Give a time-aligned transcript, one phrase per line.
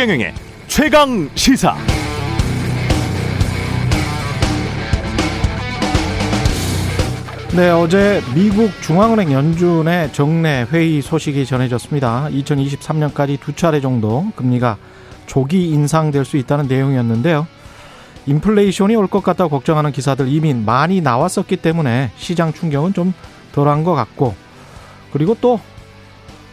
[0.00, 0.32] 최경영의
[0.66, 1.76] 최강 시사.
[7.54, 12.28] 네, 어제 미국 중앙은행 연준의 정례 회의 소식이 전해졌습니다.
[12.30, 14.78] 2023년까지 두 차례 정도 금리가
[15.26, 17.46] 조기 인상될 수 있다는 내용이었는데요.
[18.24, 23.12] 인플레이션이 올 것 같다고 걱정하는 기사들 이미 많이 나왔었기 때문에 시장 충격은 좀
[23.52, 24.34] 덜한 것 같고
[25.12, 25.60] 그리고 또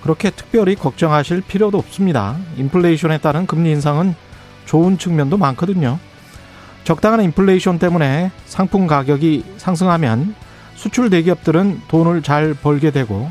[0.02, 2.38] 그렇게 특별히 걱정하실 필요도 없습니다.
[2.58, 4.16] 인플레이션에 따른 금리 인상은
[4.66, 6.00] 좋은 측면도 많거든요.
[6.84, 10.36] 적당한 인플레이션 때문에 상품 가격이 상승하면
[10.76, 13.30] 수출 대기업들은 돈을 잘 벌게 되고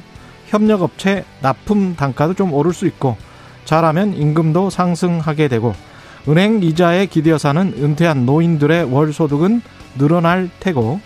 [0.49, 3.17] 협력업체 납품 단가도 좀 오를 수 있고
[3.65, 5.75] 잘하면 임금도 상승하게 되고
[6.29, 9.63] 은행 이자에 기대어사는 은퇴한 노인들의 월 소득은
[9.97, 11.01] 늘어날 테고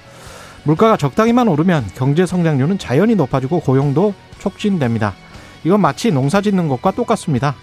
[0.65, 5.15] 물가가 적당히만 오르면 경제 성장률은 자연히 높아지고 고용도 촉진됩니다.
[5.65, 7.55] 이건 마치 농사 짓는 것과 똑같습니다.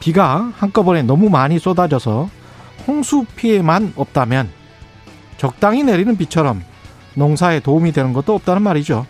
[0.00, 2.28] 비가 한꺼번에 너무 많이 쏟아져서
[2.86, 4.50] 홍수 피해만 없다면
[5.38, 6.62] 적당히 내리는 비처럼
[7.14, 9.06] 농사에 도움이 되는 것도 없다는 말이죠.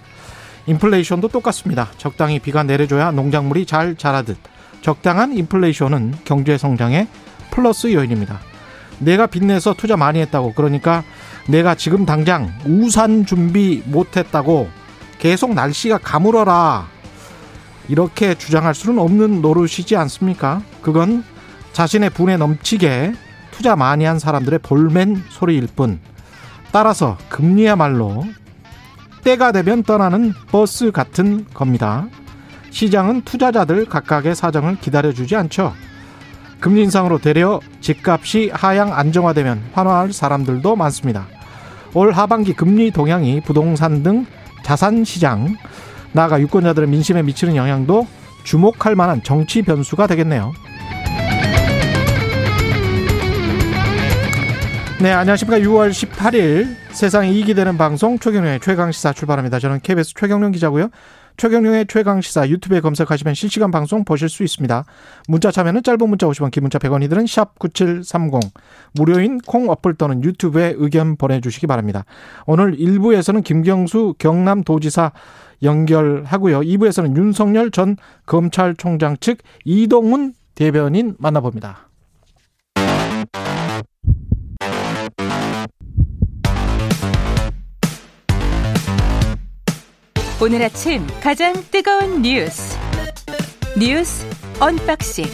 [0.66, 1.88] 인플레이션도 똑같습니다.
[1.96, 4.36] 적당히 비가 내려줘야 농작물이 잘 자라듯
[4.80, 7.08] 적당한 인플레이션은 경제 성장의
[7.50, 8.40] 플러스 요인입니다.
[8.98, 11.04] 내가 빚내서 투자 많이 했다고 그러니까
[11.48, 14.68] 내가 지금 당장 우산 준비 못했다고
[15.18, 16.88] 계속 날씨가 가물어라
[17.88, 20.62] 이렇게 주장할 수는 없는 노릇이지 않습니까?
[20.82, 21.24] 그건
[21.72, 23.14] 자신의 분에 넘치게
[23.50, 26.00] 투자 많이 한 사람들의 볼멘 소리일 뿐
[26.72, 28.24] 따라서 금리야말로
[29.24, 32.06] 때가 되면 떠나는 버스 같은 겁니다.
[32.70, 35.72] 시장은 투자자들 각각의 사정을 기다려주지 않죠.
[36.60, 41.26] 금리 인상으로 되려 집값이 하향 안정화되면 환호할 사람들도 많습니다.
[41.94, 44.26] 올 하반기 금리 동향이 부동산 등
[44.62, 45.56] 자산 시장,
[46.16, 48.06] 나아가 유권자들의 민심에 미치는 영향도
[48.42, 50.54] 주목할 만한 정치 변수가 되겠네요.
[55.02, 55.58] 네, 안녕하십니까.
[55.58, 59.58] 6월 18일 세상에 이익이 되는 방송 최경련의 최강시사 출발합니다.
[59.58, 60.88] 저는 KBS 최경련 기자고요.
[61.36, 64.84] 최경련의 최강시사 유튜브에 검색하시면 실시간 방송 보실 수 있습니다.
[65.28, 68.40] 문자 참여는 짧은 문자 50원, 긴 문자 100원이들은 샵9730
[68.94, 72.06] 무료인 콩 어플 또는 유튜브에 의견 보내주시기 바랍니다.
[72.46, 75.12] 오늘 1부에서는 김경수 경남도지사
[75.62, 76.60] 연결하고요.
[76.60, 77.96] 2부에서는 윤석열 전
[78.26, 81.86] 검찰총장 측 이동훈 대변인 만나봅니다.
[90.38, 92.76] 오늘 아침 가장 뜨거운 뉴스
[93.78, 94.26] 뉴스
[94.60, 95.24] 언박싱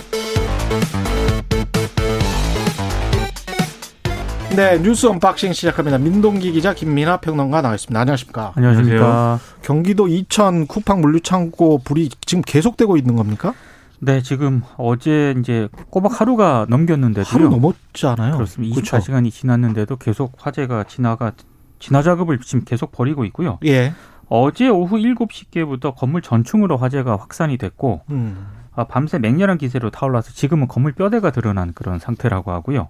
[4.54, 5.96] 네 뉴스 언박싱 시작합니다.
[5.96, 7.98] 민동기 기자 김민아 평론가 나와있습니다.
[7.98, 8.52] 안녕하십니까?
[8.54, 9.40] 안녕하십니까?
[9.62, 13.54] 경기도 이천 쿠팡 물류창고 불이 지금 계속되고 있는 겁니까?
[14.00, 18.34] 네, 지금 어제 이제 꼬박 하루가 넘겼는데도 하루 넘었잖아요.
[18.34, 18.74] 그렇습니다.
[18.74, 18.98] 그렇죠?
[18.98, 21.32] 24시간이 지났는데도 계속 화재가 진화가
[21.78, 23.58] 진화 작업을 지금 계속 벌이고 있고요.
[23.64, 23.94] 예.
[24.28, 28.48] 어제 오후 7시께부터 건물 전층으로 화재가 확산이 됐고 음.
[28.74, 32.88] 아, 밤새 맹렬한 기세로 타올라서 지금은 건물 뼈대가 드러난 그런 상태라고 하고요.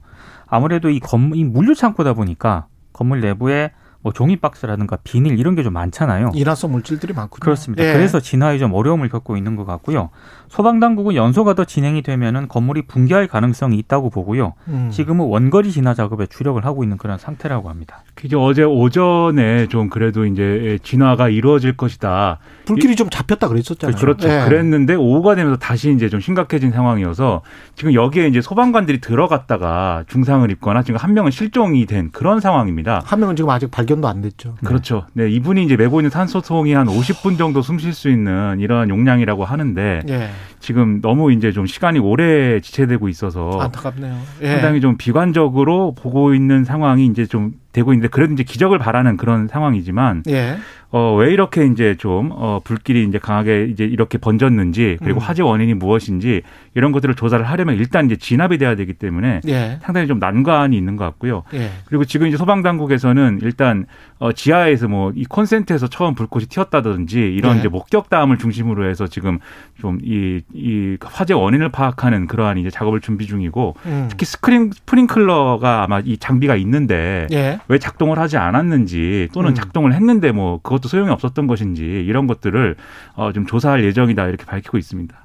[0.52, 3.70] 아무래도 이 건물 이 물류 창고다 보니까 건물 내부에
[4.04, 6.32] 뭐 종이 박스라든가 비닐 이런 게 좀 많잖아요.
[6.34, 7.38] 인화성 물질들이 많군요.
[7.40, 7.84] 그렇습니다.
[7.84, 7.92] 예.
[7.92, 10.10] 그래서 진화에 좀 어려움을 겪고 있는 것 같고요.
[10.48, 14.54] 소방 당국은 연소가 더 진행이 되면은 건물이 붕괴할 가능성이 있다고 보고요.
[14.68, 14.90] 음.
[14.92, 18.02] 지금은 원거리 진화 작업에 주력을 하고 있는 그런 상태라고 합니다.
[18.24, 22.38] 이제 어제 오전에 좀 그래도 이제 진화가 이루어질 것이다.
[22.66, 23.96] 불길이 좀 잡혔다 그랬었잖아요.
[23.96, 24.28] 그렇죠.
[24.28, 24.44] 예.
[24.44, 27.42] 그랬는데 오후가 되면서 다시 이제 좀 심각해진 상황이어서
[27.74, 33.02] 지금 여기에 이제 소방관들이 들어갔다가 중상을 입거나 지금 한 명은 실종이 된 그런 상황입니다.
[33.04, 34.54] 한 명은 지금 아직 발견도 안 됐죠.
[34.64, 35.06] 그렇죠.
[35.14, 39.44] 네, 이분이 이제 메고 있는 산소통이 한 50분 정도 숨 쉴 수 있는 이러한 용량이라고
[39.44, 40.30] 하는데 예.
[40.60, 44.16] 지금 너무 이제 좀 시간이 오래 지체되고 있어서 안타깝네요.
[44.42, 44.50] 예.
[44.52, 49.48] 상당히 좀 비관적으로 보고 있는 상황이 이제 좀 되고 있는데 그래도 이제 기적을 바라는 그런
[49.48, 50.58] 상황이지만 예.
[50.92, 55.22] 어, 왜 이렇게 이제 좀, 어, 불길이 이제 강하게 이제 이렇게 번졌는지, 그리고 음.
[55.22, 56.42] 화재 원인이 무엇인지,
[56.74, 59.78] 이런 것들을 조사를 하려면 일단 이제 진압이 돼야 되기 때문에 예.
[59.82, 61.44] 상당히 좀 난관이 있는 것 같고요.
[61.54, 61.70] 예.
[61.86, 63.86] 그리고 지금 이제 소방당국에서는 일단,
[64.18, 67.60] 어, 지하에서 뭐 이 콘센트에서 처음 불꽃이 튀었다든지 이런 예.
[67.60, 69.38] 이제 목격담을 중심으로 해서 지금
[69.80, 74.06] 좀 이, 이 화재 원인을 파악하는 그러한 이제 작업을 준비 중이고, 음.
[74.10, 77.60] 특히 스크린, 스프링클러가 아마 이 장비가 있는데, 예.
[77.68, 79.54] 왜 작동을 하지 않았는지 또는 음.
[79.54, 82.76] 작동을 했는데 뭐 그것 도 소용이 없었던 것인지 이런 것들을
[83.14, 85.16] 어, 좀 조사할 예정이다 이렇게 밝히고 있습니다.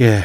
[0.00, 0.22] 예.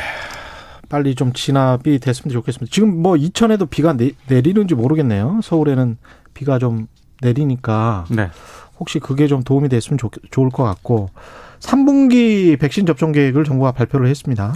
[0.89, 2.71] 빨리 좀 진압이 됐으면 좋겠습니다.
[2.71, 5.39] 지금 뭐 이천에도 비가 내, 내리는지 모르겠네요.
[5.41, 5.97] 서울에는
[6.33, 6.87] 비가 좀
[7.21, 8.29] 내리니까 네.
[8.79, 11.09] 혹시 그게 좀 도움이 됐으면 좋, 좋을 것 같고
[11.59, 14.53] 3분기 백신 접종 계획을 정부가 발표를 했습니다.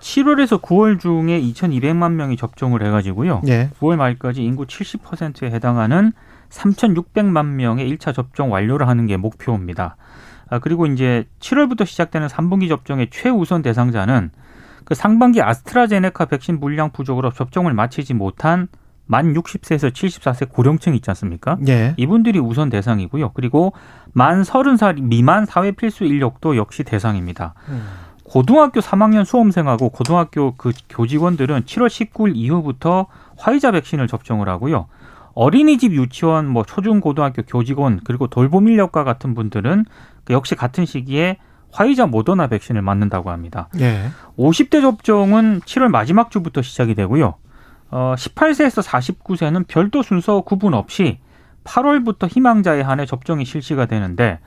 [0.00, 3.40] 7월에서 9월 중에 2,200만 명이 접종을 해가지고요.
[3.48, 3.70] 예.
[3.80, 6.12] 9월 말까지 인구 70%에 해당하는
[6.54, 9.96] 3,600만 명의 1차 접종 완료를 하는 게 목표입니다.
[10.48, 14.30] 아, 그리고 이제 7월부터 시작되는 3분기 접종의 최우선 대상자는
[14.84, 18.68] 그 상반기 아스트라제네카 백신 물량 부족으로 접종을 마치지 못한
[19.06, 21.58] 만 60세에서 74세 고령층 있지 않습니까?
[21.68, 21.94] 예.
[21.96, 23.32] 이분들이 우선 대상이고요.
[23.32, 23.72] 그리고
[24.12, 27.54] 만 30살 미만 사회 필수 인력도 역시 대상입니다.
[27.68, 27.82] 음.
[28.24, 33.06] 고등학교 3학년 수험생하고 고등학교 그 교직원들은 7월 19일 이후부터
[33.36, 34.86] 화이자 백신을 접종을 하고요.
[35.34, 39.84] 어린이집 유치원 뭐 초중 고등학교 교직원 그리고 돌봄 인력과 같은 분들은
[40.24, 41.38] 그 역시 같은 시기에
[41.72, 43.68] 화이자 모더나 백신을 맞는다고 합니다.
[43.80, 44.10] 예.
[44.38, 47.34] 50대 접종은 7월 마지막 주부터 시작이 되고요.
[47.90, 51.18] 어, 18세에서 49세는 별도 순서 구분 없이
[51.64, 54.38] 8월부터 희망자에 한해 접종이 실시가 되는데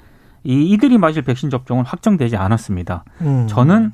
[0.44, 3.04] 이 이들이 맞을 백신 접종은 확정되지 않았습니다.
[3.22, 3.48] 음.
[3.48, 3.94] 저는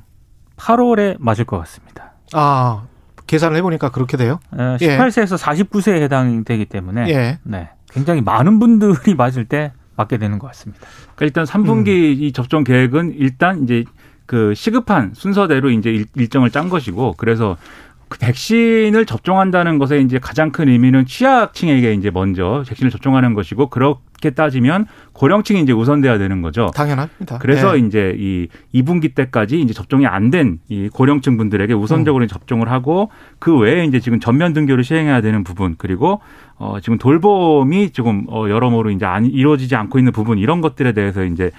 [0.56, 2.12] 8월에 맞을 것 같습니다.
[2.32, 2.84] 아
[3.26, 4.38] 계산을 해보니까 그렇게 돼요.
[4.52, 4.98] 어, 예.
[4.98, 7.38] 18세에서 49세에 해당되기 때문에 예.
[7.42, 10.86] 네, 굉장히 많은 분들이 맞을 때 맞게 되는 것 같습니다.
[11.14, 13.84] 그러니까 일단 3분기 이 접종 계획은 일단 이제
[14.26, 17.56] 그 시급한 순서대로 이제 일- 일정을 짠 것이고 그래서
[18.08, 23.98] 그 백신을 접종한다는 것에 이제 가장 큰 의미는 취약층에게 이제 먼저 백신을 접종하는 것이고 그렇
[24.20, 26.70] 게 따지면 고령층이 이제 우선돼야 되는 거죠.
[26.74, 27.38] 당연합니다.
[27.38, 27.82] 그래서 예.
[27.86, 33.56] 이제 이 2분기 때까지 이제 접종이 안 된 이 고령층 분들에게 우선적으로 접종을 하고 그
[33.58, 36.20] 외에 이제 지금 전면 등교를 시행해야 되는 부분 그리고
[36.56, 41.24] 어 지금 돌봄이 지금 어 여러모로 이제 안 이루어지지 않고 있는 부분 이런 것들에 대해서
[41.24, 41.50] 이제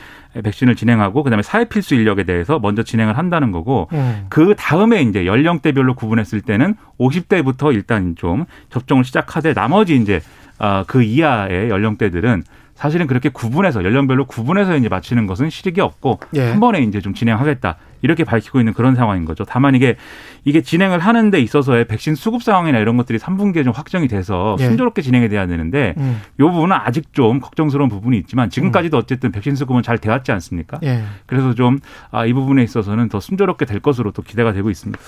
[0.44, 4.26] 백신을 진행하고 그다음에 사회 필수 인력에 대해서 먼저 진행을 한다는 거고 음.
[4.30, 10.45] 그 다음에 이제 연령대별로 구분했을 때는 50대부터 일단 좀 접종을 시작하되 나머지 이제 아,
[10.88, 12.44] 그 이하의 연령대들은
[12.76, 16.50] 사실은 그렇게 구분해서 연령별로 구분해서 이제 맞히는 것은 실익이 없고 예.
[16.50, 19.46] 한 번에 이제 좀 진행하겠다 이렇게 밝히고 있는 그런 상황인 거죠.
[19.46, 19.96] 다만 이게
[20.44, 24.66] 이게 진행을 하는 데 있어서의 백신 수급 상황이나 이런 것들이 3분기에 좀 확정이 돼서 예.
[24.66, 26.22] 순조롭게 진행이 돼야 되는데 음.
[26.38, 30.78] 이 부분은 아직 좀 걱정스러운 부분이 있지만 지금까지도 어쨌든 백신 수급은 잘 돼왔지 않습니까?
[30.84, 31.04] 예.
[31.26, 31.80] 그래서 좀
[32.12, 35.02] 아, 이 부분에 있어서는 더 순조롭게 될 것으로 또 기대가 되고 있습니다.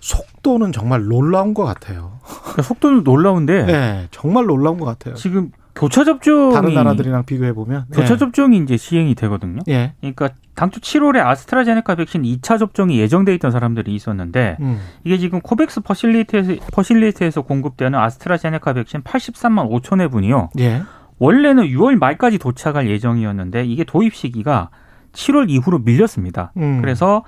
[0.00, 2.18] 속도는 정말 놀라운 것 같아요.
[2.24, 5.14] 그러니까 속도는 놀라운데 네, 정말 놀라운 것 같아요.
[5.14, 9.60] 지금 교차 접종이 다른 나라들이랑 비교해 보면 교차 접종이 이제 시행이 되거든요.
[9.68, 9.94] 예.
[10.00, 14.80] 그러니까 당초 7월에 아스트라제네카 백신 2차 접종이 예정돼 있던 사람들이 있었는데 음.
[15.04, 20.50] 이게 지금 코백스 퍼실리티에서, 퍼실리티에서 공급되는 아스트라제네카 백신 83만 5천 회분이요.
[20.58, 20.82] 예.
[21.18, 24.70] 원래는 6월 말까지 도착할 예정이었는데 이게 도입 시기가
[25.12, 26.52] 7월 이후로 밀렸습니다.
[26.56, 26.80] 음.
[26.80, 27.24] 그래서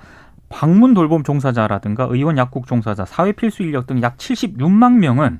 [0.53, 5.39] 방문 돌봄 종사자라든가 의원 약국 종사자, 사회 필수 인력 등 약 76만 명은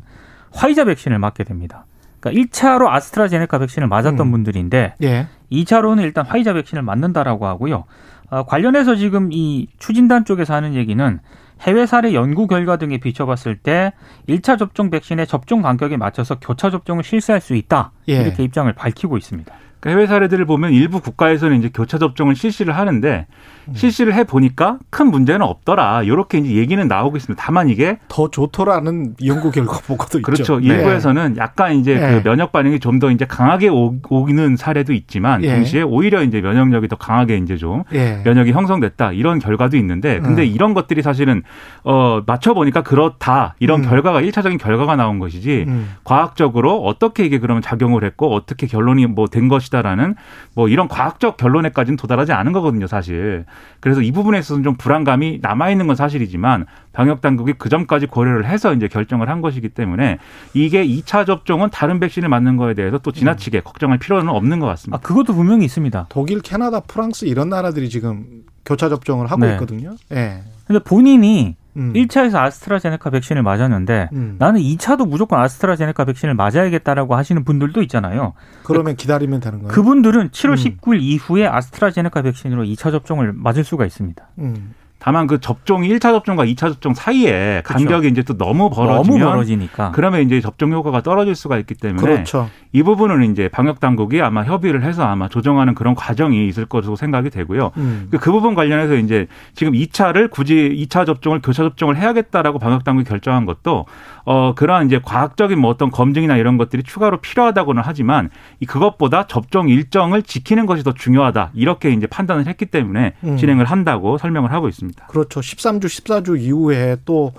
[0.51, 1.85] 화이자 백신을 맞게 됩니다.
[2.19, 4.31] 그러니까 1차로 아스트라제네카 백신을 맞았던 음.
[4.31, 5.27] 분들인데 예.
[5.51, 7.83] 2차로는 일단 화이자 백신을 맞는다라고 하고요.
[8.31, 11.19] 어, 관련해서 지금 이 추진단 쪽에서 하는 얘기는
[11.61, 13.93] 해외 사례 연구 결과 등에 비춰봤을 때
[14.27, 17.91] 1차 접종 백신의 접종 간격에 맞춰서 교차 접종을 실시할 수 있다.
[18.09, 18.21] 예.
[18.23, 19.53] 이렇게 입장을 밝히고 있습니다.
[19.83, 23.27] 그러니까 해외 사례들을 보면 일부 국가에서는 이제 교차 접종을 실시를 하는데
[23.67, 23.73] 음.
[23.75, 26.03] 실시를 해 보니까 큰 문제는 없더라.
[26.03, 27.41] 이렇게 이제 얘기는 나오고 있습니다.
[27.43, 30.25] 다만 이게 더 좋더라는 연구 결과 보고도 있죠.
[30.25, 30.59] 그렇죠.
[30.59, 30.67] 네.
[30.67, 32.21] 일부에서는 약간 이제 네.
[32.21, 35.55] 그 면역 반응이 좀 더 이제 강하게 오- 오기는 사례도 있지만 예.
[35.55, 38.21] 동시에 오히려 이제 면역력이 더 강하게 이제 좀 예.
[38.23, 40.47] 면역이 형성됐다 이런 결과도 있는데 근데 음.
[40.47, 41.41] 이런 것들이 사실은
[41.83, 43.89] 어 맞춰 보니까 그렇다 이런 음.
[43.89, 45.89] 결과가 일차적인 결과가 나온 것이지 음.
[46.03, 50.15] 과학적으로 어떻게 이게 그러면 작용을 했고 어떻게 결론이 뭐 된 것이 다라는
[50.55, 53.45] 뭐 이런 과학적 결론에까지는 도달하지 않은 거거든요, 사실.
[53.79, 58.45] 그래서 이 부분에 있어서는 좀 불안감이 남아 있는 건 사실이지만 방역 당국이 그 점까지 고려를
[58.45, 60.19] 해서 이제 결정을 한 것이기 때문에
[60.53, 64.69] 이게 2차 접종은 다른 백신을 맞는 거에 대해서 또 지나치게 걱정할 필요는 없는 것 아,
[64.69, 64.99] 같습니다.
[64.99, 66.05] 그것도 분명히 있습니다.
[66.09, 69.53] 독일, 캐나다, 프랑스 이런 나라들이 지금 교차 접종을 하고 네.
[69.53, 69.95] 있거든요.
[70.13, 70.43] 예.
[70.65, 71.93] 근데 본인이 음.
[71.93, 74.35] 1차에서 아스트라제네카 백신을 맞았는데 음.
[74.39, 78.33] 나는 2차도 무조건 아스트라제네카 백신을 맞아야겠다라고 하시는 분들도 있잖아요.
[78.63, 79.71] 그러면 기다리면 되는 거예요.
[79.73, 80.55] 그분들은 7월 음.
[80.55, 84.27] 19일 이후에 아스트라제네카 백신으로 2차 접종을 맞을 수가 있습니다.
[84.39, 84.73] 음.
[85.03, 87.85] 다만 그 접종이 1차 접종과 2차 접종 사이에 그렇죠.
[87.85, 89.91] 간격이 이제 또 너무 벌어지면 너무 벌어지니까.
[89.91, 92.49] 그러면 이제 접종 효과가 떨어질 수가 있기 때문에 그렇죠.
[92.71, 97.31] 이 부분은 이제 방역 당국이 아마 협의를 해서 아마 조정하는 그런 과정이 있을 것으로 생각이
[97.31, 97.71] 되고요.
[97.75, 98.07] 음.
[98.11, 103.45] 그 부분 관련해서 이제 지금 2차를 굳이 2차 접종을 교차 접종을 해야겠다라고 방역 당국이 결정한
[103.45, 103.85] 것도
[104.25, 109.67] 어 그러한 이제 과학적인 뭐 어떤 검증이나 이런 것들이 추가로 필요하다고는 하지만 이 그것보다 접종
[109.67, 113.37] 일정을 지키는 것이 더 중요하다 이렇게 이제 판단을 했기 때문에 음.
[113.37, 115.07] 진행을 한다고 설명을 하고 있습니다.
[115.07, 115.41] 그렇죠.
[115.41, 117.33] 13주, 14주 이후에 또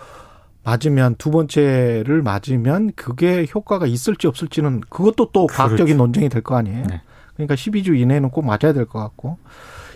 [0.63, 6.87] 맞으면 두 번째를 맞으면 그게 효과가 있을지 없을지는 그것도 또 과학적인 논쟁이 될 거 아니에요.
[6.87, 7.01] 네.
[7.35, 9.39] 그러니까 12주 이내에는 꼭 맞아야 될 것 같고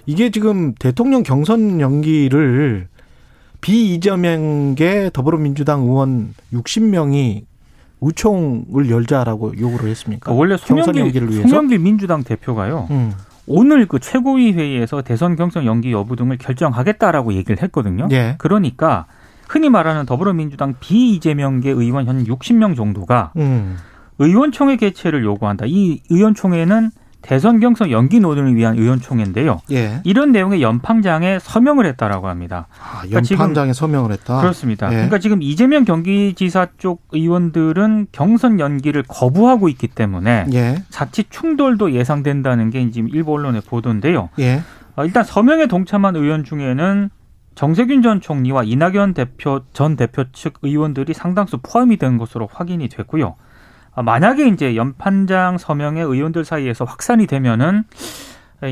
[0.06, 2.88] 이게 지금 대통령 경선 연기를
[3.60, 7.44] 비이재명계 더불어민주당 의원 60명이
[8.00, 10.32] 의총을 열자라고 요구를 했습니까?
[10.32, 12.86] 원래 송영길, 송영길 민주당 대표가요.
[12.90, 13.12] 음.
[13.46, 18.06] 오늘 그 최고위 회의에서 대선 경선 연기 여부 등을 결정하겠다라고 얘기를 했거든요.
[18.10, 18.34] 예.
[18.38, 19.06] 그러니까
[19.48, 23.78] 흔히 말하는 더불어민주당 비이재명계 의원 현 60명 정도가 음.
[24.18, 25.64] 의원총회 개최를 요구한다.
[25.66, 26.90] 이 의원총회는
[27.28, 29.60] 대선 경선 연기 논의를 위한 의원총회인데요.
[29.70, 30.00] 예.
[30.04, 32.68] 이런 내용의 연판장에 서명을 했다라고 합니다.
[32.80, 34.40] 아, 그러니까 연판장에 서명을 했다.
[34.40, 34.86] 그렇습니다.
[34.86, 34.92] 예.
[34.92, 40.82] 그러니까 지금 이재명 경기지사 쪽 의원들은 경선 연기를 거부하고 있기 때문에 예.
[40.88, 44.30] 자칫 충돌도 예상된다는 게 지금 일부 언론의 보도인데요.
[44.38, 44.62] 예.
[44.96, 47.10] 어, 일단 서명에 동참한 의원 중에는
[47.54, 53.34] 정세균 전 총리와 이낙연 대표 전 대표 측 의원들이 상당수 포함이 된 것으로 확인이 됐고요.
[53.98, 57.82] 아, 만약에 이제 연판장 서명의 의원들 사이에서 확산이 되면은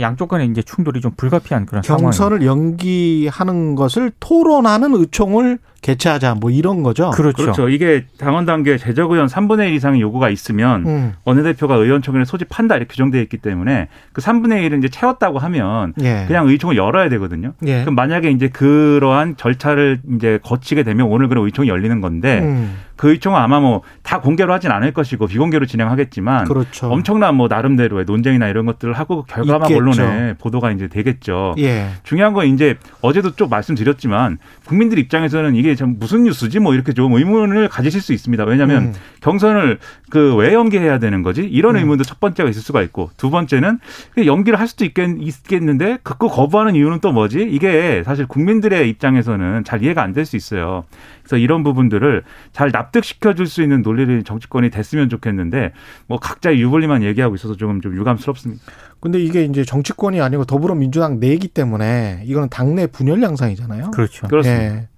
[0.00, 2.47] 양쪽 간에 이제 충돌이 좀 불가피한 그런 경선을 상황입니다.
[2.47, 7.11] 연기하는 것을 토론하는 의총을 개최하자 뭐 이런 거죠.
[7.11, 7.42] 그렇죠.
[7.42, 7.68] 그렇죠.
[7.68, 11.12] 이게 당원 단계 재적 의원 3분의 1 이상의 요구가 있으면 음.
[11.25, 16.25] 원내대표가 의원총회를 소집한다 이렇게 규정되어 있기 때문에 그 3분의 1을 이제 채웠다고 하면 예.
[16.26, 17.52] 그냥 의총을 열어야 되거든요.
[17.66, 17.80] 예.
[17.83, 22.76] 그럼 만약에 이제 그러한 절차를 이제 거치게 되면 오늘 그런 의총이 열리는 건데 음.
[22.97, 26.88] 그 의총은 아마 뭐 다 공개로 하진 않을 것이고 비공개로 진행하겠지만 그렇죠.
[26.88, 29.76] 엄청난 뭐 나름대로의 논쟁이나 이런 것들을 하고 결과만 있겠죠.
[29.76, 31.56] 언론에 보도가 이제 되겠죠.
[31.59, 31.88] 예.
[32.04, 37.12] 중요한 건 이제 어제도 좀 말씀드렸지만 국민들 입장에서는 이게 참 무슨 뉴스지 뭐 이렇게 좀
[37.14, 38.44] 의문을 가지실 수 있습니다.
[38.44, 38.92] 왜냐하면 음.
[39.20, 39.78] 경선을
[40.11, 41.42] 그 왜 연기해야 되는 거지?
[41.42, 41.80] 이런 음.
[41.80, 43.78] 의문도 첫 번째가 있을 수가 있고 두 번째는
[44.26, 47.49] 연기를 할 수도 있겠, 있겠는데 극구 거부하는 이유는 또 뭐지?
[47.50, 50.85] 이게 사실 국민들의 입장에서는 잘 이해가 안 될 수 있어요.
[51.23, 55.73] 그래서 이런 부분들을 잘 납득시켜 줄 수 있는 논리를 정치권이 됐으면 좋겠는데
[56.06, 58.62] 뭐 각자 유불리만 얘기하고 있어서 조금 좀 유감스럽습니다.
[59.00, 63.90] 근데 이게 이제 정치권이 아니고 더불어민주당 내기 때문에 이거는 당내 분열 양상이잖아요.
[63.92, 64.26] 그렇죠.
[64.28, 64.64] 그렇습니다.
[64.64, 64.88] 예.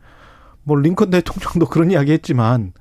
[0.68, 2.72] 뭐 링컨 대통령도 그런 이야기 했지만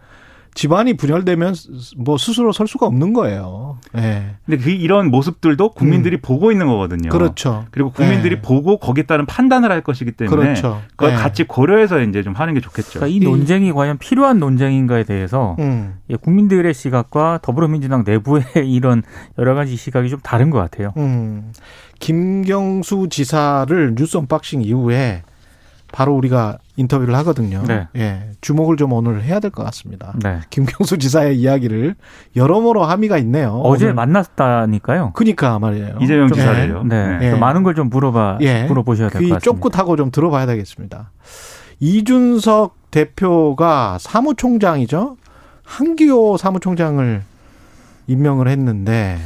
[0.54, 1.54] 집안이 분열되면
[1.98, 3.78] 뭐 스스로 설 수가 없는 거예요.
[3.96, 4.02] 예.
[4.02, 4.36] 네.
[4.44, 6.22] 근데 그 이런 모습들도 국민들이 음.
[6.24, 7.10] 보고 있는 거거든요.
[7.10, 7.66] 그렇죠.
[7.70, 8.42] 그리고 국민들이 네.
[8.42, 10.82] 보고 거기에 따른 판단을 할 것이기 때문에 그렇죠.
[10.92, 11.16] 그걸 네.
[11.16, 13.00] 같이 고려해서 이제 좀 하는 게 좋겠죠.
[13.00, 16.00] 그러니까 이 논쟁이 과연 필요한 논쟁인가에 대해서 음.
[16.10, 19.04] 예, 국민들의 시각과 더불어민주당 내부의 이런
[19.38, 20.92] 여러 가지 시각이 좀 다른 것 같아요.
[20.98, 21.52] 음.
[22.00, 25.22] 김경수 지사를 뉴스 언박싱 이후에
[25.92, 27.64] 바로 우리가 인터뷰를 하거든요.
[27.68, 27.88] 네.
[27.96, 28.30] 예.
[28.42, 30.14] 주목을 좀 오늘 해야 될 것 같습니다.
[30.22, 30.40] 네.
[30.50, 31.96] 김경수 지사의 이야기를
[32.36, 33.62] 여러모로 함의가 있네요.
[33.64, 33.96] 어제 오늘.
[33.96, 35.14] 만났다니까요.
[35.16, 35.98] 그니까 말이에요.
[36.02, 36.84] 이재명 지사를요.
[36.84, 37.18] 네.
[37.20, 37.26] 네.
[37.28, 37.36] 예.
[37.36, 38.64] 많은 걸 좀 물어봐 예.
[38.66, 39.40] 물어보셔야 될 것 같습니다.
[39.40, 41.12] 쫓긋하고 좀 들어봐야 되겠습니다.
[41.80, 45.18] 이준석 대표가 사무총장이죠.
[45.64, 47.22] 한기호 사무총장을
[48.08, 49.18] 임명을 했는데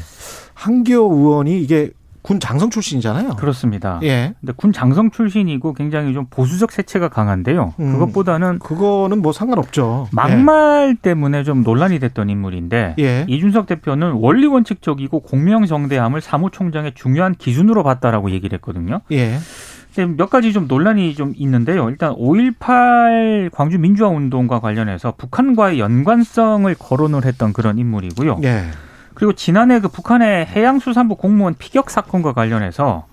[0.53, 1.91] 한기호 의원이 이게
[2.21, 3.35] 군 장성 출신이잖아요.
[3.35, 3.99] 그렇습니다.
[4.03, 4.33] 예.
[4.39, 7.73] 근데 군 장성 출신이고 굉장히 좀 보수적 세체가 강한데요.
[7.79, 10.07] 음, 그것보다는 그거는 뭐 상관없죠.
[10.11, 11.01] 막말 예.
[11.01, 13.25] 때문에 좀 논란이 됐던 인물인데 예.
[13.27, 19.01] 이준석 대표는 원리 원칙적이고 공명 정대함을 사무총장의 중요한 기준으로 봤다라고 얘기를 했거든요.
[19.11, 19.37] 예.
[20.15, 21.89] 몇 가지 좀 논란이 좀 있는데요.
[21.89, 28.39] 일단 5.18 광주 민주화 운동과 관련해서 북한과의 연관성을 거론을 했던 그런 인물이고요.
[28.43, 28.67] 예.
[29.21, 33.05] 그리고 지난해 그 북한의 해양수산부 공무원 피격 사건과 관련해서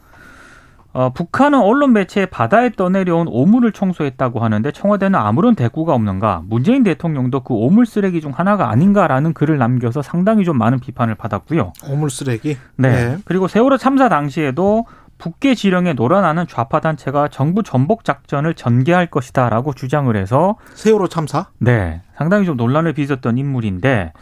[0.94, 6.40] 어, 북한은 언론 매체에 바다에 떠내려온 오물을 청소했다고 하는데 청와대는 아무런 대꾸가 없는가?
[6.46, 11.74] 문재인 대통령도 그 오물 쓰레기 중 하나가 아닌가라는 글을 남겨서 상당히 좀 많은 비판을 받았고요.
[11.90, 12.56] 오물 쓰레기?
[12.76, 12.90] 네.
[12.90, 13.18] 네.
[13.26, 14.86] 그리고 세월호 참사 당시에도
[15.18, 21.48] 북계 지령에 놀아나는 좌파 단체가 정부 전복 작전을 전개할 것이다라고 주장을 해서 세월호 참사?
[21.58, 22.00] 네.
[22.16, 24.14] 상당히 좀 논란을 빚었던 인물인데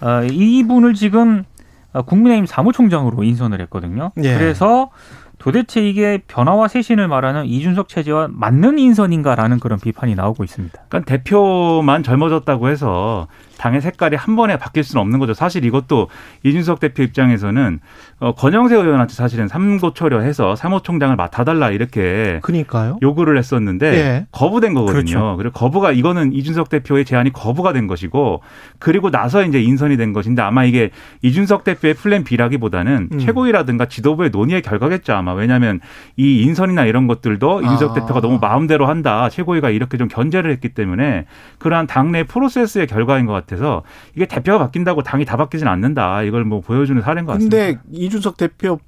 [0.00, 1.44] 어, 이분을 지금
[1.92, 4.12] 어, 국민의힘 사무총장으로 인선을 했거든요.
[4.22, 4.34] 예.
[4.34, 4.90] 그래서
[5.38, 10.82] 도대체 이게 변화와 쇄신을 말하는 이준석 체제와 맞는 인선인가라는 그런 비판이 나오고 있습니다.
[10.88, 13.26] 그러니까 대표만 젊어졌다고 해서
[13.60, 15.34] 당의 색깔이 한 번에 바뀔 수는 없는 거죠.
[15.34, 16.08] 사실 이것도
[16.44, 17.80] 이준석 대표 입장에서는
[18.20, 22.98] 어, 권영세 의원한테 사실은 삼고초려해서 사무총장을 맡아달라 이렇게 그러니까요.
[23.02, 24.26] 요구를 했었는데 예.
[24.32, 24.94] 거부된 거거든요.
[24.94, 25.34] 그렇죠.
[25.36, 28.40] 그리고 거부가 이거는 이준석 대표의 제안이 거부가 된 것이고
[28.78, 30.90] 그리고 나서 이제 인선이 된 것인데 아마 이게
[31.20, 33.18] 이준석 대표의 플랜 B라기보다는 음.
[33.18, 35.80] 최고위라든가 지도부의 논의의 결과겠죠 아마 왜냐하면
[36.16, 37.94] 이 인선이나 이런 것들도 이준석 아.
[37.94, 41.26] 대표가 너무 마음대로 한다 최고위가 이렇게 좀 견제를 했기 때문에
[41.58, 43.49] 그러한 당내 프로세스의 결과인 것 같아요.
[43.50, 43.82] 같아서
[44.14, 46.22] 이게 대표가 바뀐다고 당이 다 바뀌진 않는다.
[46.22, 47.56] 이걸 뭐 보여주는 사례인 것 같습니다.
[47.56, 48.78] 근데 이준석 대표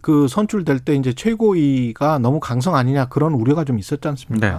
[0.00, 4.48] 그 선출될 때 이제 최고위가 너무 강성 아니냐 그런 우려가 좀 있었지 않습니까?
[4.48, 4.56] 네.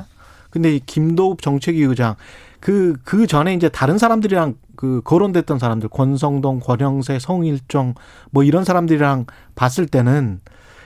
[0.50, 2.16] 근데 이 김도읍 정책위 의장
[2.60, 7.96] 그, 그 전에 이제 다른 사람들이랑 그 거론됐던 사람들, 권성동, 권영세, 성일종
[8.32, 10.40] 뭐 이런 사람들이랑 봤을 때는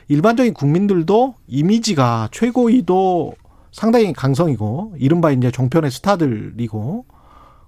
[0.08, 3.34] 일반적인 국민들도 이미지가 최고위도
[3.72, 7.06] 상당히 강성이고 이른바 이제 종편의 스타들이고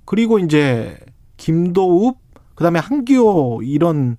[0.05, 0.97] 그리고 이제
[1.37, 2.17] 김도읍
[2.55, 4.17] 그다음에 한기호 이런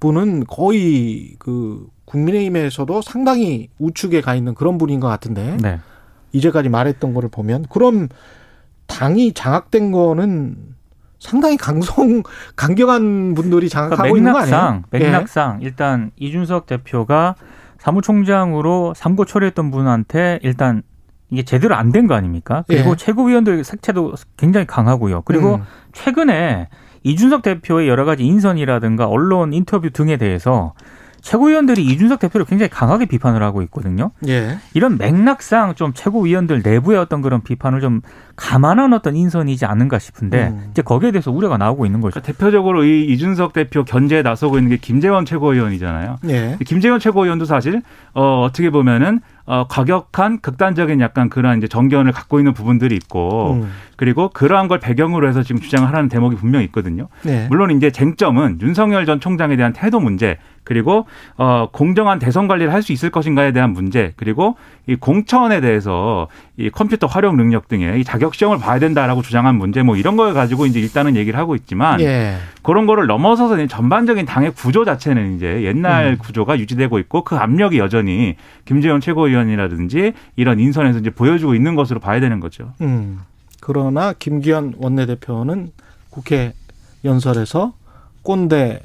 [0.00, 5.80] 분은 거의 그 국민의힘에서도 상당히 우측에 가 있는 그런 분인 것 같은데 네.
[6.32, 8.08] 이제까지 말했던 거를 보면 그럼
[8.86, 10.56] 당이 장악된 거는
[11.18, 12.22] 상당히 강성
[12.56, 14.56] 강경한 분들이 그러니까 장악하고 있는 거 아니에요?
[14.56, 17.36] 맥락상 맥락상 일단 이준석 대표가
[17.78, 20.82] 사무총장으로 삼고 처리했던 분한테 일단
[21.32, 22.62] 이게 제대로 안 된 거 아닙니까?
[22.68, 22.96] 그리고 예.
[22.96, 25.22] 최고위원들 색채도 굉장히 강하고요.
[25.22, 25.62] 그리고 음.
[25.92, 26.68] 최근에
[27.04, 30.74] 이준석 대표의 여러 가지 인선이라든가 언론 인터뷰 등에 대해서
[31.22, 34.10] 최고위원들이 이준석 대표를 굉장히 강하게 비판을 하고 있거든요.
[34.26, 34.58] 예.
[34.74, 38.00] 이런 맥락상 좀 최고위원들 내부의 어떤 그런 비판을 좀
[38.34, 40.68] 감안한 어떤 인선이지 않는가 싶은데 음.
[40.72, 42.20] 이제 거기에 대해서 우려가 나오고 있는 거죠.
[42.20, 46.16] 그러니까 대표적으로 이 이준석 대표 견제에 나서고 있는 게 김재원 최고위원이잖아요.
[46.28, 46.58] 예.
[46.66, 47.82] 김재원 최고위원도 사실
[48.14, 53.72] 어 어떻게 보면은 어 과격한 극단적인 약간 그런 이제 정견을 갖고 있는 부분들이 있고 음.
[54.02, 57.06] 그리고 그러한 걸 배경으로 해서 지금 주장을 하라는 대목이 분명히 있거든요.
[57.22, 57.46] 네.
[57.48, 61.06] 물론 이제 쟁점은 윤석열 전 총장에 대한 태도 문제 그리고
[61.36, 64.56] 어 공정한 대선 관리를 할 수 있을 것인가에 대한 문제 그리고
[64.88, 69.84] 이 공천에 대해서 이 컴퓨터 활용 능력 등의 이 자격 시험을 봐야 된다라고 주장한 문제
[69.84, 72.34] 뭐 이런 걸 가지고 이제 일단은 얘기를 하고 있지만 예.
[72.62, 76.18] 그런 거를 넘어서서 전반적인 당의 구조 자체는 이제 옛날 음.
[76.18, 82.18] 구조가 유지되고 있고 그 압력이 여전히 김재원 최고위원이라든지 이런 인선에서 이제 보여주고 있는 것으로 봐야
[82.18, 82.72] 되는 거죠.
[82.80, 83.20] 음.
[83.72, 85.70] 그러나 김기현 원내대표는
[86.10, 86.52] 국회
[87.04, 87.74] 연설에서
[88.22, 88.80] 꼰대는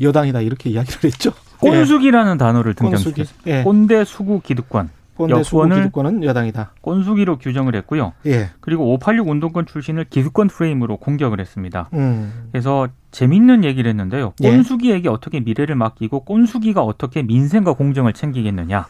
[0.00, 1.32] 여당이다 이렇게 이야기를 했죠.
[1.60, 2.74] 꼰숙이라는 단어를 예.
[2.74, 3.14] 꼰숙이.
[3.14, 3.50] 등장시켰습니다.
[3.58, 3.62] 예.
[3.64, 6.72] 꼰대 수구 기득권, 꼰대 수구 여권을- 기득권은 여당이다.
[6.80, 8.14] 꼰숙이로 규정을 했고요.
[8.26, 8.48] 예.
[8.60, 11.90] 그리고 586 운동권 출신을 기득권 프레임으로 공격을 했습니다.
[11.92, 12.48] 음.
[12.50, 14.32] 그래서 재밌는 얘기를 했는데요.
[14.42, 14.50] 예.
[14.50, 18.86] 꼰숙이에게 어떻게 미래를 맡기고 꼰숙이가 어떻게 민생과 공정을 챙기겠느냐.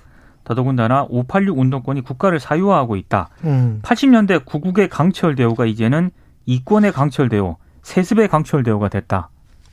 [0.49, 3.29] 더더군다나 586 운동권이 국가를 사유화하고 있다.
[3.45, 3.81] 음.
[3.83, 6.11] 80년대 구국의 강철 대우가 이제는
[6.47, 9.29] 이권의 강철 대우, 세습의 강철 대우가 됐다.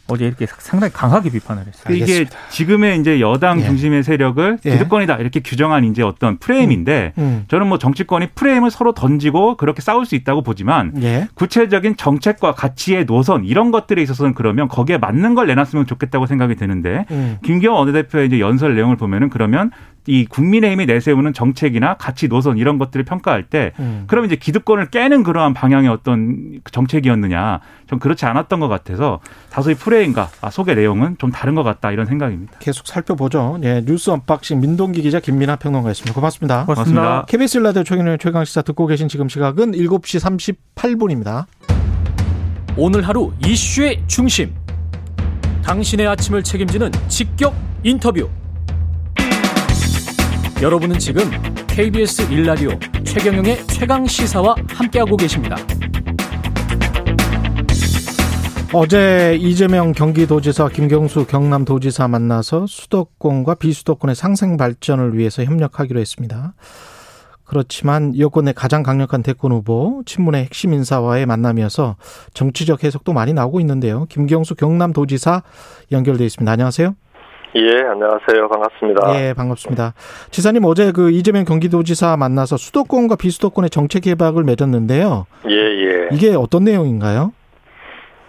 [0.08, 1.96] 어제 이렇게 상당히 강하게 비판을 했어요.
[1.96, 2.38] 이게 알겠습니다.
[2.50, 3.66] 지금의 이제 여당 예.
[3.66, 4.72] 중심의 세력을 예.
[4.72, 7.46] 기득권이다 이렇게 규정한 이제 어떤 프레임인데 음.
[7.48, 11.28] 저는 뭐 정치권이 프레임을 서로 던지고 그렇게 싸울 수 있다고 보지만 예.
[11.34, 17.06] 구체적인 정책과 가치의 노선 이런 것들에 있어서는 그러면 거기에 맞는 걸 내놨으면 좋겠다고 생각이 드는데
[17.10, 17.38] 음.
[17.44, 19.72] 김기현 원내대표의 이제 연설 내용을 보면은 그러면
[20.08, 24.04] 이 국민의힘이 내세우는 정책이나 가치 노선 이런 것들을 평가할 때 음.
[24.08, 30.30] 그럼 이제 기득권을 깨는 그러한 방향의 어떤 정책이었느냐 좀 그렇지 않았던 것 같아서 다소의 프레임과
[30.41, 32.54] 아, 속의 내용은 좀 다른 것 같다 이런 생각입니다.
[32.60, 33.60] 계속 살펴보죠.
[33.63, 33.82] 예.
[33.86, 36.13] 뉴스 언박싱 민동기 기자 김민아 평론가였습니다.
[36.13, 36.65] 고맙습니다.
[36.65, 37.02] 고맙습니다.
[37.02, 37.26] 고맙습니다.
[37.26, 41.46] KBS 라디오 최경영의 최강시사 듣고 계신 지금 시각은 7시 38분입니다.
[42.78, 44.54] 오늘 하루 이슈의 중심.
[45.63, 48.30] 당신의 아침을 책임지는 직격 인터뷰.
[50.62, 51.24] 여러분은 지금
[51.68, 52.70] KBS 일라디오
[53.04, 55.58] 최경영의 최강 시사와 함께하고 계십니다.
[58.74, 66.54] 어제 이재명 경기도지사 김경수 경남도지사 만나서 수도권과 비수도권의 상생 발전을 위해서 협력하기로 했습니다.
[67.44, 71.98] 그렇지만 여권의 가장 강력한 대권 후보 친문의 핵심 인사와의 만남이어서
[72.34, 74.06] 정치적 해석도 많이 나오고 있는데요.
[74.06, 75.44] 김경수 경남도지사
[75.91, 76.50] 연결돼 있습니다.
[76.50, 76.96] 안녕하세요.
[77.58, 78.50] 예, 안녕하세요.
[78.50, 79.15] 반갑습니다.
[79.15, 79.94] 예, 반갑습니다.
[80.30, 85.26] 지사님 어제 그 이재명 경기도지사 만나서 수도권과 비수도권의 정책 협약을 맺었는데요.
[85.48, 86.10] 예, 예.
[86.12, 87.32] 이게 어떤 내용인가요?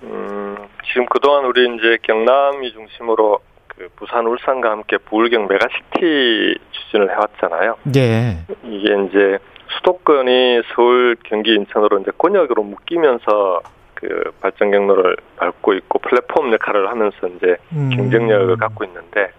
[0.05, 7.77] 음, 지금 그동안 우리 이제 경남이 중심으로 그 부산, 울산과 함께 부울경 메가시티 추진을 해왔잖아요.
[7.97, 8.39] 예.
[8.63, 9.39] 이게 이제
[9.77, 13.61] 수도권이 서울, 경기, 인천으로 이제 권역으로 묶이면서
[14.07, 17.91] 그 발전 경로를 밟고 있고 플랫폼 역할을 하면서 이제 음.
[17.91, 19.31] 경쟁력을 갖고 있는데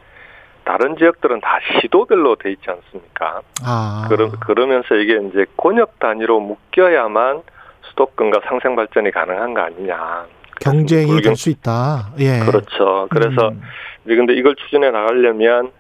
[0.66, 3.42] 다른 지역들은 다 시도별로 돼 있지 않습니까?
[3.66, 4.06] 아.
[4.10, 7.42] 그러, 그러면서 이게 이제 권역 단위로 묶여야만
[7.84, 10.26] 수도권과 상생 발전이 가능한 거 아니냐.
[10.60, 12.10] 경쟁이 불경- 될수 있다.
[12.20, 12.40] 예.
[12.46, 13.08] 그렇죠.
[13.10, 13.62] 그래서 음.
[14.06, 15.72] 이제 근데 이걸 추진해 나가려면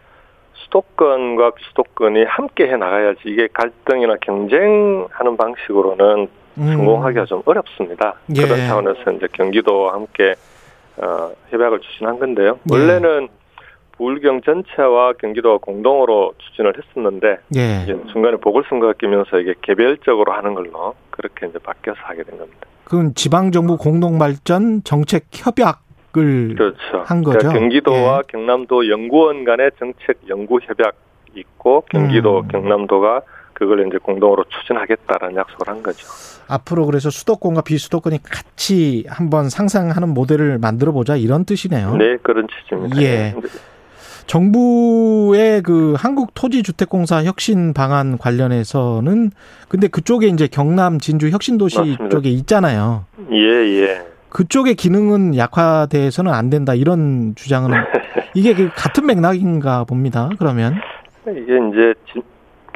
[0.54, 6.74] 수도권과 비수도권이 함께 해 나가야지 이게 갈등이나 경쟁하는 방식으로는 음.
[6.74, 8.16] 성공하기가 좀 어렵습니다.
[8.36, 8.44] 예.
[8.44, 10.36] 그런 차원에서 이제 경기도와 함께
[10.98, 12.60] 어, 협약을 추진한 건데요.
[12.72, 12.76] 예.
[12.76, 13.28] 원래는
[13.98, 17.84] 부울경 전체와 경기도가 공동으로 추진을 했었는데 예.
[17.84, 22.68] 이제 중간에 보궐선거가 끼면서 이게 개별적으로 하는 걸로 그렇게 이제 바뀌어서 하게 된 겁니다.
[22.84, 27.04] 그건 지방정부 공동발전 정책 협약 을 그렇죠.
[27.06, 27.40] 한 거죠?
[27.40, 28.22] 그러니까 경기도와 예.
[28.32, 30.96] 경남도 연구원 간의 정책 연구 협약
[31.36, 32.48] 있고 경기도 음.
[32.48, 33.22] 경남도가
[33.58, 36.08] 그걸 이제 공동으로 추진하겠다라는 약속을 한 거죠.
[36.48, 41.96] 앞으로 그래서 수도권과 비수도권이 같이 한번 상상하는 모델을 만들어 보자 이런 뜻이네요.
[41.96, 43.02] 네, 그런 취지입니다.
[43.02, 43.34] 예.
[44.28, 49.32] 정부의 그 한국 토지주택공사 혁신 방안 관련해서는
[49.70, 52.10] 근데 그쪽에 이제 경남 진주 혁신도시 맞습니다.
[52.10, 53.06] 쪽에 있잖아요.
[53.32, 54.02] 예, 예.
[54.30, 57.72] 그쪽의 기능은 약화돼서는 안 된다 이런 주장은
[58.36, 60.30] 이게 그 같은 맥락인가 봅니다.
[60.38, 60.76] 그러면
[61.26, 62.22] 이게 이제 지-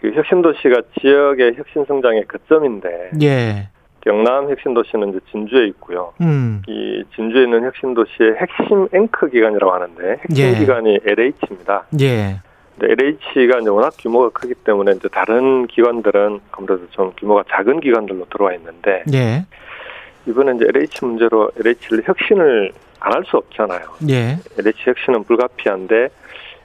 [0.02, 3.70] 그 혁신 도시가 지역의 혁신 성장의 거점인데 예,
[4.02, 6.14] 경남 혁신 도시는 이제 진주에 있고요.
[6.22, 10.56] 음, 이 진주에 있는 혁신 도시의 핵심 앵커 기관이라고 하는데 핵심 예.
[10.58, 11.86] 기관이 LH입니다.
[12.02, 12.40] 예,
[12.82, 18.54] LH가 이제 워낙 규모가 크기 때문에 이제 다른 기관들은 아무래도 좀 규모가 작은 기관들로 들어와
[18.56, 19.46] 있는데 예,
[20.26, 22.72] 이번에 이제 LH 문제로 LH를 혁신을
[23.04, 23.82] 안 할 수 없잖아요.
[24.10, 26.10] 예, LH 혁신은 불가피한데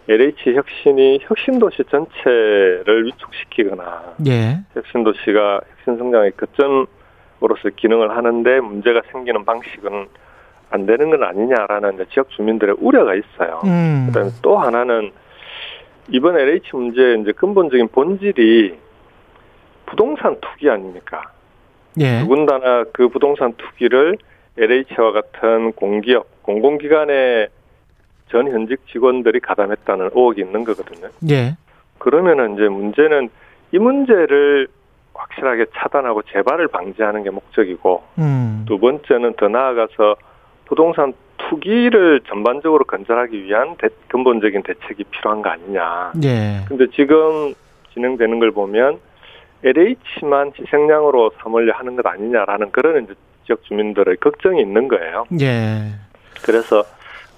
[0.08, 10.06] LH 혁신이 혁신도시 전체를 위축시키거나 예, 혁신도시가 혁신 성장의 거점으로서 기능을 하는데 문제가 생기는 방식은
[10.70, 13.60] 안 되는 건 아니냐라는 지역 주민들의 우려가 있어요.
[13.64, 15.12] 음, 그다음에 또 하나는
[16.10, 18.76] 이번 LH 문제의 이제 근본적인 본질이
[19.86, 21.32] 부동산 투기 아닙니까?
[21.98, 24.18] 예, 더군다나 그 부동산 투기를
[24.58, 27.48] LH와 같은 공기업, 공공기관의
[28.30, 31.08] 전 현직 직원들이 가담했다는 의혹이 있는 거거든요.
[31.30, 31.56] 예,
[31.98, 33.28] 그러면은 이제 문제는
[33.72, 34.68] 이 문제를
[35.14, 40.16] 확실하게 차단하고 재발을 방지하는 게 목적이고 음, 두 번째는 더 나아가서
[40.66, 46.12] 부동산 투기를 전반적으로 건절하기 위한 대- 근본적인 대책이 필요한 거 아니냐.
[46.24, 47.54] 예, 근데 지금
[47.94, 48.98] 진행되는 걸 보면
[49.64, 53.14] LH만 희생양으로 삼으려 하는 것 아니냐라는 그런 이제
[53.46, 55.24] 지역 주민들의 걱정이 있는 거예요.
[55.40, 55.92] 예,
[56.44, 56.84] 그래서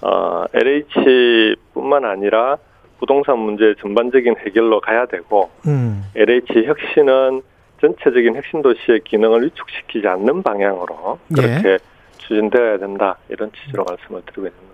[0.01, 2.57] 어, LH뿐만 아니라
[2.99, 7.41] 부동산 문제 전반적인 해결로 가야 되고 음, LH 혁신은
[7.81, 11.41] 전체적인 혁신 도시의 기능을 위축시키지 않는 방향으로 예.
[11.41, 11.77] 그렇게
[12.17, 14.69] 추진되어야 된다 이런 취지로 말씀을 드리고 있습니다.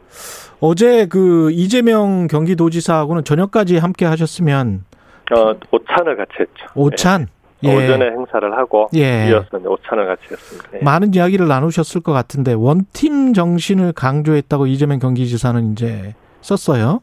[0.60, 4.86] 어제 그 이재명 경기도지사하고는 저녁까지 함께 하셨으면
[5.32, 6.66] 어, 오찬을 같이 했죠.
[6.76, 7.28] 오찬,
[7.65, 7.71] 예.
[7.71, 9.30] 예, 오전에 행사를 하고 예.
[9.30, 10.69] 이어서 이제 오찬을 같이 했습니다.
[10.75, 10.84] 예.
[10.84, 17.01] 많은 이야기를 나누셨을 것 같은데 원팀 정신을 강조했다고 이재명 경기지사는 이제 썼어요.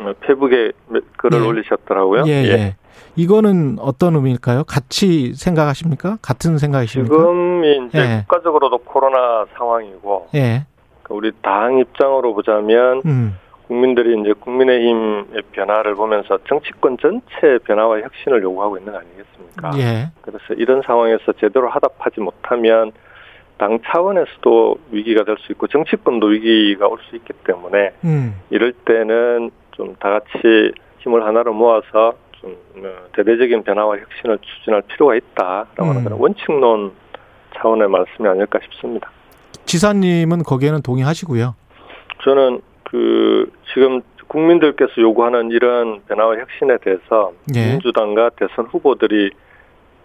[0.00, 0.72] 어, 페북에
[1.16, 1.46] 글을 예.
[1.46, 2.24] 올리셨더라고요.
[2.26, 2.76] 예, 예.
[3.16, 4.64] 이거는 어떤 의미일까요?
[4.64, 6.18] 같이 생각하십니까?
[6.20, 7.14] 같은 생각이십니까?
[7.14, 8.24] 지금이 이제 예.
[8.28, 10.66] 국가적으로도 코로나 상황이고 예.
[11.02, 13.36] 그 우리 당 입장으로 보자면 음.
[13.66, 19.70] 국민들이 이제 국민의힘의 변화를 보면서 정치권 전체 변화와 혁신을 요구하고 있는 거 아니겠습니까?
[19.78, 20.10] 예.
[20.22, 22.92] 그래서 이런 상황에서 제대로 하답하지 못하면
[23.58, 28.34] 당 차원에서도 위기가 될 수 있고 정치권도 위기가 올 수 있기 때문에 음.
[28.50, 35.14] 이럴 때는 좀 다 같이 힘을 하나로 모아서 좀 어, 대대적인 변화와 혁신을 추진할 필요가
[35.16, 36.04] 있다라고 하는 음.
[36.04, 36.92] 그런 원칙론
[37.56, 39.10] 차원의 말씀이 아닐까 싶습니다.
[39.64, 41.54] 지사님은 거기에는 동의하시고요.
[42.24, 42.60] 저는
[42.96, 47.72] 그 지금 국민들께서 요구하는 이런 변화와 혁신에 대해서 예.
[47.72, 49.30] 민주당과 대선 후보들이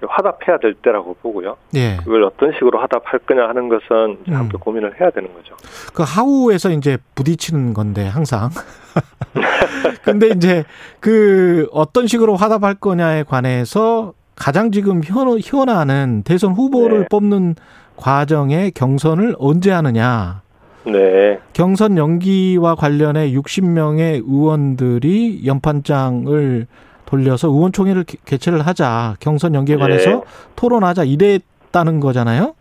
[0.05, 1.55] 화답해야 될 때라고 보고요.
[1.75, 1.97] 예.
[1.97, 4.59] 그걸 어떤 식으로 화답할 거냐 하는 것은 이제 함께 음.
[4.59, 5.55] 고민을 해야 되는 거죠.
[5.93, 8.49] 그 하우에서 이제 부딪히는 건데 항상.
[10.03, 10.63] 근데 이제
[10.99, 17.05] 그 어떤 식으로 화답할 거냐에 관해서 가장 지금 희원- 희원하는 대선 후보를 네.
[17.09, 17.55] 뽑는
[17.95, 20.41] 과정에 경선을 언제 하느냐.
[20.85, 21.39] 네.
[21.53, 26.67] 경선 연기와 관련해 60명의 의원들이 연판장을
[27.05, 29.15] 돌려서 의원총회를 개- 개최를 하자.
[29.19, 30.21] 경선 연기에 관해서 예.
[30.55, 31.03] 토론하자.
[31.03, 32.55] 이랬다는 거잖아요.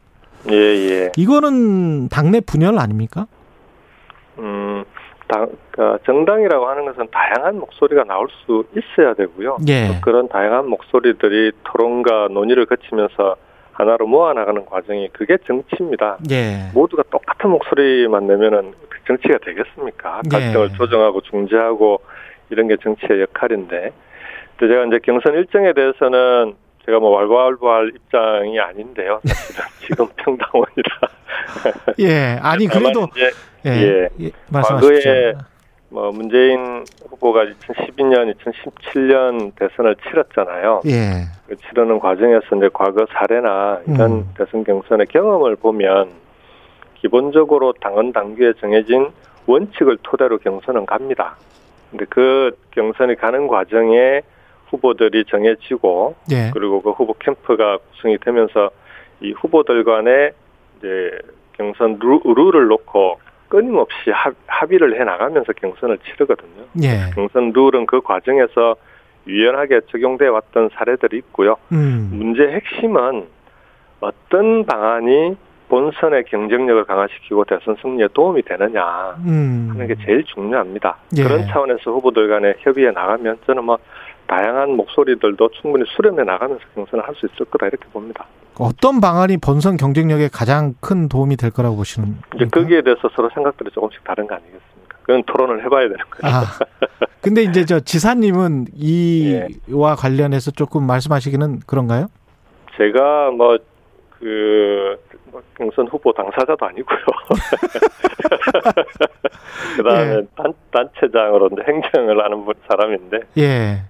[0.51, 1.13] 예, 예.
[1.17, 3.27] 이거는 당내 분열 아닙니까?
[4.39, 4.85] 음,
[5.29, 9.59] 당, 그 정당이라고 하는 것은 다양한 목소리가 나올 수 있어야 되고요.
[9.69, 10.01] 예.
[10.03, 13.37] 그런 다양한 목소리들이 토론과 논의를 거치면서
[13.81, 16.19] 하나로 모아 나가는 과정이 그게 정치입니다.
[16.31, 16.71] 예.
[16.75, 20.21] 모두가 똑같은 목소리만 내면은 그 정치가 되겠습니까?
[20.27, 20.29] 예.
[20.29, 22.01] 갈등을 조정하고 중재하고
[22.51, 23.91] 이런 게 정치의 역할인데.
[24.57, 29.21] 근데 제가 이제 경선 일정에 대해서는 제가 뭐 walval부할 입장이 아닌데요.
[29.25, 30.99] 사실은 지금 평당원이라.
[32.01, 32.39] 예.
[32.43, 33.31] 아니 그래도 예.
[33.71, 34.09] 예.
[34.21, 34.31] 예.
[34.53, 35.35] 과거에
[35.91, 40.83] 뭐 문재인 후보가 2012년, 2017년 대선을 치렀잖아요.
[40.87, 41.27] 예.
[41.49, 44.35] 그 치르는 과정에서 이제 과거 사례나 이런 음.
[44.37, 46.11] 대선 경선의 경험을 보면
[46.95, 49.11] 기본적으로 당헌 당규에 정해진
[49.47, 51.37] 원칙을 토대로 경선은 갑니다.
[51.91, 54.23] 근데 그 경선이 가는 과정에
[54.69, 56.51] 후보들이 정해지고 예.
[56.55, 58.71] 그리고 그 후보 캠프가 구성이 되면서
[59.21, 60.31] 이 후보들 간에
[60.79, 61.19] 이제
[61.55, 63.19] 경선 루, 룰을 놓고
[63.51, 66.65] 끊임없이 합, 합의를 해 나가면서 경선을 치르거든요.
[66.83, 67.11] 예.
[67.15, 68.77] 경선 룰은 그 과정에서
[69.27, 71.57] 유연하게 적용돼 왔던 사례들이 있고요.
[71.73, 72.11] 음.
[72.13, 73.27] 문제 핵심은
[74.01, 75.37] 어떤 방안이
[75.69, 79.69] 본선의 경쟁력을 강화시키고 대선 승리에 도움이 되느냐 음.
[79.73, 80.97] 하는 게 제일 중요합니다.
[81.19, 81.23] 예.
[81.23, 83.79] 그런 차원에서 후보들 간에 협의해 나가면 저는 뭐
[84.35, 88.25] 다양한 목소리들도 충분히 수렴해 나가면서 경선을 할 수 있을 거다 이렇게 봅니다.
[88.59, 92.45] 어떤 방안이 본선 경쟁력에 가장 큰 도움이 될 거라고 보시는 이제?
[92.47, 94.99] 거기에 대해서 서로 생각들이 조금씩 다른 거 아니겠습니까?
[95.03, 96.27] 그건 토론을 해봐야 되는 거죠.
[96.27, 96.45] 아.
[97.21, 102.07] 근데 이제 저 지사님은 이와 관련해서 조금 말씀하시기는 그런가요?
[102.77, 103.59] 제가 뭐,
[104.19, 104.97] 그,
[105.33, 106.99] 뭐 경선 후보 당사자도 아니고요.
[109.77, 110.23] 그 다음에 예.
[110.37, 113.83] 단, 단체장으로 이제 행정을 하는 분- 사람인데, 예.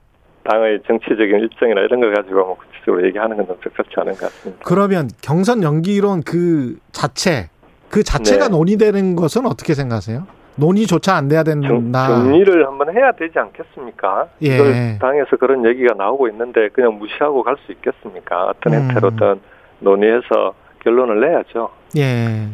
[0.51, 4.63] 당의 정치적인 일정이나 이런 걸 가지고 뭐 구체적으로 얘기하는 건 좀 적절치 않은 것 같습니다.
[4.65, 7.51] 그러면 경선 연기론 그 자체
[7.89, 8.51] 그 자체가 네.
[8.51, 10.27] 논의되는 것은 어떻게 생각하세요?
[10.57, 12.07] 논의조차 안 돼야 정, 된다.
[12.09, 14.27] 정 리를 한번 해야 되지 않겠습니까?
[14.43, 14.99] 예.
[15.01, 18.47] 당에서 그런 얘기가 나오고 있는데 그냥 무시하고 갈 수 있겠습니까?
[18.47, 18.81] 어떤 음.
[18.89, 19.41] 형태로든
[19.81, 21.71] 논의해서 결론을 내야죠.
[21.97, 22.47] 예.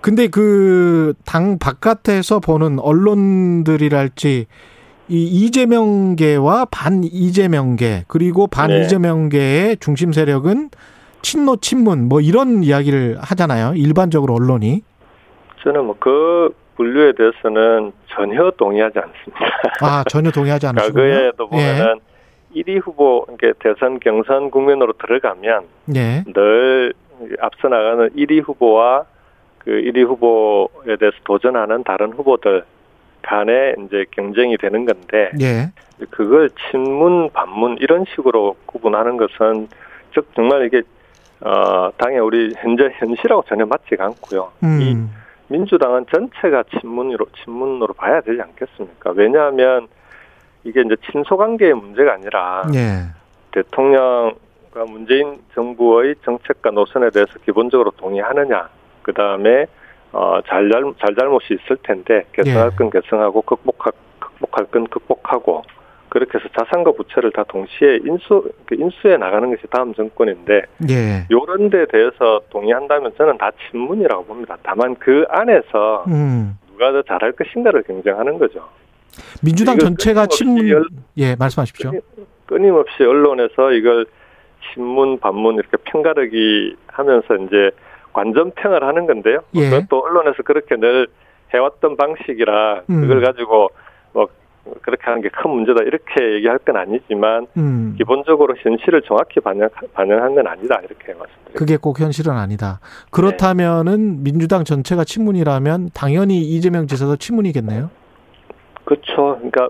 [0.00, 4.46] 근데 그 당 바깥에서 보는 언론들이랄지
[5.08, 8.82] 이 이재명계와 반 이재명계 그리고 반 네.
[8.82, 10.70] 이재명계의 중심 세력은
[11.22, 13.74] 친노 친문 뭐 이런 이야기를 하잖아요.
[13.74, 14.82] 일반적으로 언론이.
[15.62, 19.46] 저는 뭐 그 분류에 대해서는 전혀 동의하지 않습니다.
[19.80, 21.10] 아, 전혀 동의하지 않으시고요.
[21.10, 22.00] 과거에도 보면은
[22.54, 25.64] 1위 후보, 이게 대선 경선 국면으로 들어가면
[25.96, 26.24] 예.
[26.32, 26.92] 늘
[27.40, 29.04] 앞서 나가는 1위 후보와
[29.58, 32.64] 그 1위 후보에 대해서 도전하는 다른 후보들
[33.24, 35.70] 간에 이제 경쟁이 되는 건데 예.
[36.10, 39.68] 그걸 친문, 반문 이런 식으로 구분하는 것은
[40.12, 40.82] 즉 정말 이게
[41.40, 44.52] 어 당의 우리 현재 현실하고 전혀 맞지가 않고요.
[44.62, 45.10] 이 음.
[45.48, 49.12] 민주당은 전체가 친문으로 친문으로 봐야 되지 않겠습니까?
[49.14, 49.88] 왜냐하면
[50.64, 53.04] 이게 이제 친소 관계의 문제가 아니라 예.
[53.52, 58.68] 대통령과 문재인 정부의 정책과 노선에 대해서 기본적으로 동의하느냐,
[59.02, 59.66] 그 다음에
[60.14, 62.76] 어, 잘잘 잘잘못이 있을 텐데 개선할 예.
[62.76, 65.62] 건 개선하고 극복할 극복할 건 극복하고
[66.08, 71.26] 그렇게 해서 자산과 부채를 다 동시에 인수 그 인수해 나가는 것이 다음 정권인데 예.
[71.32, 74.56] 요런 데 대해서 동의한다면 저는 다 친문이라고 봅니다.
[74.62, 76.56] 다만 그 안에서 음.
[76.70, 78.68] 누가 더 잘할 것인가를 경쟁하는 거죠.
[79.42, 81.90] 민주당 전체가 친문 열- 예, 말씀하십시오.
[82.46, 84.06] 끊임없이 언론에서 이걸
[84.72, 87.70] 신문, 반문 이렇게 편가르기 하면서 이제
[88.14, 89.40] 관전평을 하는 건데요.
[89.54, 89.68] 예.
[89.68, 91.08] 그것도 언론에서 그렇게 늘
[91.52, 93.00] 해왔던 방식이라 음.
[93.02, 93.68] 그걸 가지고
[94.12, 94.28] 뭐
[94.80, 97.94] 그렇게 하는 게 큰 문제다 이렇게 얘기할 건 아니지만 음.
[97.98, 101.52] 기본적으로 현실을 정확히 반영, 반영한 건 아니다 이렇게 말씀드립니다.
[101.58, 102.80] 그게 꼭 현실은 아니다.
[103.10, 107.90] 그렇다면은 민주당 전체가 친문이라면 당연히 이재명 지사도 친문이겠네요.
[108.84, 109.36] 그렇죠.
[109.36, 109.68] 그러니까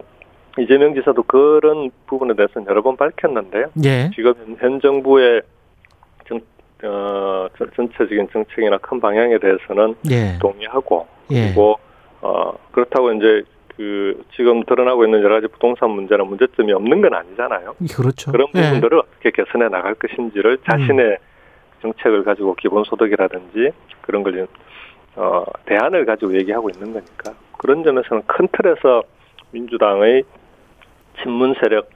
[0.59, 3.66] 이재명 지사도 그런 부분에 대해서는 여러 번 밝혔는데요.
[3.85, 4.11] 예.
[4.14, 5.54] 지금 현 정부의 정,
[6.85, 10.38] 어, 전- 전체적인 정책이나 큰 방향에 대해서는 예.
[10.40, 11.47] 동의하고 예.
[11.47, 11.79] 그리고
[12.20, 13.42] 어 그렇다고 이제
[13.77, 17.75] 그 지금 드러나고 있는 여러 가지 부동산 문제나 문제점이 없는 건 아니잖아요.
[17.97, 18.33] 그렇죠.
[18.33, 18.61] 그런 예.
[18.61, 18.64] 음.
[18.64, 21.18] 부분들을 어떻게 개선해 나갈 것인지를 자신의
[21.83, 23.70] 정책을 가지고 기본소득이라든지
[24.03, 24.47] 그런 걸
[25.16, 29.03] 어, 대안을 가지고 얘기하고 있는 거니까 그런 점에서는 큰 틀에서
[29.53, 30.25] 민주당의
[31.23, 31.88] 친문 세력,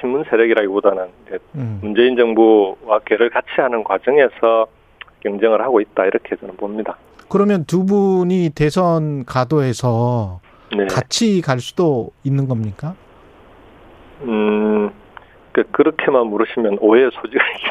[0.00, 1.06] 친문 세력이라기보다는
[1.54, 1.78] 음.
[1.82, 4.66] 문재인 정부와 개를 같이 하는 과정에서
[5.20, 6.96] 경쟁을 하고 있다 이렇게 저는 봅니다.
[7.28, 10.40] 그러면 두 분이 대선 가도에서
[10.76, 10.86] 네.
[10.86, 12.94] 같이 갈 수도 있는 겁니까?
[14.22, 14.90] 음,
[15.56, 17.66] 그 그렇게만 물으시면 오해의 소지가 있기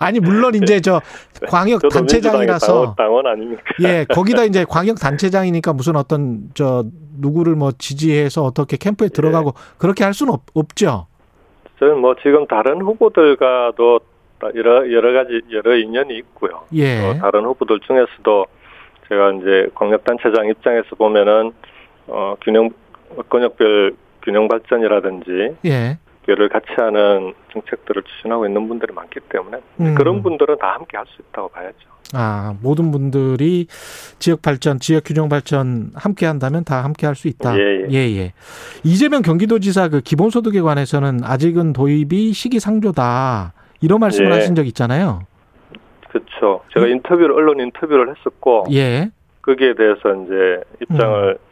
[0.00, 1.00] 아니 물론 이제 저
[1.46, 3.62] 광역 단체장이라서 당원, 아닙니까?
[3.80, 6.84] 예 거기다 이제 광역 단체장이니까 무슨 어떤 저
[7.20, 11.06] 누구를 뭐 지지해서 어떻게 캠프에 들어가고 그렇게 할 수는 없, 없죠.
[11.78, 14.00] 저는 뭐 지금 다른 후보들과도
[14.56, 16.64] 여러 여러 가지 여러 인연이 있고요.
[16.74, 17.06] 예.
[17.06, 18.46] 어, 다른 후보들 중에서도
[19.08, 21.52] 제가 이제 광역 단체장 입장에서 보면은
[22.08, 22.70] 어 균형
[23.28, 25.98] 권역별 균형 발전이라든지 예.
[26.30, 29.94] 를 같이 하는 정책들을 추진하고 있는 분들이 많기 때문에 음.
[29.94, 31.78] 그런 분들은 다 함께 할 수 있다고 봐야죠.
[32.12, 33.66] 아, 모든 분들이
[34.18, 37.58] 지역 발전, 지역 균형 발전 함께 한다면 다 함께 할 수 있다.
[37.58, 37.96] 예, 예.
[38.18, 38.32] 예.
[38.84, 43.54] 이재명 경기도지사 그 기본소득에 관해서는 아직은 도입이 시기상조다.
[43.80, 44.34] 이런 말씀을 예.
[44.34, 45.20] 하신 적 있잖아요.
[46.10, 46.62] 그렇죠.
[46.74, 46.92] 제가 음.
[46.92, 49.10] 인터뷰를 언론 인터뷰를 했었고 예.
[49.40, 51.47] 거기에 대해서 이제 입장을 음.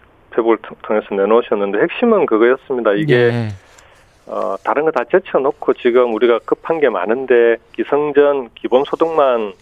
[0.62, 2.92] 통- 통해서 내놓으셨는데 핵심은 그거였습니다.
[2.92, 3.48] 이게 예.
[4.26, 9.52] 어, 다른 거 다 제쳐놓고 지금 우리가 급한 게 많은데 기성전 기본소득만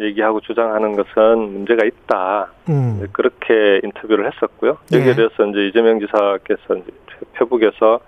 [0.00, 2.48] 얘기하고 주장하는 것은 문제가 있다.
[2.68, 3.06] 음.
[3.12, 4.78] 그렇게 인터뷰를 했었고요.
[4.92, 5.14] 여기에 예.
[5.14, 6.90] 대해서 이제 이재명 지사께서 이제
[7.34, 8.00] 페북에서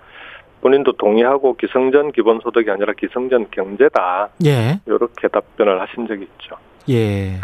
[0.61, 4.29] 본인도 동의하고 기성전 기본소득이 아니라 기성전 경제다.
[4.45, 4.79] 예.
[4.85, 6.55] 이렇게 답변을 하신 적이 있죠.
[6.89, 7.41] 예.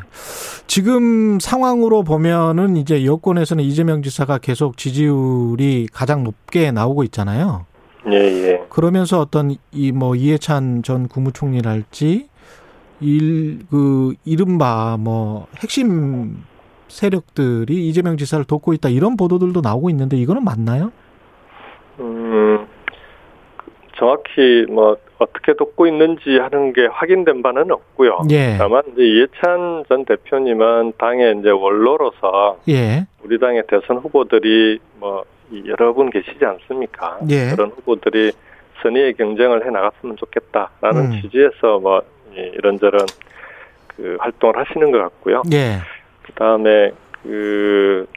[0.68, 7.66] 지금 상황으로 보면은 이제 여권에서는 이재명 지사가 계속 지지율이 가장 높게 나오고 있잖아요.
[8.12, 8.64] 예, 예.
[8.70, 12.28] 그러면서 어떤 이 뭐 이해찬 전 국무총리랄지
[13.02, 16.38] 일 그 이른바 뭐 핵심
[16.88, 20.92] 세력들이 이재명 지사를 돕고 있다 이런 보도들도 나오고 있는데 이거는 맞나요?
[22.00, 22.66] 음,
[23.96, 28.22] 정확히 뭐 어떻게 돕고 있는지 하는 게 확인된 바는 없고요.
[28.32, 28.56] 예.
[28.58, 33.06] 다만 이제 이해찬 전 대표님은 당의 이제 원로로서 예.
[33.24, 35.24] 우리 당의 대선 후보들이 뭐
[35.68, 37.20] 여러 분 계시지 않습니까?
[37.30, 37.52] 예.
[37.56, 38.32] 그런 후보들이
[38.82, 41.22] 선의의 경쟁을 해 나갔으면 좋겠다라는 음.
[41.22, 42.02] 취지에서 뭐
[42.34, 43.06] 이런저런
[43.96, 45.44] 그 활동을 하시는 것 같고요.
[45.54, 45.78] 예.
[46.24, 48.08] 그다음에 그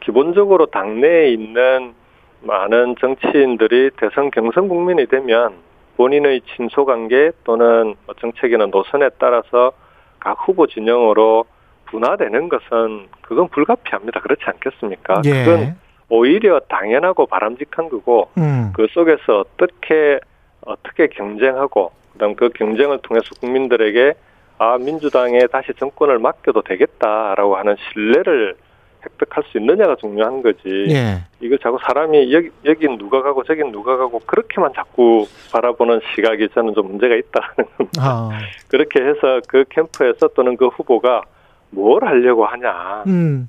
[0.00, 1.94] 기본적으로 당내에 있는
[2.42, 5.54] 많은 정치인들이 대선 경선 국민이 되면
[5.96, 9.72] 본인의 친소 관계 또는 뭐 정책이나 노선에 따라서
[10.18, 11.44] 각 후보 진영으로
[11.86, 14.20] 분화되는 것은 그건 불가피합니다.
[14.20, 15.22] 그렇지 않겠습니까?
[15.26, 15.44] 예.
[15.44, 15.76] 그건
[16.08, 18.72] 오히려 당연하고 바람직한 거고 음.
[18.74, 20.18] 그 속에서 어떻게
[20.64, 24.14] 어떻게 경쟁하고 그다음 그 경쟁을 통해서 국민들에게
[24.58, 28.56] 아 민주당에 다시 정권을 맡겨도 되겠다라고 하는 신뢰를
[29.04, 30.60] 획득할 수 있느냐가 중요한 거지.
[30.90, 31.24] 예.
[31.40, 36.74] 이거 자꾸 사람이 여기 여긴 누가 가고 저긴 누가 가고 그렇게만 자꾸 바라보는 시각이 저는
[36.74, 38.30] 좀 문제가 있다는 아.
[38.68, 41.22] 그렇게 해서 그 캠프에서 또는 그 후보가
[41.70, 43.48] 뭘 하려고 하냐 음.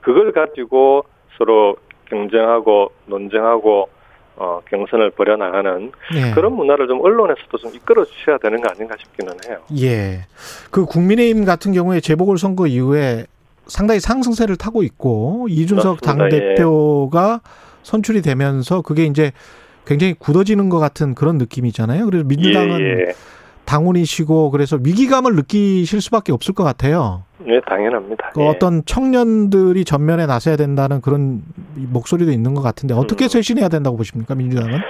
[0.00, 1.04] 그걸 가지고
[1.36, 3.88] 서로 경쟁하고 논쟁하고
[4.36, 6.30] 어, 경선을 벌여 나가는 예.
[6.34, 9.58] 그런 문화를 좀 언론에서도 좀 이끌어 주셔야 되는 거 아닌가 싶기는 해요.
[9.78, 10.24] 예.
[10.70, 13.26] 그 국민의힘 같은 경우에 재보궐 선거 이후에
[13.70, 16.20] 상당히 상승세를 타고 있고 이준석 당.
[16.24, 16.28] 예.
[16.28, 17.40] 대표가
[17.82, 19.32] 선출이 되면서 그게 이제
[19.86, 22.04] 굉장히 굳어지는 것 같은 그런 느낌이잖아요.
[22.04, 23.12] 그래서 민주당은 예, 예.
[23.64, 27.22] 당원이시고 그래서 위기감을 느끼실 수밖에 없을 것 같아요.
[27.46, 28.32] 예, 당연합니다.
[28.34, 28.48] 그 예.
[28.48, 31.42] 어떤 청년들이 전면에 나서야 된다는 그런
[31.74, 33.28] 목소리도 있는 것 같은데 어떻게 음.
[33.28, 34.80] 쇄신해야 된다고 보십니까 민주당은?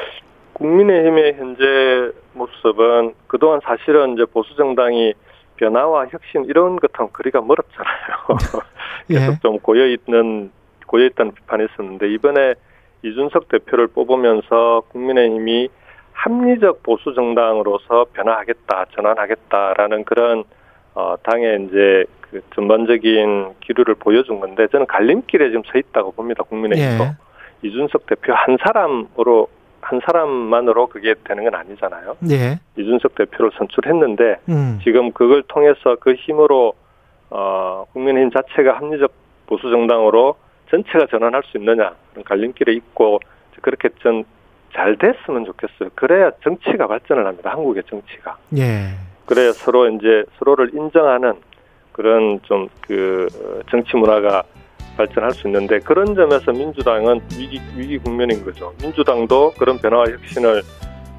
[0.54, 5.14] 국민의힘의 현재 모습은 그동안 사실은 이제 보수 정당이
[5.60, 8.62] 변화와 혁신 이런 것하고 거리가 멀었잖아요.
[9.10, 9.14] 예.
[9.14, 10.50] 계속 좀 고여 있는
[10.86, 12.54] 고여 있다는 비판이 있었는데 이번에
[13.02, 15.68] 이준석 대표를 뽑으면서 국민의힘이
[16.12, 20.44] 합리적 보수 정당으로서 변화하겠다, 전환하겠다라는 그런
[20.94, 26.42] 어 당의 이제 그 전반적인 기류를 보여준 건데 저는 갈림길에 지금 서 있다고 봅니다.
[26.42, 27.12] 국민의힘도 예.
[27.62, 29.48] 이준석 대표 한 사람으로
[29.80, 32.16] 한 사람만으로 그게 되는 건 아니잖아요.
[32.30, 32.58] 예.
[32.76, 34.80] 이준석 대표를 선출했는데 음.
[34.82, 36.74] 지금 그걸 통해서 그 힘으로
[37.30, 39.12] 어 국민의힘 자체가 합리적
[39.46, 40.36] 보수 정당으로
[40.70, 43.20] 전체가 전환할 수 있느냐 그런 갈림길에 있고
[43.62, 44.24] 그렇게 좀
[44.74, 45.90] 잘 됐으면 좋겠어요.
[45.94, 47.50] 그래야 정치가 발전을 합니다.
[47.50, 48.36] 한국의 정치가.
[48.56, 48.90] 예.
[49.26, 51.34] 그래야 서로 이제 서로를 인정하는
[51.92, 53.28] 그런 좀 그
[53.70, 54.42] 정치 문화가
[55.00, 58.72] 발전할 수 있는데 그런 점에서 민주당은 위기 위기 국면인 거죠.
[58.82, 60.62] 민주당도 그런 변화와 혁신을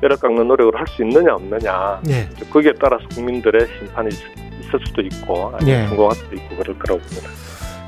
[0.02, 2.28] 뼈를 깎는 노력을 할 수 있느냐 없느냐 예.
[2.52, 5.88] 거기에 따라서 국민들의 심판이 있- 있을 수도 있고 아니면 예.
[5.88, 7.30] 성공할 수도 있고 그럴 거라고 봅니다.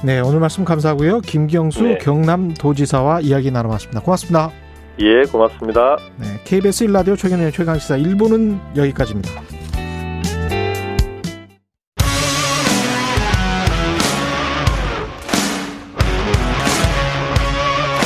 [0.04, 1.22] 네, 오늘 말씀 감사하고요.
[1.22, 1.98] 김경수 네.
[2.00, 4.02] 경남도지사와 이야기 나눠봤습니다.
[4.02, 4.52] 고맙습니다.
[5.00, 5.98] 예, 고맙습니다.
[6.18, 9.32] 네, KBS 1라디오 최경영의 최강시사 1부는 여기까지입니다.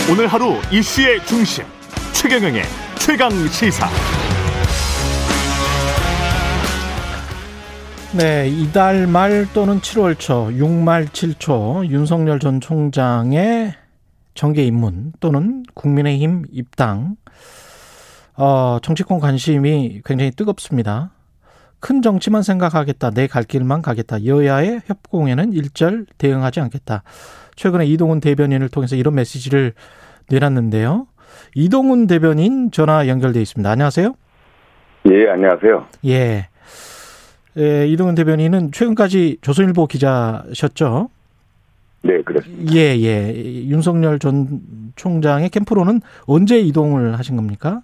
[0.09, 1.65] 오늘 하루 이슈의 중심
[2.13, 2.63] 최경영의
[2.97, 3.87] 최강 시사.
[8.17, 13.73] 네, 이달 말 또는 7월 초, 6말 7초 윤석열 전 총장의
[14.33, 17.17] 정계 입문 또는 국민의힘 입당,
[18.35, 21.11] 어, 정치권 관심이 굉장히 뜨겁습니다.
[21.79, 27.03] 큰 정치만 생각하겠다, 내 갈 길만 가겠다, 여야의 협공에는 일절 대응하지 않겠다.
[27.57, 29.73] 최근에 이동훈 대변인을 통해서 이런 메시지를
[30.29, 31.07] 내놨는데요.
[31.55, 33.69] 이동훈 대변인 전화 연결돼 있습니다.
[33.69, 34.13] 안녕하세요.
[35.11, 35.87] 예, 안녕하세요.
[36.05, 36.47] 예.
[37.57, 41.09] 예, 이동훈 대변인은 최근까지 조선일보 기자셨죠?
[42.03, 42.73] 네, 그렇습니다.
[42.75, 43.33] 예, 예.
[43.65, 44.61] 윤석열 전
[44.95, 47.81] 총장의 캠프로는 언제 이동을 하신 겁니까?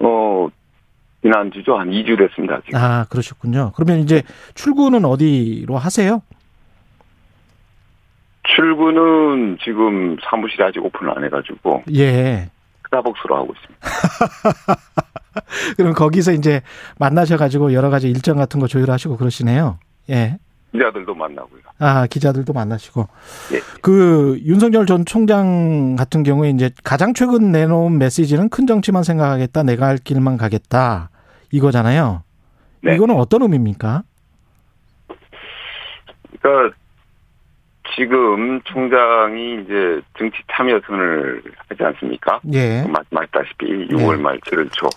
[0.00, 0.48] 어,
[1.22, 1.76] 지난주죠.
[1.76, 2.60] 한 2주 됐습니다.
[2.66, 2.78] 지금.
[2.78, 3.72] 아, 그러셨군요.
[3.74, 4.22] 그러면 이제
[4.54, 6.20] 출근은 어디로 하세요?
[8.44, 12.50] 출근은 지금 사무실이 아직 오픈을 안 해가지고 예.
[12.86, 13.80] 스타벅스로 하고 있습니다.
[15.76, 16.60] 그럼 거기서 이제
[16.98, 19.78] 만나셔가지고 여러 가지 일정 같은 거 조율하시고 그러시네요.
[20.10, 20.38] 예.
[20.72, 21.60] 기자들도 만나고요.
[21.78, 23.06] 아, 기자들도 만나시고.
[23.52, 23.60] 예.
[23.82, 29.62] 그 윤석열 전 총장 같은 경우에 이제 가장 최근 내놓은 메시지는 큰 정치만 생각하겠다.
[29.64, 31.10] 내가 할 길만 가겠다.
[31.50, 32.22] 이거잖아요.
[32.82, 32.94] 네.
[32.94, 34.02] 이거는 어떤 의미입니까?
[36.40, 36.76] 그러니까
[37.96, 42.40] 지금 총장이 이제 정치 참여 선을 하지 않습니까?
[42.52, 42.84] 예.
[42.86, 44.88] 말씀하셨다시피 6월 말 7월 초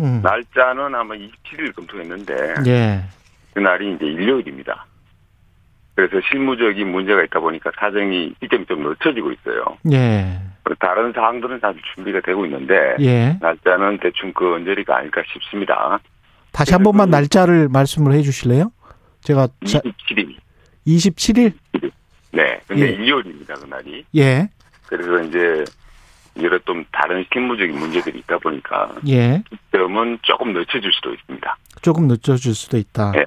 [0.00, 0.20] 음.
[0.22, 3.02] 날짜는 아마 27일 검토했는데 예.
[3.54, 4.86] 그날이 이제 일요일입니다.
[5.94, 9.64] 그래서 실무적인 문제가 있다 보니까 사정이 시점이 좀 늦춰지고 있어요.
[9.90, 10.40] 예.
[10.78, 13.36] 다른 사항들은 사실 준비가 되고 있는데 예.
[13.40, 15.98] 날짜는 대충 그 언저리가 아닐까 싶습니다.
[16.52, 18.70] 다시 한 번만 날짜를 말씀을 해 주실래요?
[19.22, 20.36] 제가 자, 27일.
[20.86, 21.52] 27일?
[22.32, 22.60] 네.
[22.66, 22.92] 근데 예.
[22.92, 24.04] 일요일입니다, 그날이.
[24.14, 24.48] 예.
[24.86, 25.64] 그래서 이제
[26.42, 29.42] 여러 좀 다른 실무적인 문제들이 있다 보니까 예.
[29.50, 31.56] 시점은 조금 늦춰질 수도 있습니다.
[31.82, 33.12] 조금 늦춰질 수도 있다.
[33.12, 33.24] 네.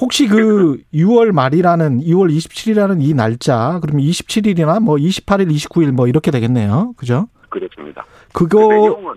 [0.00, 6.30] 혹시 그 6월 말이라는 2월 27일이라는 이 날짜 그러면 27일이나 뭐 28일, 29일 뭐 이렇게
[6.30, 6.94] 되겠네요.
[6.96, 7.28] 그죠?
[7.48, 8.04] 그렇습니다.
[8.32, 9.14] 그거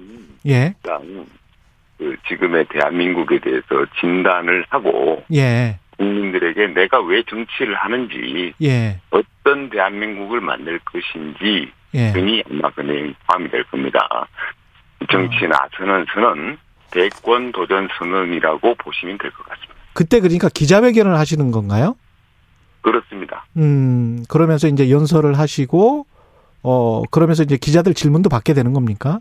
[0.48, 0.76] 예.
[0.84, 1.26] 일단
[1.98, 5.80] 그 지금의 대한민국에 대해서 진단을 하고 예.
[5.98, 9.00] 국민들에게 내가 왜 정치를 하는지 예.
[9.10, 12.12] 어떤 대한민국을 만들 것인지 예.
[12.14, 14.28] 등이 아마 그 내용이 포함이 될 겁니다.
[15.12, 16.58] 정치 나서는 선언,
[16.92, 19.74] 대권 도전 선언이라고 보시면 될 것 같습니다.
[19.94, 21.96] 그때 그러니까 기자회견을 하시는 건가요?
[22.82, 23.46] 그렇습니다.
[23.58, 26.06] 음, 그러면서 이제 연설을 하시고
[26.64, 29.20] 어, 그러면서 이제 기자들 질문도 받게 되는 겁니까?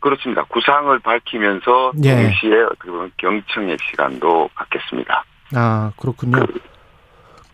[0.00, 0.44] 그렇습니다.
[0.44, 2.14] 구상을 밝히면서 예.
[2.14, 5.24] 동시에 어떻게 보면 경청의 시간도 갖겠습니다.
[5.54, 6.46] 아, 그렇군요.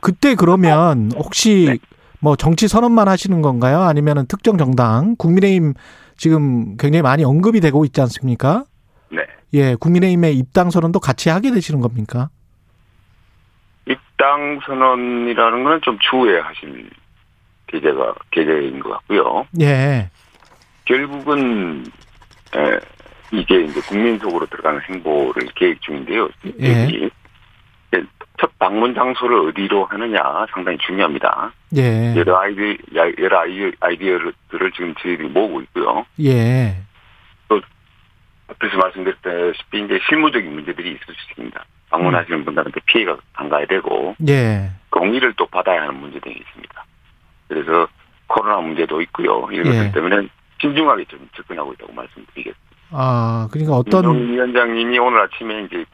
[0.00, 1.78] 그때 그러면 혹시
[2.20, 3.82] 뭐 정치 선언만 하시는 건가요?
[3.82, 5.74] 아니면은 특정 정당, 국민의힘
[6.16, 8.64] 지금 굉장히 많이 언급이 되고 있지 않습니까?
[9.10, 9.22] 네.
[9.54, 12.30] 예, 국민의힘의 입당 선언도 같이 하게 되시는 겁니까?
[13.86, 16.90] 입당 선언이라는 거는 좀 추후에 하실
[17.66, 19.46] 계제가 계제인 것 같고요.
[19.60, 20.10] 예,
[20.84, 21.84] 결국은
[22.56, 22.80] 에,
[23.32, 26.28] 이게 이제 국민 속으로 들어가는 행보를 계획 중인데요.
[26.60, 27.10] 예.
[28.40, 31.52] 첫 방문 장소를 어디로 하느냐 상당히 중요합니다.
[31.76, 32.78] 예, 여러 아이디
[33.18, 36.04] 여러 아이디어, 아이디어들을 지금 저희들이 모으고 있고요.
[36.20, 36.76] 예,
[38.48, 41.64] 앞에서 말씀드렸다시피 이제 실무적인 문제들이 있을 수 있습니다.
[41.90, 46.84] 방문하시는 분들한테 피해가 안 가야 되고 예, 공의를 또 받아야 하는 문제 등이 있습니다.
[47.48, 47.88] 그래서
[48.26, 49.48] 코로나 문제도 있고요.
[49.52, 49.78] 이런 예.
[49.78, 50.28] 것들 때문에
[50.60, 52.74] 신중하게 좀 접근하고 있다고 말씀드리겠습니다.
[52.90, 55.84] 아, 그러니까 어떤, 윤 위원장님이 오늘 아침에 이제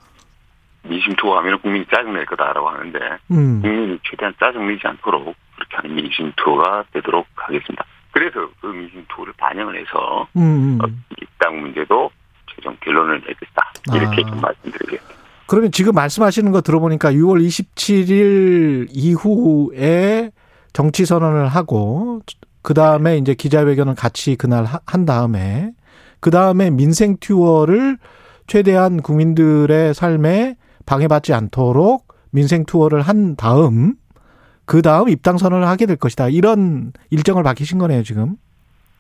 [0.83, 2.99] 민심 투어하면 국민이 짜증낼 거다라고 하는데
[3.33, 7.85] 음, 국민이 최대한 짜증내지 않도록 그렇게 하는 민심 투어가 되도록 하겠습니다.
[8.13, 11.05] 그래서 그 민심 투어를 반영을 해서 음, 어, 음.
[11.21, 12.11] 입당 문제도
[12.55, 14.31] 최종 결론을 내겠다 이렇게 아.
[14.31, 15.21] 좀 말씀드리겠습니다.
[15.47, 20.31] 그러면 지금 말씀하시는 거 들어보니까 6월 27일 이후에
[20.73, 22.21] 정치 선언을 하고
[22.63, 25.73] 그 다음에 이제 기자회견을 같이 그날 하- 한 다음에
[26.21, 27.97] 그 다음에 민생 투어를
[28.47, 30.57] 최대한 국민들의 삶에
[30.91, 33.95] 방해받지 않도록 민생 투어를 한 다음
[34.65, 38.35] 그 다음 입당 선언을 하게 될 것이다 이런 일정을 밝히신 거네요 지금.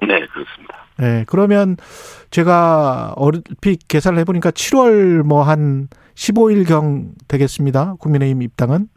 [0.01, 0.77] 네 그렇습니다.
[0.99, 1.77] 네, 그러면
[2.31, 7.95] 제가 얼핏 계산을 해보니까 7월 뭐 한 15일경 되겠습니다.
[7.99, 8.89] 국민의힘 입당은.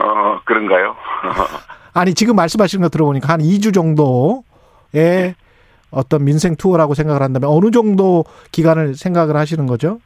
[0.00, 0.94] 어 그런가요?
[1.94, 5.34] 아니, 지금 말씀하시는 거 들어보니까 한 2주 정도의
[5.90, 10.00] 어떤 민생 투어라고 생각을 한다면 어느 정도 기간을 생각을 하시는 거죠?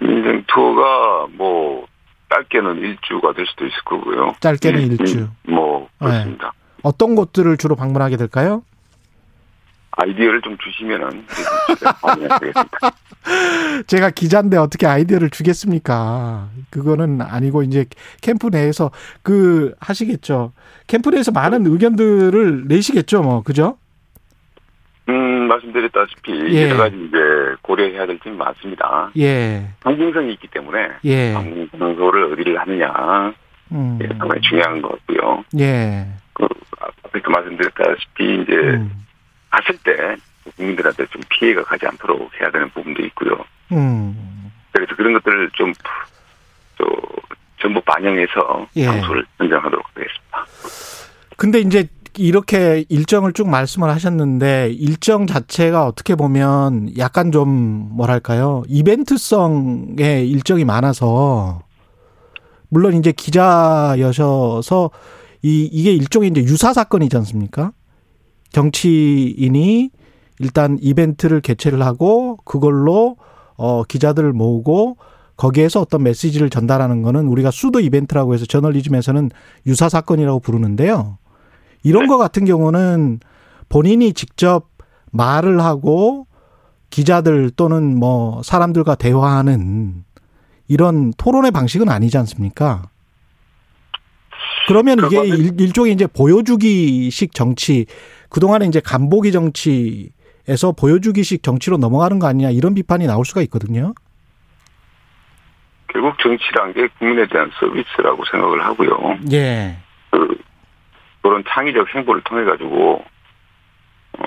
[0.00, 1.86] 민생 투어가 뭐
[2.30, 4.34] 짧게는 일주가 될 수도 있을 거고요.
[4.40, 5.18] 짧게는 음, 일주.
[5.18, 6.52] 음, 뭐 그렇습니다.
[6.82, 8.62] 어떤 곳들을 주로 방문하게 될까요?
[9.92, 11.26] 아이디어를 좀 주시면은.
[13.86, 16.48] 제가 기자인데 어떻게 아이디어를 주겠습니까?
[16.70, 17.84] 그거는 아니고 이제
[18.22, 18.90] 캠프 내에서
[19.22, 20.52] 그 하시겠죠.
[20.86, 23.76] 캠프 내에서 많은 의견들을 내시겠죠, 뭐 그죠?
[25.08, 26.68] 음 말씀드렸다시피 예.
[26.68, 27.18] 여러 가지 이제
[27.62, 29.10] 고려해야 될 점이 많습니다.
[29.18, 33.32] 예, 상징성이 있기 때문에 예, 방문 장소를 어디를 하느냐
[33.72, 35.44] 음, 예, 상당히 중요한 것 같고요.
[35.58, 36.46] 예, 그
[37.04, 39.04] 앞에서 말씀드렸다시피 이제 음,
[39.50, 40.16] 갔을 때
[40.56, 43.44] 국민들한테 좀 피해가 가지 않도록 해야 되는 부분도 있고요.
[43.72, 45.72] 음, 그래서 그런 것들을 좀,
[46.78, 46.86] 또,
[47.60, 48.84] 전부 반영해서 예.
[48.84, 50.46] 장소를 선정하도록 하겠습니다.
[51.36, 51.86] 근데 이제
[52.18, 57.48] 이렇게 일정을 쭉 말씀을 하셨는데 일정 자체가 어떻게 보면 약간 좀
[57.92, 61.62] 뭐랄까요 이벤트성의 일정이 많아서
[62.68, 64.90] 물론 이제 기자여셔서
[65.42, 67.72] 이 이게 일종의 이제 유사 사건이지 않습니까?
[68.50, 69.90] 정치인이
[70.38, 73.16] 일단 이벤트를 개최를 하고 그걸로
[73.56, 74.96] 어 기자들을 모으고
[75.36, 79.30] 거기에서 어떤 메시지를 전달하는 거는 우리가 수도 이벤트라고 해서 저널리즘에서는
[79.66, 81.18] 유사 사건이라고 부르는데요.
[81.82, 82.08] 이런 네.
[82.08, 83.20] 거 같은 경우는
[83.68, 84.68] 본인이 직접
[85.10, 86.26] 말을 하고
[86.90, 90.04] 기자들 또는 뭐 사람들과 대화하는
[90.68, 92.82] 이런 토론의 방식은 아니지 않습니까?
[94.68, 97.86] 그러면 이게 일, 일종의 이제 보여주기식 정치,
[98.28, 103.94] 그동안에 이제 간보기 정치에서 보여주기식 정치로 넘어가는 거 아니냐 이런 비판이 나올 수가 있거든요.
[105.88, 109.18] 결국 정치란 게 국민에 대한 서비스라고 생각을 하고요.
[109.32, 109.76] 예.
[110.10, 110.38] 그,
[111.22, 113.04] 그런 창의적 행보를 통해 가지고
[114.18, 114.24] 어,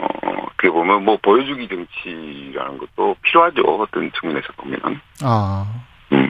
[0.48, 3.62] 어떻게 보면 뭐 보여주기 정치라는 것도 필요하죠.
[3.62, 4.80] 어떤 측면에서 보면.
[5.22, 5.86] 아.
[6.12, 6.30] 음.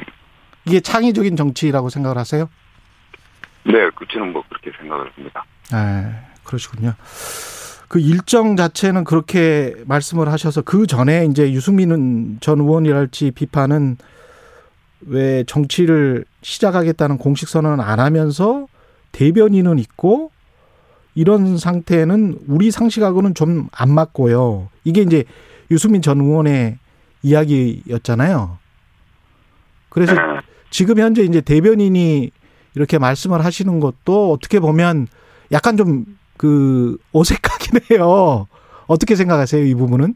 [0.67, 2.49] 이게 창의적인 정치라고 생각을 하세요?
[3.63, 5.45] 네, 그치는 뭐 그렇게 생각을 합니다.
[5.71, 6.93] 아, 그러시군요.
[7.87, 13.97] 그 일정 자체는 그렇게 말씀을 하셔서 그 전에 이제 유승민 전 의원이랄지 비판은
[15.07, 18.67] 왜 정치를 시작하겠다는 공식 선언을 안 하면서
[19.11, 20.31] 대변인은 있고
[21.15, 24.69] 이런 상태는 우리 상식하고는 좀 안 맞고요.
[24.83, 25.23] 이게 이제
[25.71, 26.77] 유승민 전 의원의
[27.23, 28.57] 이야기였잖아요.
[29.89, 30.21] 그래서 네.
[30.69, 32.29] 지금 현재 이제 대변인이
[32.75, 35.07] 이렇게 말씀을 하시는 것도 어떻게 보면
[35.51, 36.05] 약간 좀
[36.37, 38.47] 그 어색하긴 해요.
[38.87, 40.13] 어떻게 생각하세요, 이 부분은?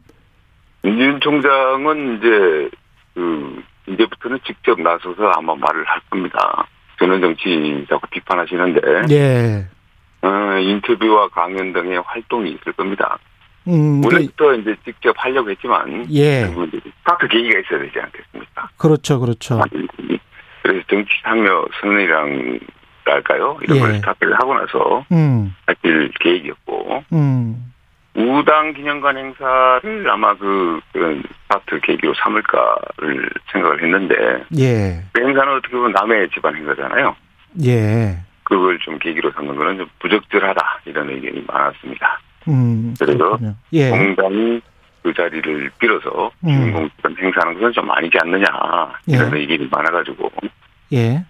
[0.84, 2.70] 윤 총장은 이제
[3.14, 6.66] 그 이제부터는 직접 나서서 아마 말을 할 겁니다.
[6.98, 8.80] 전원 정치 자꾸 비판하시는데
[9.14, 9.66] 예.
[10.22, 13.18] 어, 인터뷰와 강연 등의 활동이 있을 겁니다.
[13.68, 16.46] 음, 그, 원래부터 이제 직접 하려고 했지만 예.
[17.04, 18.70] 각 계기가 있어야 되지 않겠습니까?
[18.76, 19.60] 그렇죠, 그렇죠.
[20.62, 22.60] 그래서 정치 참여 선언이라
[23.04, 23.58] 할까요?
[23.62, 23.80] 이런 예.
[23.80, 27.72] 걸 스타트를 하고 나서 음, 하실 계획이었고 음,
[28.14, 34.14] 우당 기념관 행사를 아마 그 그런 스타트 계기로 삼을까를 생각을 했는데
[34.58, 37.16] 예, 그 행사는 어떻게 보면 남의 집안 행사잖아요.
[37.64, 38.18] 예.
[38.50, 42.20] 그걸 좀 계기로 삼는 거는 좀 부적절하다 이런 의견이 많았습니다.
[42.48, 43.38] 음, 그래서.
[43.72, 44.60] 예, 공당이
[45.02, 46.90] 그 자리를 빌어서 음.
[46.96, 48.46] 집안 행사하는 것은 좀 아니지 않느냐
[49.06, 49.40] 이런 예.
[49.40, 50.30] 의견이 많아가지고
[50.92, 51.24] 예,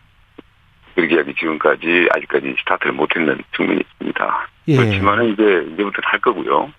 [0.95, 4.49] 그렇게 하기 지금까지 아직까지 스타트를 못했는 측면이 있습니다.
[4.69, 4.77] 예.
[4.77, 6.73] 그렇지만 은 이제 이제부터 할 거고요.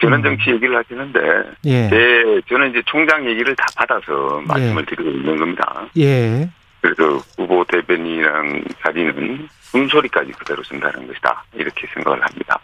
[0.00, 0.22] 전원 음.
[0.22, 1.20] 정치 얘기를 하시는데
[1.64, 4.94] 예, 제 저는 이제 총장 얘기를 다 받아서 말씀을 예.
[4.94, 5.86] 드리고 있는 겁니다.
[5.98, 6.48] 예,
[6.84, 12.60] 그래서 후보 대변인이랑 사진은 숨소리까지 그대로 쓴다는 것이다 이렇게 생각을 합니다.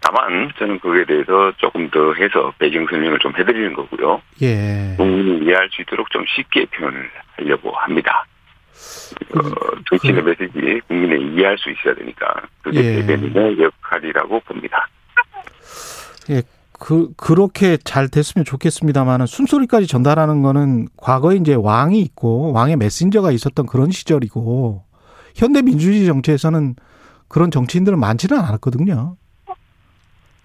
[0.00, 4.20] 다만 저는 그거에 대해서 조금 더 해서 배경 설명을 좀 해드리는 거고요.
[4.42, 4.94] 예.
[4.96, 8.26] 국민이 이해할 수 있도록 좀 쉽게 표현을 하려고 합니다.
[9.36, 9.40] 어,
[9.88, 13.02] 정치인의 메시지 국민이 이해할 수 있어야 되니까 그게 예.
[13.02, 14.88] 대변인의 역할이라고 봅니다.
[16.30, 16.42] 예,
[16.78, 23.66] 그, 그렇게 잘 됐으면 좋겠습니다만은 순소리까지 전달하는 거는 과거에 이제 왕이 있고 왕의 메신저가 있었던
[23.66, 24.84] 그런 시절이고
[25.34, 26.76] 현대 민주주의 정치에서는
[27.26, 29.16] 그런 정치인들은 많지는 않았거든요.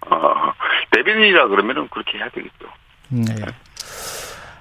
[0.06, 0.18] 어,
[0.90, 2.66] 대변인이라 그러면은 그렇게 해야 되겠죠.
[3.08, 3.24] 네.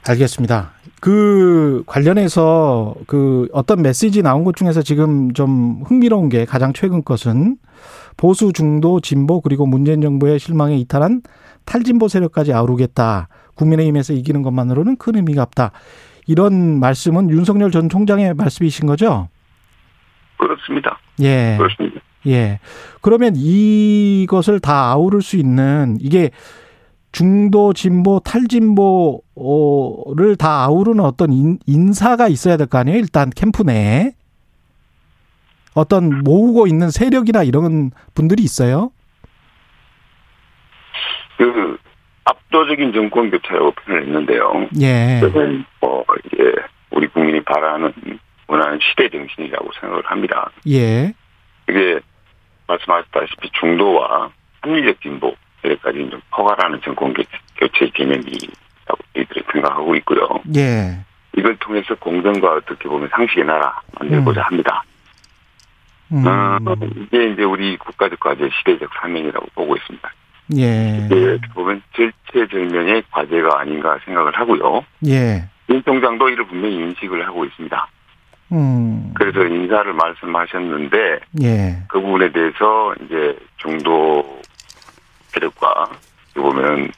[0.06, 0.72] 알겠습니다.
[1.00, 7.58] 그 관련해서 그 어떤 메시지 나온 것 중에서 지금 좀 흥미로운 게 가장 최근 것은
[8.18, 11.22] 보수 중도 진보 그리고 문재인 정부의 실망에 이탈한
[11.66, 13.28] 탈진보 세력까지 아우르겠다.
[13.56, 15.72] 국민의힘에서 이기는 것만으로는 큰 의미가 없다.
[16.28, 19.30] 이런 말씀은 윤석열 전 총장의 말씀이신 거죠?
[20.38, 21.00] 그렇습니다.
[21.22, 21.56] 예.
[21.58, 22.02] 그렇습니다.
[22.28, 22.60] 예.
[23.02, 26.32] 그러면 이것을 다 아우를 수 있는 이게
[27.24, 29.22] 중도 진보 탈진보를
[30.38, 32.98] 다 아우르는 어떤 인, 인사가 있어야 될 거 아니에요?
[32.98, 34.12] 일단 캠프 내에
[35.76, 38.92] 어떤 모으고 있는 세력이나 이런 분들이 있어요?
[41.38, 41.78] 그
[42.26, 44.70] 압도적인 정권 교체라고 표현을 했는데요.
[44.82, 45.20] 예.
[45.22, 46.52] 저는 뭐 이게
[46.92, 47.94] 우리 국민이 바라는
[48.48, 50.50] 원하는 시대 정신이라고 생각을 합니다.
[50.70, 51.14] 예.
[51.70, 52.00] 이게
[52.68, 55.34] 말씀하셨다시피 중도와 합리적 진보
[55.64, 60.28] 여기까지 좀 포괄하는 정권 교체, 개념이라고 저희들이 생각하고 있고요.
[60.56, 60.98] 예.
[61.38, 64.84] 이걸 통해서 공정과 어떻게 보면 상식의 나라 만들고자 합니다.
[66.12, 66.24] 음.
[66.28, 66.58] 어,
[66.96, 70.12] 이게 이제 우리 국가적 과제 시대적 사명이라고 보고 있습니다.
[70.58, 71.06] 예.
[71.06, 74.86] 이게 보면 절체절명의 과제가 아닌가 생각을 하고요.
[75.08, 75.44] 예.
[75.70, 77.88] 윤 총장도 이를 분명히 인식을 하고 있습니다.
[78.52, 79.12] 음.
[79.16, 81.78] 그래서 인사를 말씀하셨는데 예.
[81.88, 84.42] 그 부분에 대해서 이제 중도
[85.34, 85.90] 세력과
[86.36, 86.92] 보면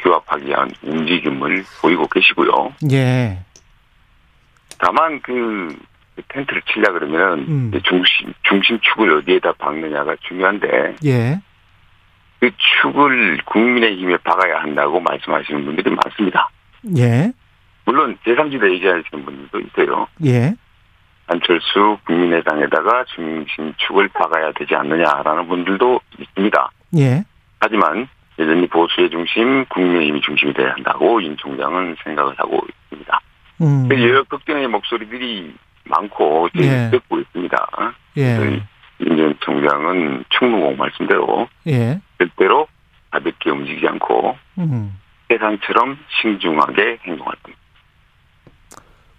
[0.00, 2.74] 규합하기 위한 움직임을 보이고 계시고요.
[2.92, 3.38] 예.
[4.78, 5.76] 다만 그
[6.28, 7.72] 텐트를 치려 그러면 음.
[7.82, 11.40] 중심 중심축을 어디에다 박느냐가 중요한데 예.
[12.40, 12.50] 그
[12.82, 16.50] 축을 국민의힘에 박아야 한다고 말씀하시는 분들이 많습니다.
[16.98, 17.32] 예.
[17.86, 20.06] 물론 제3지대 얘기하시는 분들도 있어요.
[20.24, 20.54] 예.
[21.26, 26.70] 안철수 국민의당에다가 중심축을 박아야 되지 않느냐라는 분들도 있습니다.
[26.98, 27.24] 예.
[27.64, 28.06] 하지만
[28.38, 33.20] 여전히 보수의 중심, 국민의힘이 중심이 돼야 한다고 윤 총장은 생각을 하고 있습니다.
[33.62, 33.88] 음.
[33.90, 35.54] 여러 걱정의 목소리들이
[35.84, 36.90] 많고 예.
[36.90, 37.68] 듣고 있습니다.
[38.18, 38.60] 예.
[39.00, 42.00] 윤 총장은 충무공 말씀대로 예.
[42.18, 42.66] 절대로
[43.10, 44.98] 가볍게 움직이지 않고 음.
[45.28, 47.62] 세상처럼 신중하게 행동할 겁니다.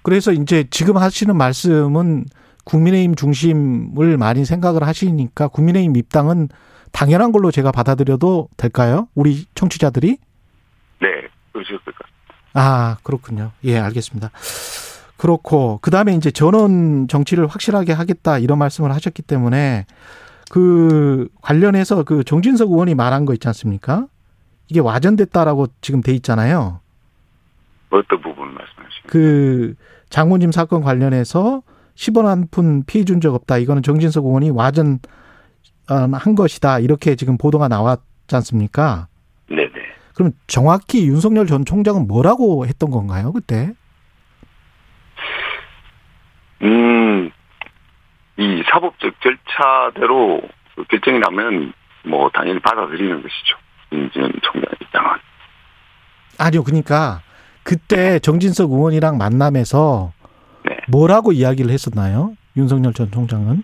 [0.03, 2.25] 그래서 이제 지금 하시는 말씀은
[2.63, 6.49] 국민의힘 중심을 많이 생각을 하시니까 국민의힘 입당은
[6.95, 9.09] 당연한 걸로 제가 받아들여도 될까요?
[9.15, 10.17] 우리 청취자들이?
[11.01, 11.07] 네,
[11.51, 12.35] 그러실 것 같습니다.
[12.53, 13.51] 아, 그렇군요.
[13.65, 14.31] 예, 알겠습니다.
[15.17, 19.85] 그렇고, 그 다음에 이제 전원 정치를 확실하게 하겠다 이런 말씀을 하셨기 때문에
[20.49, 24.07] 그 관련해서 그 정진석 의원이 말한 거 있지 않습니까?
[24.69, 26.79] 이게 와전됐다라고 지금 돼 있잖아요.
[27.89, 29.07] 어떤 부분 말씀하시죠?
[29.07, 29.75] 그
[30.09, 31.61] 장모님 사건 관련해서
[31.95, 33.57] 10원 한 푼 피해 준 적 없다.
[33.57, 34.99] 이거는 정진석 의원이 와전 어,
[35.87, 36.79] 한 것이다.
[36.79, 39.07] 이렇게 지금 보도가 나왔지 않습니까?
[39.47, 39.71] 네네.
[40.15, 43.73] 그럼 정확히 윤석열 전 총장은 뭐라고 했던 건가요, 그때?
[46.61, 47.29] 음,
[48.37, 50.41] 이 사법적 절차대로
[50.75, 51.73] 그 결정이 나면
[52.05, 53.57] 뭐 당연히 받아들이는 것이죠.
[53.91, 55.09] 윤지현 총장 입장은.
[56.39, 57.21] 아니요, 그러니까
[57.63, 60.13] 그때 정진석 의원이랑 만남에서
[60.65, 60.77] 네.
[60.87, 62.35] 뭐라고 이야기를 했었나요?
[62.57, 63.63] 윤석열 전 총장은?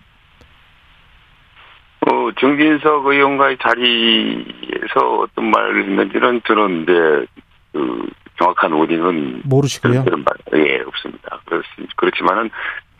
[2.06, 7.26] 어, 정진석 의원과의 자리에서 어떤 말을 했는지는 이제
[7.72, 8.06] 그
[8.38, 10.04] 정확한 워딩은 모르시고요.
[10.04, 11.40] 그런 말, 예, 없습니다.
[11.44, 11.62] 그렇,
[11.96, 12.50] 그렇지만은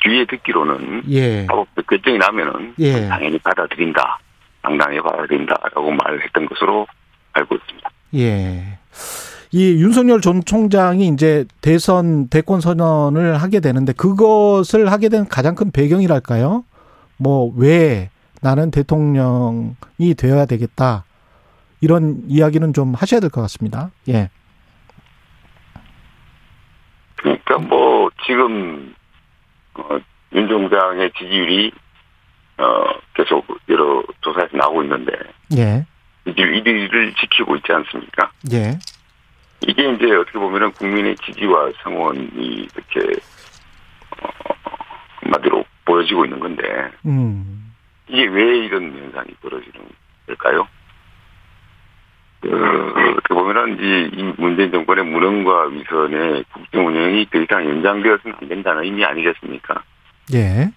[0.03, 1.47] 뒤에 듣기로는 예.
[1.47, 3.09] 사법적 결정이 나면은 예.
[3.09, 4.19] 당연히 받아들인다.
[4.63, 6.87] 당당히 받아들인다 라고 말을 했던 것으로
[7.33, 7.91] 알고 있습니다.
[8.17, 8.79] 예.
[9.51, 15.73] 이 윤석열 전 총장이 이제 대선 대권 선언을 하게 되는데 그것을 하게 된 가장 큰
[15.73, 16.65] 배경이랄까요?
[17.19, 18.12] 뭐 왜
[18.43, 21.05] 나는 대통령이 되어야 되겠다.
[21.81, 23.91] 이런 이야기는 좀 하셔야 될 것 같습니다.
[24.09, 24.29] 예.
[27.17, 28.95] 그러니까 뭐 지금
[29.75, 29.99] 어,
[30.35, 31.73] 윤 총장의 지지율이
[32.59, 32.65] 어,
[33.15, 35.13] 계속 여러 조사에서 나오고 있는데
[35.57, 35.87] 예.
[36.27, 38.31] 지지율 1위를 지키고 있지 않습니까?
[38.53, 38.79] 예.
[39.61, 42.29] 이게 이제 어떻게 보면은 국민의 지지와 성원이
[42.75, 43.21] 이렇게
[44.21, 44.29] 어,
[45.21, 46.63] 한마디로 보여지고 있는 건데
[47.07, 47.62] 음.
[48.13, 49.81] 이게 왜 이런 현상이 벌어지는
[50.27, 50.69] 걸까요?
[52.43, 58.49] 그, 어떻게 보면은 이제 이 문재인 정권의 무능과 위선의 국정 운영이 더 이상 연장되어서는 안
[58.49, 59.83] 된다는 의미 아니겠습니까?
[60.35, 60.71] 예.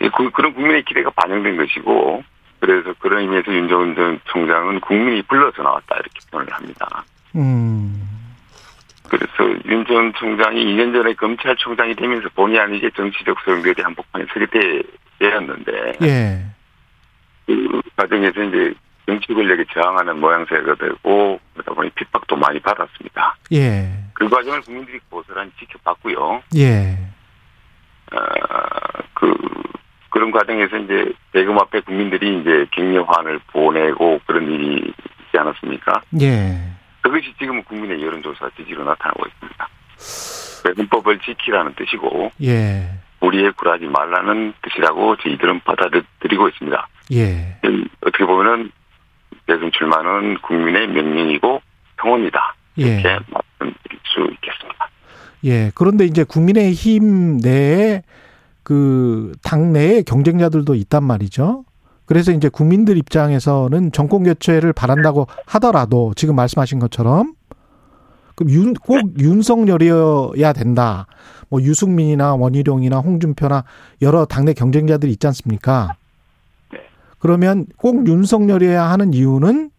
[0.00, 2.22] 예, 그, 그런 국민의 기대가 반영된 것이고,
[2.60, 7.04] 그래서 그런 의미에서 전 총장은 국민이 불러서 나왔다, 이렇게 표현을 합니다.
[7.34, 8.17] 음.
[9.08, 14.46] 그래서 윤 전 총장이 2년 전에 검찰총장이 되면서 본의 아니게 정치적 소용돌이 한복판에 서게
[15.18, 16.44] 되었는데, 예.
[17.46, 18.74] 그 과정에서 이제
[19.06, 23.36] 정치 권력에 저항하는 모양새가 되고, 그러다 보니 핍박도 많이 받았습니다.
[23.52, 23.88] 예.
[24.12, 26.42] 그 과정을 국민들이 고스란히 지켜봤고요.
[26.56, 26.98] 예.
[28.12, 28.18] 어,
[29.14, 29.34] 그,
[30.10, 36.02] 그런 과정에서 이제 대금 앞에 국민들이 이제 격려환을 보내고 그런 일이 있지 않았습니까?
[36.20, 36.58] 예.
[37.08, 39.68] 그것이 지금 국민의 여론조사 지지로 나타나고 있습니다.
[40.76, 42.90] 헌법을 지키라는 뜻이고, 예.
[43.20, 46.88] 우리의 굴하지 말라는 뜻이라고 저희들은 받아들이고 있습니다.
[47.14, 47.60] 예.
[48.02, 48.70] 어떻게 보면은
[49.46, 51.62] 대선 출마는 국민의 명령이고
[52.00, 52.54] 성원이다.
[52.80, 52.82] 예.
[52.82, 54.90] 이렇게 말씀드릴 수 있겠습니다.
[55.44, 55.70] 예.
[55.74, 58.02] 그런데 이제 국민의힘 내에
[58.62, 61.64] 그 당내에 경쟁자들도 있단 말이죠.
[62.08, 67.34] 그래서 이제 국민들 입장에서는 정권 교체를 바란다고 하더라도 지금 말씀하신 것처럼
[68.80, 71.06] 꼭 윤석열이어야 된다.
[71.50, 73.64] 뭐 유승민이나 원희룡이나 홍준표나
[74.00, 75.96] 여러 당내 경쟁자들이 있지 않습니까?
[76.72, 76.78] 네.
[77.18, 79.70] 그러면 꼭 윤석열이어야 하는 이유는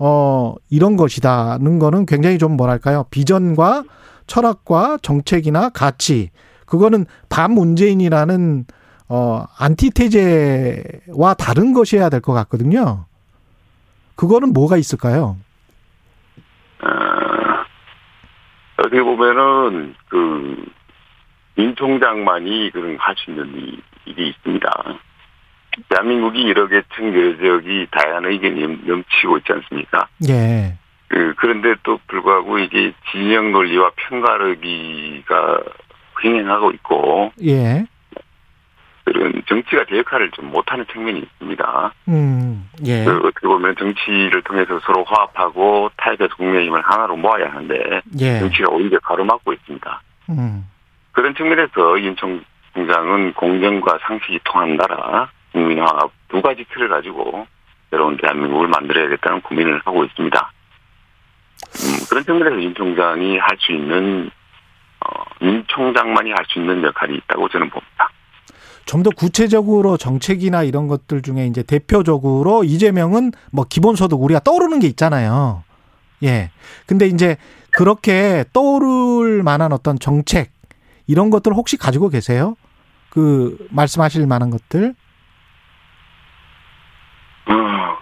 [0.00, 3.84] 어 이런 것이다는 거는 굉장히 좀 뭐랄까요 비전과
[4.26, 6.30] 철학과 정책이나 가치
[6.66, 8.66] 그거는 반문재인이라는
[9.08, 13.04] 어 안티테제와 다른 것이어야 될 것 같거든요.
[14.16, 15.36] 그거는 뭐가 있을까요?
[16.82, 16.88] 어,
[18.78, 24.70] 어떻게 보면은 그윤 총장만이 그런 할 수 있는 일- 일이 있습니다.
[25.90, 30.08] 대한민국이 여러 개층 여지역이 다양한 의견이 넘- 넘치고 있지 않습니까?
[30.28, 30.76] 예.
[31.08, 35.58] 그, 그런데 또 불구하고 이게 진영 논리와 편가르기가
[36.24, 37.86] 횡행하고 있고, 예.
[39.06, 41.92] 들은 정치가 제 역할을 좀 못하는 측면이 있습니다.
[42.08, 43.04] 음, 예.
[43.04, 48.38] 그 어떻게 보면 정치를 통해서 서로 화합하고 타협해서 국민의힘을 하나로 모아야 하는데 예.
[48.40, 50.02] 정치가 오히려 가로막고 있습니다.
[50.30, 50.68] 음,
[51.12, 57.46] 그런 측면에서 윤 총장은 공정과 상식이 통한 나라, 국민화합 두 가지 틀을 가지고
[57.90, 60.52] 새로운 대한민국을 만들어야겠다는 고민을 하고 있습니다.
[61.62, 64.30] 음, 그런 측면에서 윤 총장이 할 수 있는
[65.00, 68.10] 어, 윤 총장만이 할 수 있는 역할이 있다고 저는 봅니다.
[68.86, 74.86] 좀 더 구체적으로 정책이나 이런 것들 중에 이제 대표적으로 이재명은 뭐 기본소득 우리가 떠오르는 게
[74.86, 75.64] 있잖아요.
[76.22, 76.50] 예.
[76.86, 77.36] 근데 이제
[77.70, 80.50] 그렇게 떠오를 만한 어떤 정책
[81.06, 82.56] 이런 것들 혹시 가지고 계세요?
[83.10, 84.94] 그 말씀하실 만한 것들?
[87.46, 87.98] 어,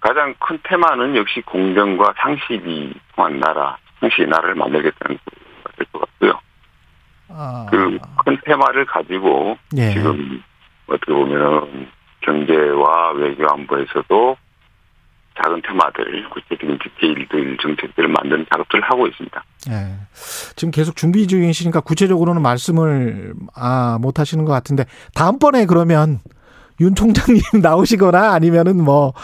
[0.00, 5.18] 가장 큰 테마는 역시 공정과 상식이 통한 나라, 상식의 나라를 만들겠다는
[5.92, 6.40] 것 같고요.
[7.34, 9.92] 아, 그큰 테마를 가지고 예.
[9.92, 10.42] 지금
[10.86, 11.88] 어떻게 보면은
[12.20, 14.36] 경제와 외교 안보에서도
[15.42, 19.44] 작은 테마들, 구체적인 디테일들, 정책들을 만드는 작업들을 하고 있습니다.
[19.70, 19.94] 예.
[20.56, 26.18] 지금 계속 준비 중이시니까 구체적으로는 말씀을 아, 못 하시는 것 같은데 다음번에 그러면
[26.80, 29.14] 윤 총장님 나오시거나 아니면은 뭐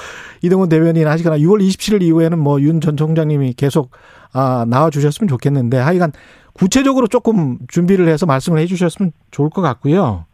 [0.42, 3.90] 이동훈 대변인 하시거나 6월 27일 이후에는 뭐 윤 전 총장님이 계속
[4.32, 6.12] 아, 나와 주셨으면 좋겠는데 하여간
[6.58, 10.26] 구체적으로 조금 준비를 해서 말씀을 해 주셨으면 좋을 것 같고요.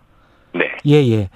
[0.54, 0.70] 네.
[0.86, 1.28] 예, 예.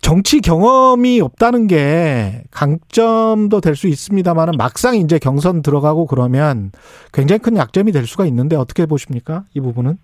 [0.00, 6.72] 정치 경험이 없다는 게 강점도 될 수 있습니다만은 막상 이제 경선 들어가고 그러면
[7.12, 9.44] 굉장히 큰 약점이 될 수가 있는데 어떻게 보십니까?
[9.54, 9.98] 이 부분은?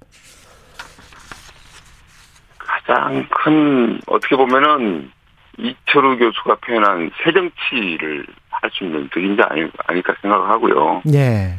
[2.58, 5.10] 가장 큰 어떻게 보면은
[5.58, 9.08] 이철우 교수가 표현한 새 정치를 할 수 있는
[9.48, 11.02] 아니, 아닐까 생각을 하고요.
[11.14, 11.56] 예.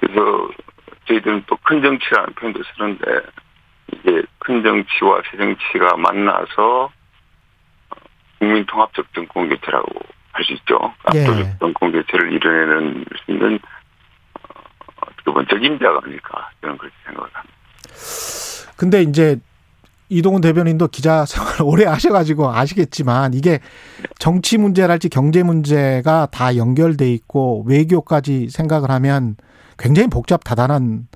[0.00, 0.48] 그래서
[1.08, 3.04] 저희들은 또 큰 정치라는 표현도 쓰는데
[3.92, 6.90] 이게 큰 정치와 새 정치가 만나서
[8.38, 9.88] 국민 통합적 정권 교체라고
[10.32, 10.78] 할 수 있죠.
[11.14, 11.24] 예.
[11.24, 14.60] 압도적 정권 교체를 이뤄내는 수 있는 어,
[15.00, 17.56] 어떻게 보면 적임자가 아닐까 저는 그렇게 생각을 합니다.
[18.76, 19.36] 근데 이제
[20.08, 23.60] 이동훈 대변인도 기자 생활 오래 하셔가지고 아시겠지만 이게
[24.18, 29.36] 정치 문제랄지 경제 문제가 다 연결돼 있고 외교까지 생각을 하면
[29.78, 31.08] 굉장히 복잡 다단한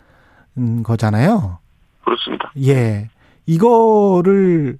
[0.58, 1.58] 음, 거잖아요.
[2.04, 2.52] 그렇습니다.
[2.66, 3.08] 예.
[3.46, 4.78] 이거를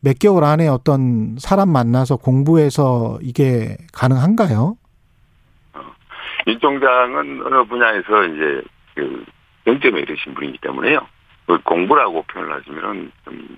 [0.00, 4.76] 몇 개월 안에 어떤 사람 만나서 공부해서 이게 가능한가요?
[6.46, 8.62] 윤 총장은 어느 분야에서 이제
[8.94, 9.24] 그
[9.66, 11.00] 영점에 이르신 분이기 때문에요.
[11.46, 13.56] 그 공부라고 표현을 하시면은 좀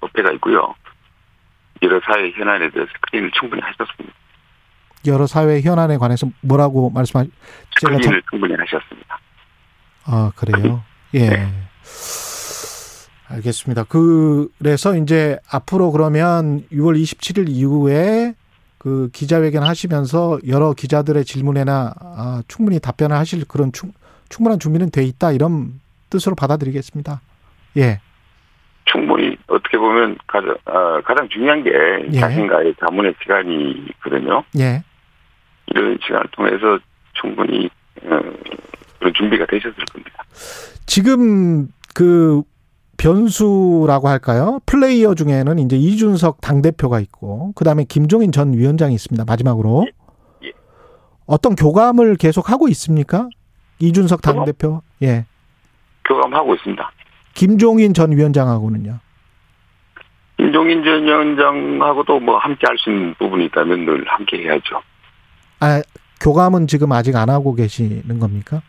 [0.00, 0.74] 어폐가 있고요.
[1.82, 4.14] 여러 사회 현안에 대해서 스크린을 충분히 하셨습니다.
[5.06, 7.24] 여러 사회 현안에 관해서 뭐라고 말씀하,
[7.80, 9.18] 제가 참, 스크린을 충분히 하셨습니다.
[10.04, 10.82] 아, 그래요?
[11.14, 11.28] 예.
[11.30, 11.48] 네.
[13.28, 13.84] 알겠습니다.
[13.84, 18.34] 그래서 이제 앞으로 그러면 6월 27일 이후에
[18.78, 23.92] 그 기자회견 하시면서 여러 기자들의 질문에나 아, 충분히 답변을 하실 그런 충,
[24.30, 27.20] 충분한 준비는 돼 있다 이런 뜻으로 받아들이겠습니다.
[27.76, 28.00] 예.
[28.86, 31.70] 충분히 어떻게 보면 가장, 아, 가장 중요한 게
[32.12, 32.18] 예.
[32.18, 34.42] 자신과의 자문의 시간이거든요.
[34.58, 34.82] 예.
[35.70, 36.78] 이런 시간을 통해서
[37.14, 37.70] 충분히
[38.02, 38.20] 어,
[38.98, 40.22] 그런 준비가 되셨을 겁니다.
[40.86, 42.42] 지금 그
[42.98, 44.60] 변수라고 할까요?
[44.66, 49.24] 플레이어 중에는 이제 이준석 당대표가 있고, 그 다음에 김종인 전 위원장이 있습니다.
[49.26, 49.86] 마지막으로.
[50.42, 50.48] 예.
[50.48, 50.52] 예.
[51.26, 53.28] 어떤 교감을 계속 하고 있습니까?
[53.78, 54.36] 이준석 교감?
[54.36, 54.82] 당대표.
[55.02, 55.24] 예.
[56.04, 56.90] 교감하고 있습니다.
[57.32, 58.98] 김종인 전 위원장하고는요.
[60.36, 64.82] 김종인 전 위원장하고도 뭐 함께 할 수 있는 부분이 있다면 늘 함께 해야죠.
[65.60, 65.82] 아,
[66.20, 68.62] 교감은 지금 아직 안 하고 계시는 겁니까?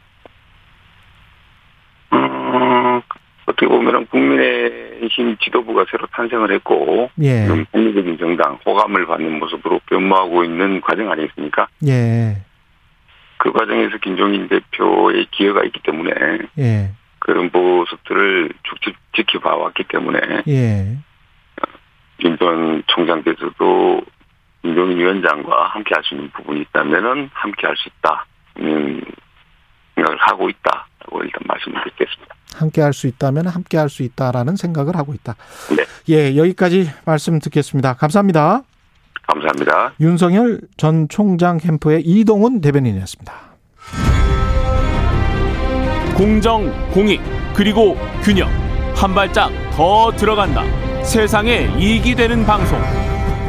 [2.14, 3.02] 음,
[3.46, 7.48] 어떻게 보면은 국민의힘 지도부가 새로 탄생을 했고, 예.
[7.48, 11.68] 좀 합리적인 정당, 호감을 받는 모습으로 변모하고 있는 과정 아니겠습니까?
[11.88, 12.38] 예.
[13.38, 16.12] 그 과정에서 김종인 대표의 기여가 있기 때문에
[16.60, 16.92] 예.
[17.20, 20.98] 그런 모습들을 쭉 지- 지켜봐 왔기 때문에 예.
[22.24, 24.02] 윤전 총장께서도
[24.62, 28.26] 김종인 위원장과 함께 할 수 있는 부분이 있다면은 함께 할 수 있다.
[28.58, 29.02] 는
[29.96, 32.36] 생각을 하고 있다라고 일단 말씀을 드리겠습니다.
[32.56, 35.36] 함께 할 수 있다면 함께 할 수 있다라는 생각을 하고 있다.
[35.76, 35.86] 네.
[36.10, 37.94] 예, 여기까지 말씀 듣겠습니다.
[37.96, 38.62] 감사합니다.
[39.28, 39.94] 감사합니다.
[40.02, 43.34] 윤석열 전 총장 캠프의 이동훈 대변인이었습니다.
[46.18, 47.22] 공정, 공익,
[47.56, 48.50] 그리고 균형.
[48.96, 50.64] 한 발짝 더 들어간다.
[51.04, 52.80] 세상에 이익이 되는 방송.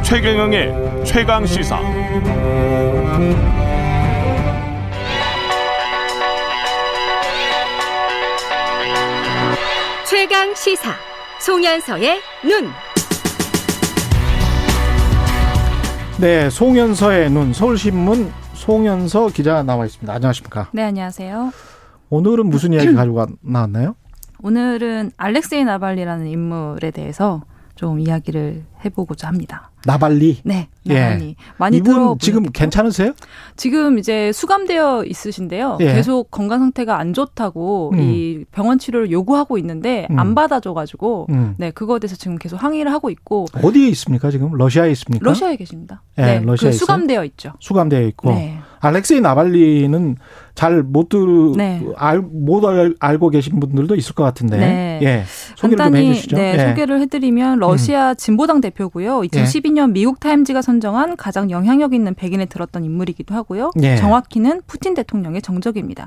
[0.02, 1.78] 최경영의 최강 시사.
[10.06, 10.90] 최강 시사
[11.40, 12.70] 송현서의 눈.
[16.20, 20.12] 네, 송현서의 눈 서울신문 송현서 기자 나와 있습니다.
[20.12, 20.68] 안녕하십니까?
[20.72, 21.52] 네, 안녕하세요.
[22.10, 23.94] 오늘은 무슨 이야기 가지고 나왔나요?
[24.42, 27.42] 오늘은 알렉세이 나발리라는 인물에 대해서
[27.82, 29.72] 좀 이야기를 해보고자 합니다.
[29.84, 30.38] 나발리.
[30.44, 31.28] 네, 나발리.
[31.30, 31.34] 예.
[31.58, 33.12] 많이 이분 들어 지금 괜찮으세요?
[33.56, 35.78] 지금 이제 수감되어 있으신데요.
[35.80, 35.86] 예.
[35.94, 37.98] 계속 건강 상태가 안 좋다고 음.
[38.00, 40.18] 이 병원 치료를 요구하고 있는데 음.
[40.20, 41.56] 안 받아줘가지고 음.
[41.58, 44.30] 네 그거에 대해서 지금 계속 항의를 하고 있고 어디에 있습니까?
[44.30, 45.24] 지금 러시아에 있습니다.
[45.24, 46.02] 러시아에 계십니다.
[46.18, 47.54] 예, 네, 러시아에 그 수감되어 있죠.
[47.58, 48.60] 수감되어 있고 네.
[48.78, 50.16] 알렉세이 나발리는
[50.54, 51.82] 잘못 들, 네.
[51.96, 54.58] 알, 못 알, 알고 계신 분들도 있을 것 같은데.
[54.58, 55.00] 네.
[55.02, 55.24] 예.
[55.56, 56.36] 소개를 좀 간단히 해주시죠.
[56.36, 56.68] 네, 예.
[56.68, 59.22] 소개를 해드리면 러시아 진보당 대표고요.
[59.22, 63.70] 2012년 미국 타임지가 선정한 가장 영향력 있는 백인에 들었던 인물이기도 하고요.
[63.82, 63.96] 예.
[63.96, 66.06] 정확히는 푸틴 대통령의 정적입니다.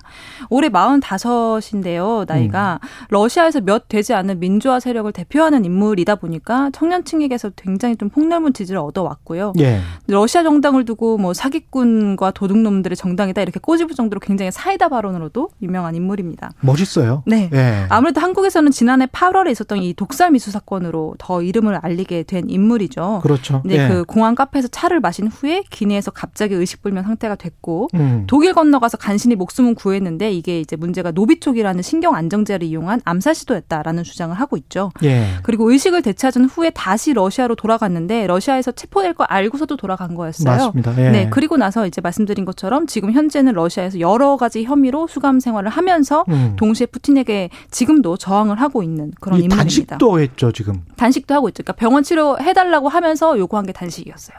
[0.50, 2.26] 올해 45인데요.
[2.28, 2.88] 나이가 음.
[3.10, 9.54] 러시아에서 몇 되지 않은 민주화 세력을 대표하는 인물이다 보니까 청년층에게서 굉장히 좀 폭넓은 지지를 얻어왔고요.
[9.60, 9.80] 예.
[10.08, 16.52] 러시아 정당을 두고 뭐 사기꾼과 도둑놈들의 정당이다 이렇게 꼬집을 정도로 굉장히 사이다 발언으로도 유명한 인물입니다.
[16.62, 17.24] 멋있어요.
[17.26, 17.50] 네.
[17.54, 17.86] 예.
[17.90, 23.20] 아무래도 한국에서는 지난해 8월에 있었던 이 독살 미수 사건으로 더 이름을 알리게 된 인물이죠.
[23.24, 23.62] 그렇죠.
[23.62, 23.88] 근데 예.
[23.88, 28.24] 그 공항 카페에서 차를 마신 후에 기내에서 갑자기 의식불명 상태가 됐고 음.
[28.28, 34.36] 독일 건너가서 간신히 목숨은 구했는데 이게 이제 문제가 노비촉이라는 신경 안정제를 이용한 암살 시도였다라는 주장을
[34.36, 34.92] 하고 있죠.
[35.04, 35.28] 예.
[35.44, 40.50] 그리고 의식을 되찾은 후에 다시 러시아로 돌아갔는데 러시아에서 체포될 걸 알고서도 돌아간 거였어요.
[40.50, 40.98] 맞습니다.
[40.98, 41.12] 예.
[41.12, 46.26] 네, 그리고 나서 이제 말씀드린 것처럼 지금 현재는 러시아에서 여러 가지 혐의로 수감 생활을 하면서
[46.30, 46.56] 음.
[46.58, 49.64] 동시에 푸틴에게 지금도 저항을 하고 있는 그런 이 인물입니다.
[49.64, 50.82] 단식도 했죠, 지금.
[50.96, 51.64] 단식도 하고 있죠.
[51.64, 54.38] 그러니까 병원 치료 해달라고 하면서 요구한 게 단식이었어요.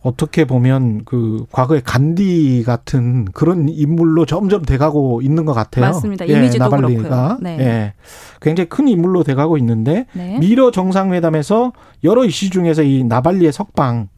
[0.00, 5.86] 어떻게 보면 그 과거의 간디 같은 그런 인물로 점점 돼가고 있는 것 같아요.
[5.86, 6.24] 맞습니다.
[6.24, 7.02] 이미지도 나발리가.
[7.02, 7.38] 그렇고요.
[7.40, 7.58] 네.
[7.58, 7.94] 예.
[8.40, 10.38] 굉장히 큰 인물로 돼가고 있는데 네.
[10.38, 11.72] 미러 정상회담에서
[12.04, 14.08] 여러 이슈 중에서 이 나발리의 석방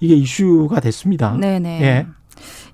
[0.00, 1.36] 이게 이슈가 됐습니다.
[1.38, 1.82] 네네.
[1.82, 2.06] 예.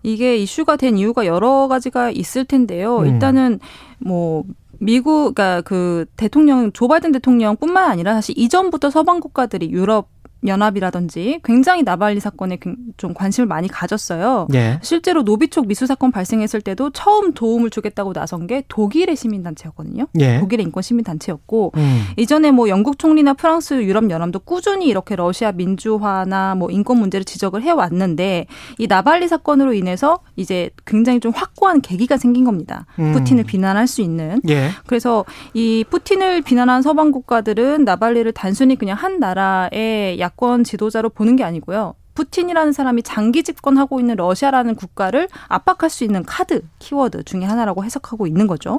[0.02, 2.98] 이게 이슈가 된 이유가 여러 가지가 있을 텐데요.
[2.98, 3.06] 음.
[3.06, 3.60] 일단은
[3.98, 4.44] 뭐
[4.78, 10.08] 미국, 그러니까 그 대통령 조 바이든 대통령뿐만 아니라 사실 이전부터 서방 국가들이 유럽
[10.46, 14.48] 연합이라든지 굉장히 나발리 사건에 굉- 좀 관심을 많이 가졌어요.
[14.54, 14.78] 예.
[14.82, 20.06] 실제로 노비촉 미수 사건 발생했을 때도 처음 도움을 주겠다고 나선 게 독일의 시민단체였거든요.
[20.20, 20.38] 예.
[20.40, 22.02] 독일의 인권 시민단체였고 음.
[22.16, 27.62] 이전에 뭐 영국 총리나 프랑스 유럽 연합도 꾸준히 이렇게 러시아 민주화나 뭐 인권 문제를 지적을
[27.62, 28.46] 해 왔는데
[28.78, 32.86] 이 나발리 사건으로 인해서 이제 굉장히 좀 확고한 계기가 생긴 겁니다.
[32.98, 33.12] 음.
[33.12, 34.40] 푸틴을 비난할 수 있는.
[34.48, 34.70] 예.
[34.86, 35.24] 그래서
[35.54, 41.94] 이 푸틴을 비난한 서방 국가들은 나발리를 단순히 그냥 한 나라의 야권 지도자로 보는 게 아니고요.
[42.14, 48.28] 푸틴이라는 사람이 장기 집권하고 있는 러시아라는 국가를 압박할 수 있는 카드, 키워드 중에 하나라고 해석하고
[48.28, 48.78] 있는 거죠.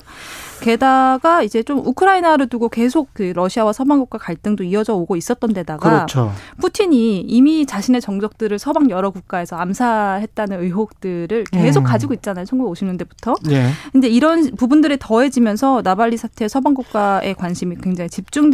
[0.61, 5.89] 게다가 이제 좀 우크라이나를 두고 계속 그 러시아와 서방 국가 갈등도 이어져 오고 있었던 데다가
[5.89, 6.31] 그렇죠.
[6.61, 11.83] 푸틴이 이미 자신의 정적들을 서방 여러 국가에서 암살했다는 의혹들을 계속 음.
[11.83, 12.45] 가지고 있잖아요.
[12.45, 13.35] 1950년대부터.
[13.51, 13.67] 예.
[13.91, 18.49] 근데 이런 부분들이 더해지면서 나발리 사태에 서방 국가의 관심이 굉장히 집중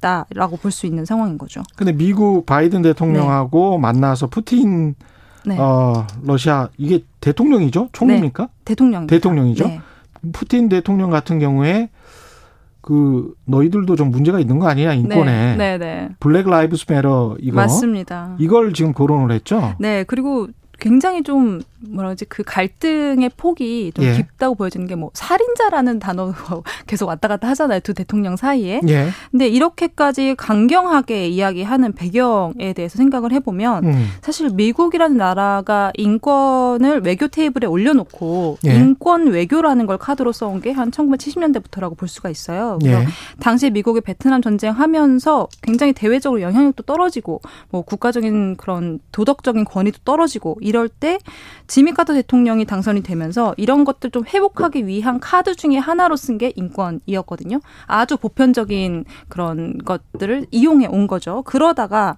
[0.00, 1.62] 됐다라고 볼 수 있는 상황인 거죠.
[1.76, 4.94] 근데 미국 바이든 대통령하고 만나서 푸틴
[5.44, 5.56] 네.
[5.58, 7.88] 어 러시아 이게 대통령이죠?
[7.92, 8.48] 총리입니까?
[8.64, 9.06] 대통령.
[9.06, 9.66] 대통령이죠?
[9.66, 9.80] 네.
[10.32, 11.88] 푸틴 대통령 같은 경우에
[12.82, 16.08] 그 너희들도 좀 문제가 있는 거 아니냐 인권에 네, 네, 네.
[16.20, 18.36] Black Lives Matter 이거 맞습니다.
[18.38, 19.74] 이걸 지금 거론을 했죠.
[19.78, 20.48] 네, 그리고
[20.78, 24.14] 굉장히 좀 뭐라 그러지 그 갈등의 폭이 좀 예.
[24.14, 28.80] 깊다고 보여지는 게 뭐 살인자라는 단어가 계속 왔다 갔다 하잖아요 두 대통령 사이에.
[28.88, 29.08] 예.
[29.30, 34.08] 근데 이렇게까지 강경하게 이야기하는 배경에 대해서 생각을 해보면 음.
[34.20, 38.74] 사실 미국이라는 나라가 인권을 외교 테이블에 올려놓고 예.
[38.74, 42.78] 인권 외교라는 걸 카드로 써온 게 한 1970년대부터라고 볼 수가 있어요.
[42.80, 43.06] 그래서 예.
[43.40, 50.88] 당시 미국이 베트남 전쟁하면서 굉장히 대외적으로 영향력도 떨어지고 뭐 국가적인 그런 도덕적인 권위도 떨어지고 이럴
[50.88, 51.18] 때
[51.70, 56.52] 지미 카터 대통령이 당선이 되면서 이런 것들 좀 회복하기 위한 카드 중에 하나로 쓴 게
[56.56, 57.60] 인권이었거든요.
[57.86, 61.42] 아주 보편적인 그런 것들을 이용해 온 거죠.
[61.42, 62.16] 그러다가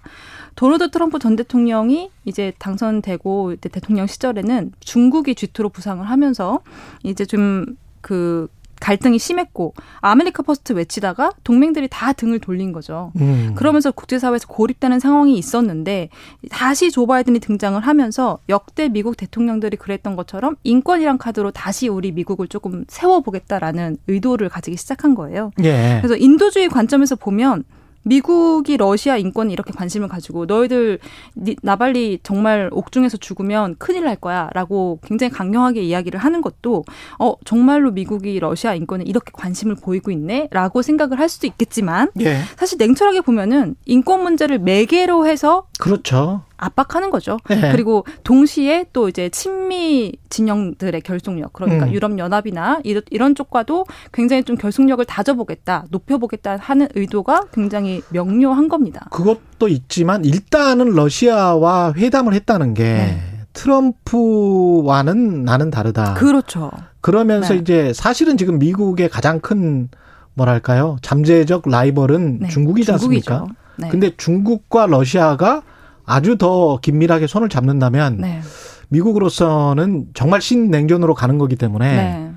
[0.54, 6.60] 도널드 트럼프 전 대통령이 이제 당선되고 대통령 시절에는 중국이 쥐투로 부상을 하면서
[7.02, 8.48] 이제 좀그
[8.82, 13.12] 갈등이 심했고 America First 외치다가 동맹들이 다 등을 돌린 거죠.
[13.20, 13.52] 음.
[13.54, 16.08] 그러면서 국제사회에서 고립되는 상황이 있었는데
[16.50, 22.48] 다시 조 바이든이 등장을 하면서 역대 미국 대통령들이 그랬던 것처럼 인권이란 카드로 다시 우리 미국을
[22.48, 25.52] 조금 세워보겠다라는 의도를 가지기 시작한 거예요.
[25.62, 25.98] 예.
[26.02, 27.62] 그래서 인도주의 관점에서 보면
[28.04, 30.98] 미국이 러시아 인권에 이렇게 관심을 가지고 너희들
[31.36, 36.84] 니- 나발니 정말 옥중에서 죽으면 큰일 날 거야라고 굉장히 강경하게 이야기를 하는 것도
[37.18, 42.38] 어 정말로 미국이 러시아 인권에 이렇게 관심을 보이고 있네라고 생각을 할 수도 있겠지만 예.
[42.56, 46.42] 사실 냉철하게 보면은 인권 문제를 매개로 해서 그렇죠.
[46.62, 47.38] 압박하는 거죠.
[47.48, 47.72] 네.
[47.72, 51.92] 그리고 동시에 또 이제 친미 진영들의 결속력, 그러니까 음.
[51.92, 59.06] 유럽 연합이나 이런, 이런 쪽과도 굉장히 좀 결속력을 다져보겠다, 높여보겠다 하는 의도가 굉장히 명료한 겁니다.
[59.10, 63.22] 그것도 있지만 일단은 러시아와 회담을 했다는 게 네.
[63.52, 66.14] 트럼프와는 나는 다르다.
[66.14, 66.70] 그렇죠.
[67.00, 67.60] 그러면서 네.
[67.60, 69.88] 이제 사실은 지금 미국의 가장 큰
[70.34, 73.38] 뭐랄까요 잠재적 라이벌은 네, 중국이지 않습니까?
[73.38, 73.62] 중국이죠.
[73.76, 73.88] 네.
[73.88, 75.62] 근데 중국과 러시아가
[76.04, 78.40] 아주 더 긴밀하게 손을 잡는다면 네.
[78.88, 82.30] 미국으로서는 정말 신냉전으로 가는 거기 때문에 네.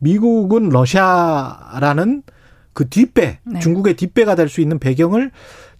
[0.00, 2.22] 미국은 러시아라는
[2.72, 3.60] 그 뒷배, 네.
[3.60, 5.32] 중국의 뒷배가 될 수 있는 배경을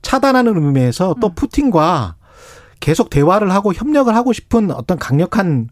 [0.03, 1.33] 차단하는 의미에서 또 음.
[1.35, 2.17] 푸틴과
[2.81, 5.69] 계속 대화를 하고 협력을 하고 싶은 어떤 강력한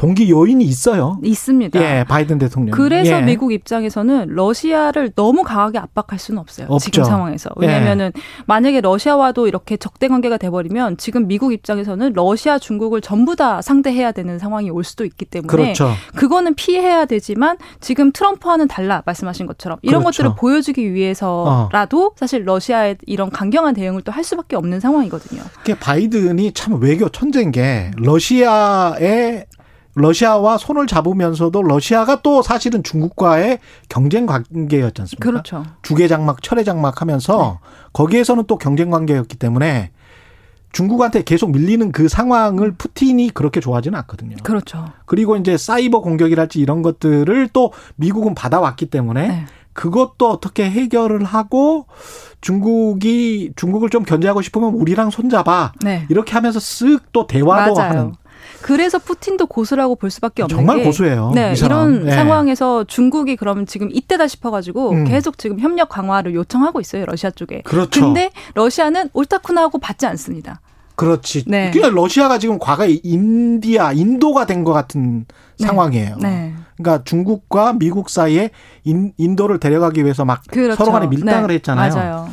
[0.00, 1.18] 동기 요인이 있어요.
[1.22, 1.78] 있습니다.
[1.82, 2.74] 예, 바이든 대통령.
[2.74, 3.20] 그래서 예.
[3.20, 6.68] 미국 입장에서는 러시아를 너무 강하게 압박할 수는 없어요.
[6.70, 6.90] 없죠.
[6.90, 7.50] 지금 상황에서.
[7.60, 7.66] 예.
[7.66, 8.12] 왜냐하면은
[8.46, 14.12] 만약에 러시아와도 이렇게 적대 관계가 돼 버리면 지금 미국 입장에서는 러시아, 중국을 전부 다 상대해야
[14.12, 15.90] 되는 상황이 올 수도 있기 때문에 그렇죠.
[16.14, 20.22] 그거는 피해야 되지만 지금 트럼프와는 달라 말씀하신 것처럼 이런 그렇죠.
[20.22, 25.42] 것들을 보여주기 위해서라도 사실 러시아의 이런 강경한 대응을 또 할 수밖에 없는 상황이거든요.
[25.78, 29.46] 바이든이 참 외교 천재인 게 러시아의
[29.94, 35.30] 러시아와 손을 잡으면서도 러시아가 또 사실은 중국과의 경쟁 관계였지 않습니까?
[35.30, 35.64] 그렇죠.
[35.82, 37.58] 주계 장막, 철회 장막 하면서
[37.92, 39.90] 거기에서는 또 경쟁 관계였기 때문에
[40.72, 44.36] 중국한테 계속 밀리는 그 상황을 푸틴이 그렇게 좋아하지는 않거든요.
[44.42, 44.92] 그렇죠.
[45.06, 49.46] 그리고 이제 사이버 공격이랄지 이런 것들을 또 미국은 받아왔기 때문에 네.
[49.72, 51.86] 그것도 어떻게 해결을 하고
[52.40, 56.06] 중국이 중국을 좀 견제하고 싶으면 우리랑 손잡아 네.
[56.08, 57.90] 이렇게 하면서 쓱 또 대화도 맞아요.
[57.90, 58.12] 하는
[58.62, 61.32] 그래서 푸틴도 고수라고 볼 수밖에 없는 정말 게 고수예요.
[61.34, 61.64] 네, 이.
[61.64, 62.12] 이런 예.
[62.12, 65.04] 상황에서 중국이 그러면 지금 이때다 싶어가지고 음.
[65.04, 67.62] 계속 지금 협력 강화를 요청하고 있어요 러시아 쪽에.
[67.62, 68.00] 그렇죠.
[68.00, 70.60] 근데 러시아는 옳다쿠나 하고 받지 않습니다.
[70.96, 71.44] 그렇지.
[71.46, 71.70] 네.
[71.72, 75.24] 그러니까 러시아가 지금 과거에 인디아, 인도가 된 것 같은
[75.58, 75.66] 네.
[75.66, 76.16] 상황이에요.
[76.20, 78.50] 네, 그러니까 중국과 미국 사이에
[78.84, 80.76] 인, 인도를 데려가기 위해서 막 그렇죠.
[80.76, 81.94] 서로 간에 밀당을 네, 했잖아요.
[81.94, 82.28] 맞아요.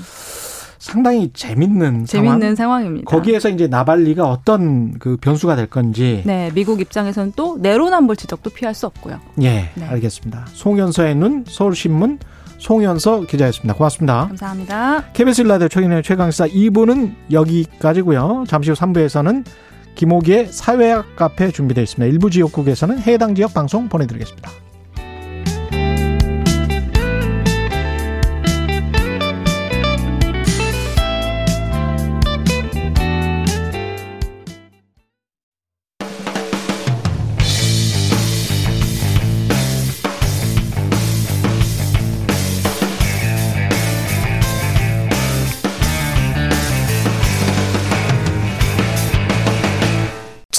[0.80, 2.56] 상당히 재밌는 재밌는 상황.
[2.56, 3.10] 상황 입니다.
[3.10, 8.74] 거기에서 이제 나발리가 어떤 그 변수가 될 건지 네, 미국 입장에서는 또 내로남불 지적도 피할
[8.74, 9.20] 수 없고요.
[9.42, 9.86] 예, 네.
[9.88, 10.46] 알겠습니다.
[10.54, 12.20] 송현서의 눈 서울신문
[12.60, 13.76] 송현서 기자였습니다.
[13.76, 14.28] 고맙습니다.
[14.28, 15.04] 감사합니다.
[15.14, 18.46] KBS 일라디오 최근의 최강사 2부는 여기까지고요.
[18.48, 19.46] 잠시 후 3부에서는
[19.96, 22.12] 김호기의 사회학 카페 준비되어 있습니다.
[22.12, 24.50] 일부 지역국에서는 해당 지역 방송 보내드리겠습니다.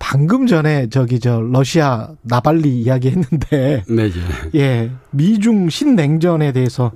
[0.00, 4.10] 방금 전에 저기 저 러시아 나발리 이야기했는데 네,
[4.54, 4.58] 예.
[4.58, 6.90] 예 미중 신냉전에 대해서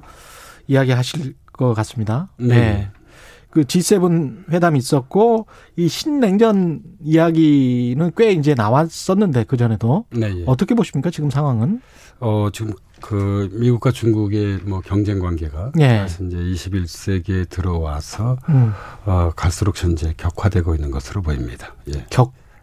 [0.66, 2.30] 이야기하실 것 같습니다.
[2.38, 2.90] 네.
[3.50, 5.46] 그 G7 회담이 있었고
[5.76, 10.42] 이 신냉전 이야기는 꽤 이제 나왔었는데 그 전에도 네, 예.
[10.46, 11.80] 어떻게 보십니까 지금 상황은?
[12.18, 15.98] 어, 지금 그 미국과 중국의 뭐 경쟁 관계가 예.
[15.98, 18.72] 사실 이제 21세기에 들어와서 음,
[19.04, 21.76] 어, 갈수록 현재 격화되고 있는 것으로 보입니다.
[21.94, 22.06] 예.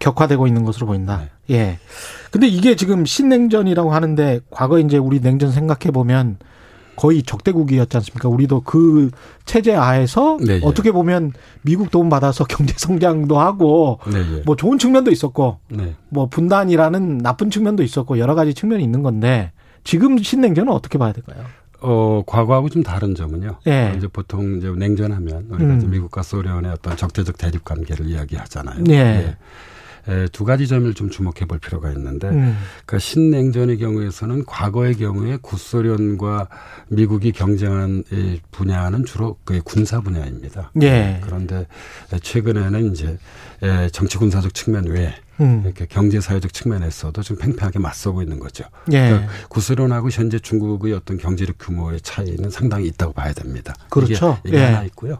[0.01, 1.29] 격 격화되고 있는 것으로 보인다.
[1.47, 1.55] 네.
[1.55, 1.79] 예.
[2.31, 6.37] 근데 이게 지금 신냉전이라고 하는데 과거 이제 우리 냉전 생각해 보면
[6.95, 8.27] 거의 적대국이었지 않습니까?
[8.27, 9.11] 우리도 그
[9.45, 10.61] 체제 하에서 네, 예.
[10.63, 11.31] 어떻게 보면
[11.61, 14.43] 미국 도움 받아서 경제 성장도 하고 네, 예.
[14.45, 15.95] 뭐 좋은 측면도 있었고 네.
[16.09, 19.51] 뭐 분단이라는 나쁜 측면도 있었고 여러 가지 측면이 있는 건데
[19.83, 21.45] 지금 신냉전은 어떻게 봐야 될까요?
[21.79, 23.57] 어, 과거하고 좀 다른 점은요.
[23.65, 23.89] 예.
[23.89, 25.89] 어, 이제 보통 이제 냉전하면 우리가 음.
[25.89, 28.83] 미국과 소련의 어떤 적대적 대립 관계를 이야기하잖아요.
[28.89, 29.37] 예.
[30.07, 32.57] 에, 두 가지 점을 좀 주목해 볼 필요가 있는데 음.
[32.85, 36.47] 그러니까 신냉전의 경우에서는 과거의 경우에 구소련과
[36.89, 40.71] 미국이 경쟁한 이 분야는 주로 그 군사 분야입니다.
[40.81, 41.19] 예.
[41.23, 41.67] 그런데
[42.21, 43.17] 최근에는 이제
[43.61, 45.61] 에, 정치 군사적 측면 외에 음.
[45.65, 48.63] 이렇게 경제 사회적 측면에서도 좀 팽팽하게 맞서고 있는 거죠.
[48.91, 49.09] 예.
[49.09, 53.73] 그러니까 구소련하고 현재 중국의 어떤 경제력 규모의 차이는 상당히 있다고 봐야 됩니다.
[53.89, 54.39] 그렇죠.
[54.45, 54.65] 이게, 이게 예.
[54.65, 55.17] 하나 있고요.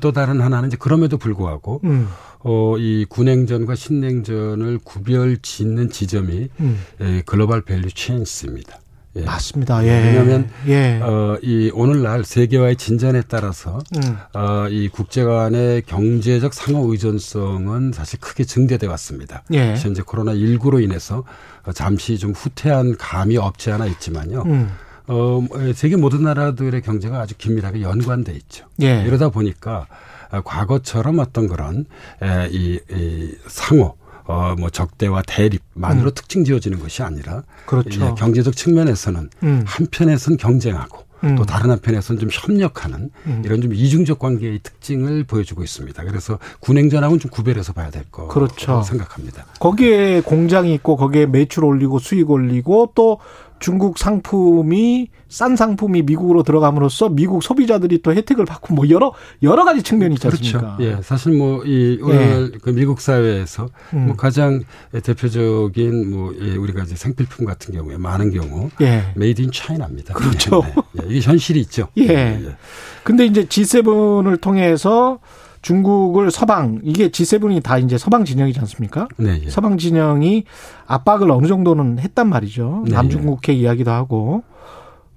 [0.00, 2.08] 또 다른 하나는 이제 그럼에도 불구하고 음.
[2.40, 6.80] 어, 이 구냉전과 신냉전을 구별 짓는 지점이 음.
[7.00, 8.78] 예, global value chains입니다.
[9.16, 9.22] 예.
[9.22, 9.84] 맞습니다.
[9.84, 10.04] 예.
[10.04, 11.00] 왜냐하면 예.
[11.00, 14.16] 어, 이 오늘날 세계화의 진전에 따라서 음.
[14.32, 19.42] 어, 이 국제 간의 경제적 상호 의존성은 사실 크게 증대돼 왔습니다.
[19.52, 19.74] 예.
[19.76, 21.24] 현재 코로나 19로 인해서
[21.64, 24.42] 어, 잠시 좀 후퇴한 감이 없지 않아 있지만요.
[24.46, 24.70] 음.
[25.06, 28.66] 어, 세계 모든 나라들의 경제가 아주 긴밀하게 연관돼 있죠.
[28.82, 29.04] 예.
[29.06, 29.86] 이러다 보니까
[30.30, 31.84] 어, 과거처럼 어떤 그런
[32.22, 33.96] 에, 이, 이 상호
[34.26, 36.14] 어, 뭐 적대와 대립만으로 음.
[36.14, 38.04] 특징 지어지는 것이 아니라 그렇죠.
[38.04, 39.64] 예, 경제적 측면에서는 음.
[39.66, 41.36] 한편에선 경쟁하고 음.
[41.36, 43.42] 또 다른 한편에서는 좀 협력하는 음.
[43.44, 46.04] 이런 좀 이중적 관계의 특징을 보여주고 있습니다.
[46.04, 48.82] 그래서 군행전하고는 좀 구별해서 봐야 될 거라고 그렇죠.
[48.82, 49.46] 생각합니다.
[49.58, 53.18] 거기에 공장이 있고 거기에 매출 올리고 수익 올리고 또
[53.64, 59.82] 중국 상품이 싼 상품이 미국으로 들어감으로써 미국 소비자들이 또 혜택을 받고 뭐 여러 여러 가지
[59.82, 60.76] 측면이 있지 않습니까?
[60.76, 60.84] 그렇죠.
[60.84, 64.06] 예, 사실 뭐 이 오늘 그 미국 사회에서 음.
[64.08, 64.62] 뭐 가장
[65.02, 69.04] 대표적인 뭐 예, 우리가 이제 생필품 같은 경우에 많은 경우 예.
[69.16, 70.12] Made in China입니다.
[70.12, 70.62] 그렇죠.
[70.92, 71.88] 네, 예, 이게 현실이 있죠.
[71.96, 72.54] 예.
[73.02, 75.20] 근데 이제 G7을 통해서
[75.64, 79.08] 중국을 서방 이게 G7이 다 이제 서방 진영이지 않습니까?
[79.16, 79.50] 네, 예.
[79.50, 80.44] 서방 진영이
[80.86, 82.84] 압박을 어느 정도는 했단 말이죠.
[82.86, 84.44] 네, 남중국해 이야기도 하고.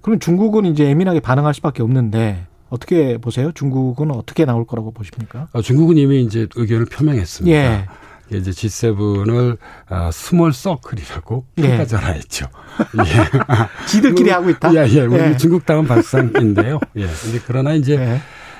[0.00, 3.52] 그럼 중국은 이제 예민하게 반응할 수밖에 없는데 어떻게 보세요?
[3.52, 5.48] 중국은 어떻게 나올 거라고 보십니까?
[5.52, 7.54] 어, 중국은 이미 이제 의견을 표명했습니다.
[7.54, 7.86] 예.
[8.32, 11.62] 이제 G7을 아, small circle이라고 예.
[11.62, 12.46] 평가절하했죠.
[13.04, 13.86] 예.
[13.86, 14.74] 지들끼리 하고 있다?
[14.74, 15.02] 예, 예.
[15.02, 15.36] 우리 예.
[15.36, 16.80] 중국 다운 발상인데요.
[16.96, 17.06] 예.
[17.06, 18.18] 근데 그러나 이제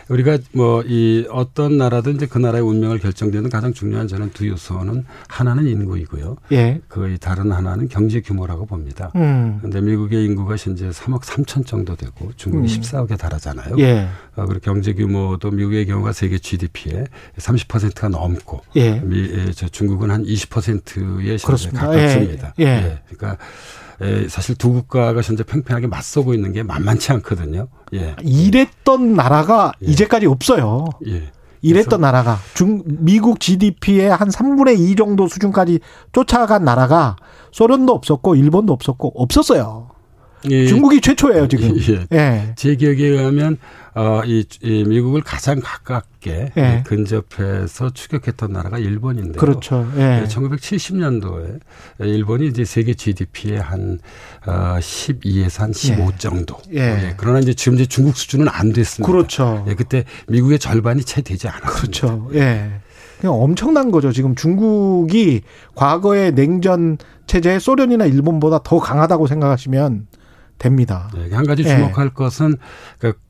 [0.09, 5.05] 우리가 뭐 이 어떤 나라든 이제 그 나라의 운명을 결정되는 가장 중요한 저는 두 요소는
[5.29, 6.37] 하나는 인구이고요.
[6.53, 6.81] 예.
[6.89, 9.13] 거의 다른 하나는 경제 규모라고 봅니다.
[9.17, 9.59] 음.
[9.61, 12.81] 근데 미국의 인구가 현재 3억 3천 정도 되고 중국이 음.
[12.81, 13.77] 14억에 달하잖아요.
[13.81, 14.09] 예.
[14.37, 17.07] 어, 그리고 경제 규모도 미국의 경우가 세계 GDP의
[17.37, 19.01] 30%가 넘고 예.
[19.01, 21.87] 미, 예, 저 중국은 한 20%에 그렇습니다.
[21.87, 22.55] 가깝습니다.
[22.61, 22.65] 예.
[22.65, 22.99] 예.
[23.11, 23.37] 그러니까
[24.01, 27.69] 에, 사실 두 국가가 현재 팽팽하게 맞서고 있는 게 만만치 않거든요.
[27.95, 28.15] 예.
[28.23, 30.87] 이랬던 나라가 이제까지 없어요.
[31.07, 31.31] 예.
[31.63, 35.81] 이랬던 나라가 중 미국 GDP의 한 3분의 2 정도 수준까지
[36.13, 37.17] 쫓아간 나라가
[37.51, 39.88] 소련도 없었고 일본도 없었고 없었어요.
[40.51, 40.67] 예.
[40.67, 41.77] 중국이 최초예요 지금.
[42.13, 42.17] 예.
[42.17, 42.53] 예.
[42.57, 43.59] 제 기억에 의하면
[43.95, 46.85] 어, 이, 이 미국을 가장 가깝게 예.
[46.87, 49.41] 근접해서 추격했던 나라가 일본인데요.
[49.41, 49.91] 그렇죠.
[49.97, 50.25] 예.
[50.29, 51.61] 1970년도에
[52.01, 53.99] 일본이 이제 세계 GDP의 한
[54.47, 56.19] 어, 12에서 한 15 예.
[56.19, 56.57] 정도.
[56.73, 56.79] 예.
[56.79, 57.15] 예.
[57.17, 59.11] 그러나 이제 지금 이제 중국 수준은 안 됐습니다.
[59.11, 59.65] 그렇죠.
[59.69, 61.81] 예, 그때 미국의 절반이 채 되지 않았습니다.
[61.81, 62.31] 그렇죠.
[62.35, 62.71] 예.
[63.21, 64.13] 그냥 엄청난 거죠.
[64.13, 65.43] 지금 중국이
[65.75, 70.07] 과거의 냉전 체제 소련이나 일본보다 더 강하다고 생각하시면
[70.59, 71.11] 됩니다.
[71.15, 71.69] 네, 한 가지 예.
[71.69, 72.57] 주목할 것은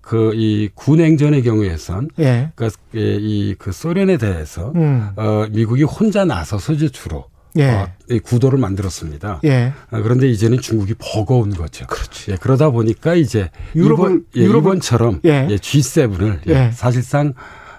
[0.00, 2.50] 그이 군행전의 경우에선 예.
[2.90, 5.10] 그이그 소련에 대해서 음.
[5.16, 7.26] 어 미국이 혼자 나서서 이제 주로
[7.56, 7.70] 예.
[7.70, 9.40] 어, 이 구도를 만들었습니다.
[9.44, 9.72] 예.
[9.90, 11.86] 어, 그런데 이제는 중국이 버거운 거죠.
[11.86, 12.32] 그렇지.
[12.32, 15.48] 예, 그러다 보니까 이제 유럽을- 이번, 예, 유럽을- 이번처럼 예.
[15.50, 16.70] 예, G7을 예, 예.
[16.72, 17.34] 사실상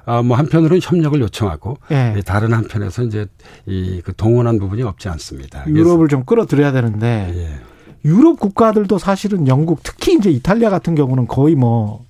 [0.06, 2.16] 아, 뭐 한편으로는 협력을 요청하고 예.
[2.18, 3.28] 예, 다른 한편에서 이제
[3.68, 5.66] 이 그 동원한 부분이 없지 않습니다.
[5.68, 7.60] 유럽을 좀 끌어들여야 되는데 예.
[8.06, 12.06] 유럽 국가들도 사실은 영국 특히 이제 이탈리아 같은 경우는 거의 뭐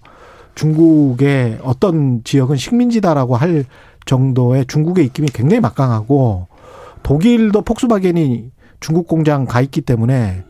[0.55, 3.65] 중국의 어떤 지역은 식민지다라고 할
[4.05, 6.47] 정도의 중국의 입김이 굉장히 막강하고
[7.03, 10.43] 독일도 폭스바겐이 중국 공장 가 있기 때문에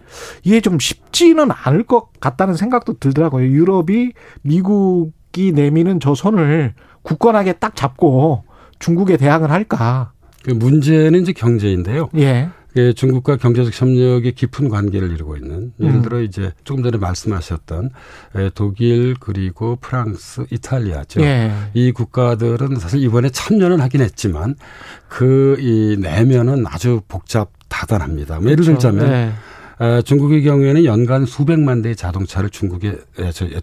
[0.44, 3.48] 이게 좀 쉽지는 않을 것 같다는 생각도 들더라고요.
[3.48, 8.44] 유럽이 미국이 내미는 저 손을 굳건하게 딱 잡고
[8.80, 10.12] 중국에 대항을 할까?
[10.44, 12.10] 그 문제는 이제 경제인데요.
[12.18, 12.50] 예.
[12.74, 16.02] 그 중국과 경제적 협력이 깊은 관계를 이루고 있는 예를 음.
[16.02, 17.90] 들어 이제 조금 전에 말씀하셨던
[18.36, 21.22] 에, 독일 그리고 프랑스, 이탈리아죠.
[21.22, 21.52] 예.
[21.74, 24.56] 이 국가들은 사실 이번에 참여는 하긴 했지만
[25.08, 28.40] 그 이 내면은 아주 복잡 다단합니다.
[28.40, 28.92] 뭐 예를 그렇죠.
[28.92, 29.32] 들자면 예.
[29.80, 32.98] 어, 중국의 경우에는 연간 수백만 대의 자동차를 중국에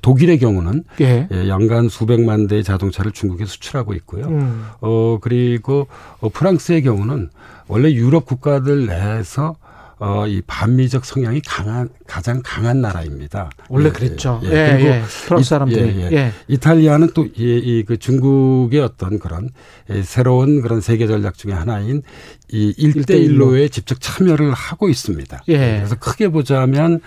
[0.00, 1.28] 독일의 경우는 예.
[1.30, 4.26] 예, 연간 수백만 대의 자동차를 중국에 수출하고 있고요.
[4.26, 4.66] 음.
[4.80, 5.88] 어, 그리고
[6.20, 7.28] 어, 프랑스의 경우는
[7.68, 9.56] 원래 유럽 국가들 내에서
[9.98, 13.48] 어, 이 반미적 성향이 강한, 가장 강한 나라입니다.
[13.70, 14.40] 원래 예, 그랬죠.
[14.44, 15.02] 예, 예, 그리고 예.
[15.26, 16.00] 프랑스 사람들이.
[16.00, 16.12] 예, 예.
[16.12, 16.32] 예.
[16.48, 19.48] 이탈리아는 또, 이, 이, 그 중국의 어떤 그런
[19.88, 22.02] 예, 새로운 그런 세계 전략 중에 하나인
[22.50, 25.44] 이 일대일로에 직접 참여를 하고 있습니다.
[25.48, 25.56] 예.
[25.56, 27.00] 그래서 크게 보자면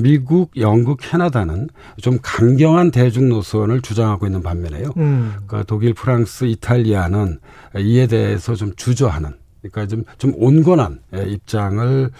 [0.00, 1.68] 미국, 영국, 캐나다는
[2.00, 4.92] 좀 강경한 대중 노선을 주장하고 있는 반면에요.
[4.96, 5.34] 음.
[5.46, 7.38] 그 독일, 프랑스, 이탈리아는
[7.78, 12.10] 이에 대해서 좀 주저하는 그러니까 좀, 좀 온건한 예, 입장을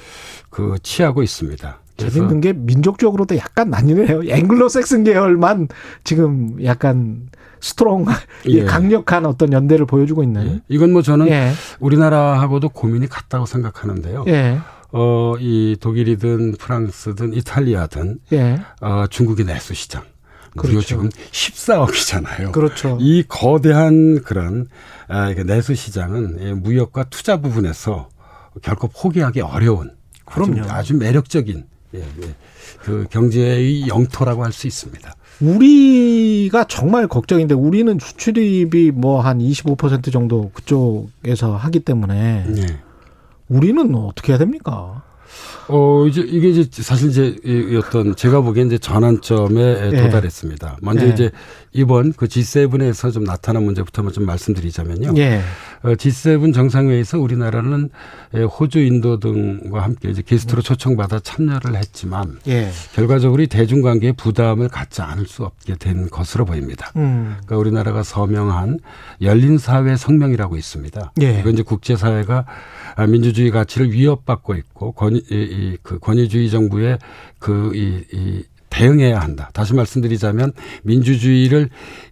[0.51, 1.79] 그 취하고 있습니다.
[1.97, 4.23] 재밌는 게 민족적으로도 약간 나뉘네요.
[4.29, 5.69] 앵글로색슨 계열만
[6.03, 7.29] 지금 약간
[7.61, 8.07] strong,
[8.49, 8.65] 예.
[8.65, 10.51] 강력한 어떤 연대를 보여주고 있나요?
[10.51, 10.61] 예.
[10.69, 11.53] 이건 뭐 저는 예.
[11.81, 14.25] 우리나라하고도 고민이 같다고 생각하는데요.
[14.29, 14.59] 예.
[14.93, 18.61] 어, 이 독일이든 프랑스든 이탈리아든 예.
[18.81, 20.03] 어, 중국의 내수 시장.
[20.57, 20.81] 그렇죠.
[20.81, 22.53] 지금 14억이잖아요.
[22.53, 22.99] 그렇죠.
[23.01, 24.69] 이 거대한 그런
[25.09, 28.09] 아, 내수 시장은 예, 무역과 투자 부분에서
[28.63, 29.93] 결코 포기하기 어려운
[30.25, 30.63] 그럼요.
[30.63, 31.65] 아주, 아주 매력적인
[31.95, 32.35] 예, 예,
[32.81, 35.15] 그 경제의 영토라고 할 수 있습니다.
[35.41, 42.67] 우리가 정말 걱정인데 우리는 수출입이 뭐 한 25% 정도 그쪽에서 하기 때문에 네.
[43.49, 45.03] 우리는 어떻게 해야 됩니까?
[45.69, 50.03] 어, 이제 이게 이제 사실 이제 이 어떤 제가 보기엔 이제 전환점에 예.
[50.03, 50.79] 도달했습니다.
[50.83, 51.11] 먼저 예.
[51.11, 51.31] 이제
[51.73, 55.15] 이번 그 G7에서 좀 나타난 문제부터 좀 말씀드리자면요.
[55.17, 55.41] 예.
[55.83, 57.91] 어, G7 정상회의에서 우리나라는
[58.35, 62.71] 예, 호주, 인도 등과 함께 이제 게스트로 초청받아 참여를 했지만 예.
[62.95, 66.93] 결과적으로 이 대중관계에 부담을 갖지 않을 수 없게 된 것으로 보입니다.
[66.97, 67.37] 음.
[67.45, 68.79] 그러니까 우리나라가 서명한
[69.23, 71.13] 열린 사회 성명이라고 있습니다.
[71.23, 71.41] 예.
[71.41, 76.99] 이건 이제 국제사회가 아, 민주주의 가치를 위협받고 있고 권위, 이, 이, 그 권위주의 정부의
[77.39, 79.51] 그, 이, 이 대응해야 한다.
[79.53, 80.53] 다시 말씀드리자면
[80.83, 81.71] 민주주의를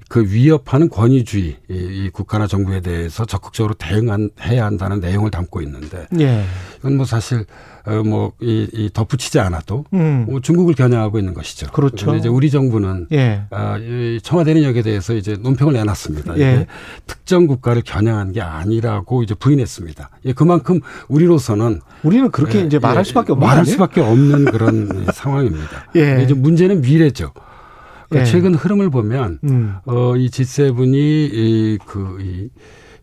[0.09, 6.45] 그 위협하는 권위주의 이, 이 국가나 정부에 대해서 적극적으로 대응해야 한다는 내용을 담고 있는데 예.
[6.79, 7.45] 이건 뭐 사실 어
[7.91, 10.27] 뭐이 이 덧붙이지 않아도 음.
[10.29, 11.67] 뭐 중국을 겨냥하고 있는 것이죠.
[11.73, 12.15] 그렇죠.
[12.15, 13.43] 이제 우리 정부는 예.
[13.51, 16.39] 아, 이 청와대는 여기에 대해서 이제 논평을 내놨습니다.
[16.39, 16.67] 예.
[17.07, 20.11] 특정 국가를 겨냥한 게 아니라고 이제 부인했습니다.
[20.27, 23.67] 예, 그만큼 우리로서는 우리는 그렇게 예, 이제 말할 예, 수밖에 없는 말할?
[23.67, 25.87] 수밖에 없는 그런 상황입니다.
[25.97, 26.23] 예.
[26.23, 27.33] 이제 문제는 미래죠.
[28.09, 28.31] 그러니까 예.
[28.31, 29.77] 최근 흐름을 보면 음.
[29.87, 32.49] 어, 이 G7이 이, 그, 이, 이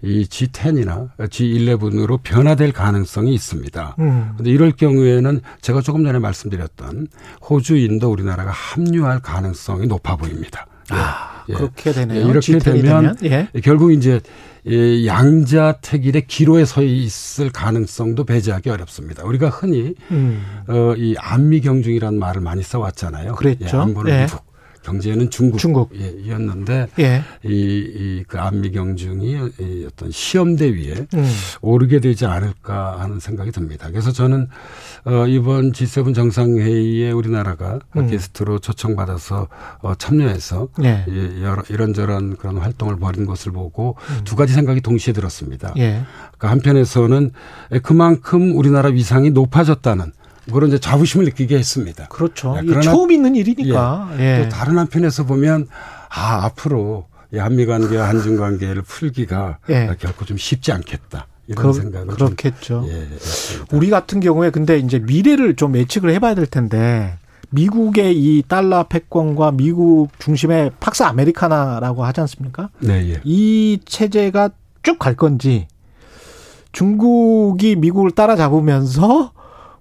[0.03, 3.95] G10이나 G11으로 변화될 가능성이 있습니다.
[3.99, 4.33] 음.
[4.37, 7.07] 근데 이럴 경우에는 제가 조금 전에 말씀드렸던
[7.49, 10.67] 호주, 인도, 우리나라가 합류할 가능성이 높아 보입니다.
[10.89, 11.53] 아, 예.
[11.53, 12.19] 그렇게 되네요.
[12.19, 13.49] 예, 이렇게 G10이 되면 예.
[13.63, 14.19] 결국 이제
[14.65, 19.23] 이 양자 택일의 기로에 서 있을 가능성도 배제하기 어렵습니다.
[19.23, 20.43] 우리가 흔히 음.
[20.67, 23.35] 어, 이 안미경중이라는 말을 많이 써왔잖아요.
[23.35, 23.77] 그랬죠.
[23.77, 24.25] 예, 안보는 예.
[24.25, 24.43] 미국,
[24.83, 25.59] 경제는 중국.
[25.99, 27.23] 예, 이었는데 예.
[27.43, 31.31] 이, 이, 그 안미 경중이 이 어떤 시험대 위에 음.
[31.61, 33.89] 오르게 되지 않을까 하는 생각이 듭니다.
[33.89, 34.47] 그래서 저는
[35.05, 38.07] 어, 이번 G7 정상회의에 우리나라가 음.
[38.07, 39.47] 게스트로 초청받아서
[39.81, 41.05] 어, 참여해서 예.
[41.07, 45.73] 예, 여러 이런저런 그런 활동을 벌인 것을 보고 두 가지 생각이 동시에 들었습니다.
[45.75, 45.81] 음.
[45.81, 46.03] 예.
[46.37, 47.31] 그러니까 한편에서는
[47.83, 50.11] 그만큼 우리나라 위상이 높아졌다는
[50.51, 52.07] 그런 이제 자부심을 느끼게 했습니다.
[52.07, 52.53] 그렇죠.
[52.57, 54.11] 예, 이게 그러나- 처음 있는 일이니까.
[54.19, 54.41] 예.
[54.43, 55.67] 또 다른 한편에서 보면
[56.09, 59.95] 아 앞으로 이 한미 관계와 한중 관계를 풀기가 예.
[59.99, 62.59] 결코 좀 쉽지 않겠다 이런 그, 생각을 그렇겠죠.
[62.59, 63.07] 좀, 예.
[63.71, 67.15] 우리 같은 경우에 근데 이제 미래를 좀 예측을 해봐야 될 텐데
[67.51, 72.69] 미국의 이 달러 패권과 미국 중심의 팍스 아메리카나라고 하지 않습니까?
[72.79, 73.21] 네, 예.
[73.23, 74.49] 이 체제가
[74.83, 75.67] 쭉 갈 건지
[76.71, 79.31] 중국이 미국을 따라잡으면서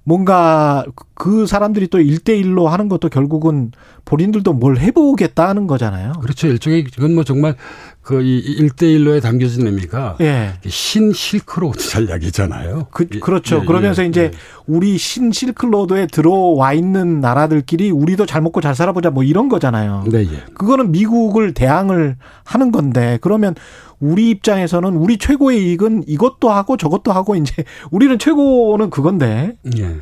[0.08, 3.72] 뭔가 그 사람들이 또 1대1로 하는 것도 결국은
[4.06, 6.14] 본인들도 뭘 해보겠다는 거잖아요.
[6.22, 6.46] 그렇죠.
[6.46, 7.56] 일종의 이건 뭐 정말
[8.00, 10.54] 그이 일대일로에 담겨진 의미가 예.
[10.66, 12.86] 신 실크로드 전략이잖아요.
[12.90, 13.60] 그, 예, 그렇죠.
[13.60, 14.30] 예, 그러면서 예, 이제 예.
[14.66, 20.04] 우리 신 실클로드에 들어와 있는 나라들끼리 우리도 잘 먹고 잘 살아보자 뭐 이런 거잖아요.
[20.10, 20.44] 네, 예.
[20.54, 23.54] 그거는 미국을 대항을 하는 건데 그러면
[24.00, 29.96] 우리 입장에서는 우리 최고의 이익은 이것도 하고 저것도 하고 이제 우리는 최고는 그건데 예.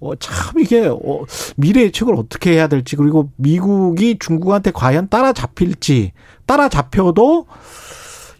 [0.00, 1.24] 어, 참 이게 어,
[1.56, 6.12] 미래 예측을 어떻게 해야 될지 그리고 미국이 중국한테 과연 따라잡힐지
[6.46, 7.46] 따라잡혀도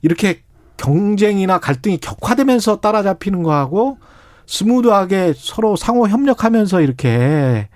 [0.03, 0.43] 이렇게
[0.78, 3.99] 경쟁이나 갈등이 격화되면서 따라잡히는 거하고
[4.47, 7.69] 스무드하게 서로 상호 협력하면서 이렇게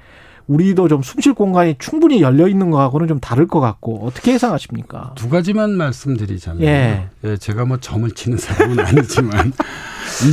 [0.46, 5.12] 우리도 좀 숨 쉴 공간이 충분히 열려 있는 거하고는 좀 다를 것 같고 어떻게 예상하십니까?
[5.16, 7.08] 두 가지만 말씀드리자면 예.
[7.24, 9.52] 예, 제가 뭐 점을 치는 사람은 아니지만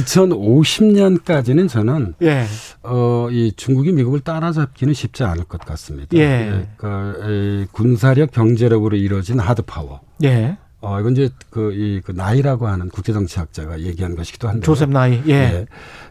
[0.05, 2.45] 2050년까지는 저는 예.
[2.83, 6.17] 어, 이 중국이 미국을 따라잡기는 쉽지 않을 것 같습니다.
[6.17, 6.65] 예.
[6.77, 10.02] 그러니까 이 군사력 경제력으로 이루어진 hard power.
[10.23, 10.57] 예.
[10.82, 14.66] 어, 이건 이제 그, 이, 그 나이라고 하는 국제정치학자가 얘기한 것이기도 한데.
[14.66, 15.22] 조셉 나이.
[15.28, 15.68] 예.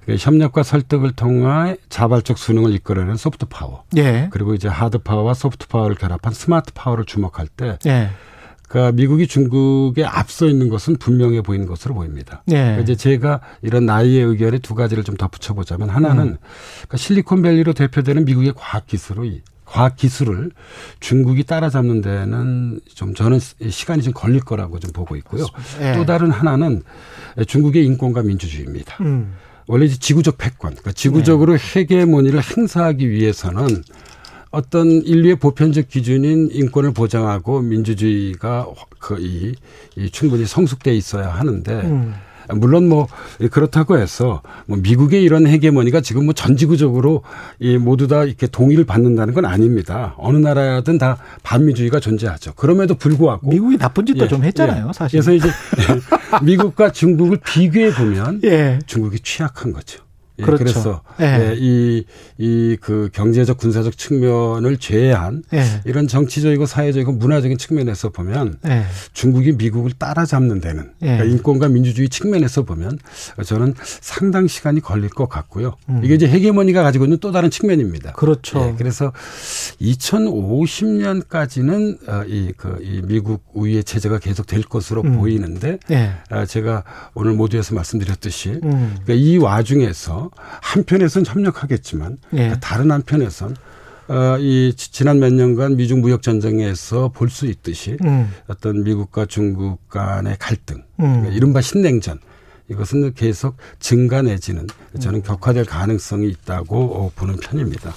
[0.07, 3.85] 그 협력과 설득을 통해 자발적 순응을 이끌어내는 soft power.
[3.97, 4.29] 예.
[4.31, 7.79] 그리고 이제 하드 파워와 soft power를 결합한 smart power를 주목할 때.
[7.87, 8.11] 예.
[8.69, 12.45] 그러니까 미국이 중국에 앞서 있는 것은 분명해 보이는 것으로 보입니다.
[12.51, 12.55] 예.
[12.55, 16.37] 그러니까 이제 제가 이런 나이의 의견에 두 가지를 좀 덧붙여 보자면 하나는 음.
[16.77, 20.51] 그러니까 실리콘밸리로 대표되는 미국의 과학 기술의 과학 기술을
[20.99, 25.47] 중국이 따라잡는 데는 좀 저는 시간이 좀 걸릴 거라고 좀 보고 있고요.
[25.81, 25.93] 예.
[25.95, 26.83] 또 다른 하나는
[27.47, 28.97] 중국의 인권과 민주주의입니다.
[29.03, 29.35] 음.
[29.69, 33.85] 원래 이제 지구적 패권, 그러니까 지구적으로 헤게모니를 행사하기 위해서는
[34.51, 38.67] 어떤 인류의 보편적 기준인 인권을 보장하고 민주주의가
[38.99, 39.55] 거의
[39.97, 42.15] 이 충분히 성숙돼 있어야 하는데 음.
[42.55, 43.06] 물론 뭐
[43.51, 47.22] 그렇다고 해서 뭐 미국의 이런 헤게모니가 지금 뭐 전 지구적으로
[47.59, 50.14] 이 모두 다 이렇게 동의를 받는다는 건 아닙니다.
[50.16, 52.55] 어느 나라든 다 반미주의가 존재하죠.
[52.55, 54.93] 그럼에도 불구하고 미국이 나쁜 짓도 예, 좀 했잖아요, 예.
[54.94, 55.20] 사실.
[55.20, 55.48] 그래서 이제
[56.43, 58.78] 미국과 중국을 비교해 보면 예.
[58.86, 60.02] 중국이 취약한 거죠.
[60.41, 60.65] 예, 그렇죠.
[60.65, 61.51] 그래서 예.
[61.51, 62.05] 예, 이,
[62.39, 65.65] 이 그 경제적 군사적 측면을 제외한 예.
[65.85, 68.85] 이런 정치적이고 사회적이고 문화적인 측면에서 보면 예.
[69.12, 71.07] 중국이 미국을 따라잡는 데는 예.
[71.07, 72.99] 그러니까 인권과 민주주의 측면에서 보면
[73.45, 75.77] 저는 상당 시간이 걸릴 것 같고요.
[75.89, 76.01] 음.
[76.03, 78.12] 이게 이제 헤게모니가 가지고 있는 또 다른 측면입니다.
[78.12, 78.61] 그렇죠.
[78.61, 79.12] 예, 그래서
[79.81, 85.19] 2050년까지는 어, 이, 그, 이 미국 우위의 체제가 계속 될 것으로 음.
[85.19, 86.12] 보이는데 예.
[86.31, 86.85] 아, 제가
[87.15, 88.97] 오늘 모두에서 말씀드렸듯이 음.
[89.05, 92.55] 그러니까 이 와중에서 한편에선 협력하겠지만 예.
[92.61, 93.57] 다른 한편에선
[94.09, 98.32] 어, 이 지- 지난 몇 년간 미중 무역 전쟁에서 볼 수 있듯이 음.
[98.48, 101.05] 어떤 미국과 중국 간의 갈등, 음.
[101.05, 102.19] 그러니까 이른바 신냉전
[102.69, 105.01] 이것은 계속 증가 내지는 음.
[105.01, 107.94] 저는 격화될 가능성이 있다고 어, 보는 편입니다.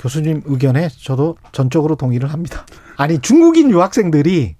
[0.00, 2.64] 교수님 의견에 저도 전적으로 동의를 합니다.
[2.96, 4.56] 아니 중국인 유학생들이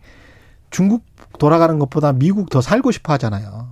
[0.71, 1.05] 중국
[1.39, 3.69] 돌아가는 것보다 미국 더 살고 싶어 하잖아요.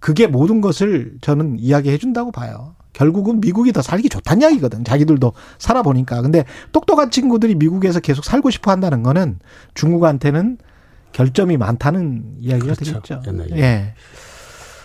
[0.00, 2.74] 그게 모든 것을 저는 이야기해 준다고 봐요.
[2.92, 4.84] 결국은 미국이 더 살기 좋다는 이야기거든.
[4.84, 6.22] 자기들도 살아보니까.
[6.22, 9.38] 근데 똑똑한 친구들이 미국에서 계속 살고 싶어 한다는 거는
[9.74, 10.58] 중국한테는
[11.12, 13.00] 결점이 많다는 이야기가 그렇죠.
[13.00, 13.22] 되겠죠.
[13.26, 13.48] 옛날에.
[13.58, 13.94] 예.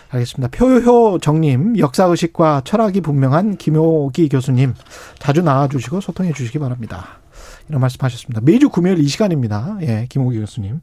[0.08, 0.56] 알겠습니다.
[0.56, 4.74] 표효 정님, 역사의식과 철학이 분명한 김효기 교수님
[5.18, 7.20] 자주 나와주시고 소통해 주시기 바랍니다.
[7.68, 8.40] 이런 말씀하셨습니다.
[8.42, 9.78] 매주 금요일 이 시간입니다.
[9.82, 10.80] 예, 김호기 교수님.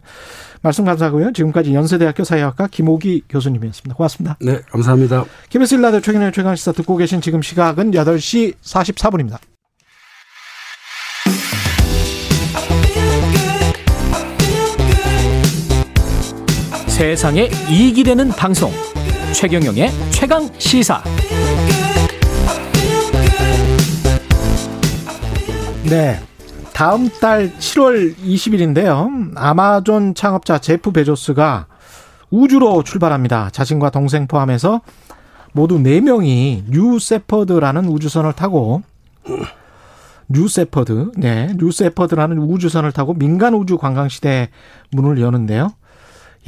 [0.62, 1.34] 말씀 감사하고요.
[1.34, 3.96] 지금까지 연세대학교 사회학과 김호기 교수님이었습니다.
[3.96, 4.38] 고맙습니다.
[4.42, 5.26] 네, 감사합니다.
[5.50, 9.40] KBS 일라디오 최근의 최강 시사 듣고 계신 지금 시각은 8시 44분입니다.
[16.88, 18.72] 세상에 이익이 되는 방송
[19.34, 21.04] 최경영의 최강 시사
[25.90, 26.20] 네.
[26.74, 29.32] 다음 달 7월 20일인데요.
[29.36, 31.68] 아마존 창업자 제프 베조스가
[32.32, 33.52] 우주로 출발합니다.
[33.52, 34.82] 자신과 동생 포함해서
[35.54, 38.82] 모두 4명이 New Shepard라는 우주선을 타고
[40.28, 44.50] New Shepard, 네, New Shepard라는 우주선을 타고 민간 우주 관광 시대
[44.92, 45.74] 문을 여는데요.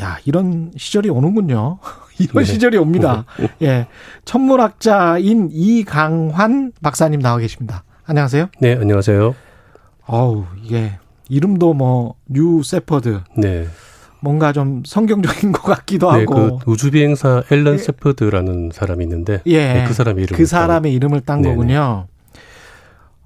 [0.01, 1.77] 야, 이런 시절이 오는군요.
[2.17, 2.51] 이런 네.
[2.51, 3.25] 시절이 옵니다.
[3.61, 3.87] 예.
[4.25, 7.83] 천문학자인 이강환 박사님 나와 계십니다.
[8.05, 8.47] 안녕하세요.
[8.59, 9.35] 네, 안녕하세요.
[10.07, 10.97] 어우, 이게
[11.29, 13.67] 이름도 뭐 New Shepard 네.
[14.19, 19.73] 뭔가 좀 성경적인 것 같기도 네, 하고 그 우주 비행사 앨런 셰퍼드라는 사람이 있는데 예.
[19.73, 21.55] 네, 그 사람의 이름 그 사람의 이름을 딴 네네.
[21.55, 22.07] 거군요.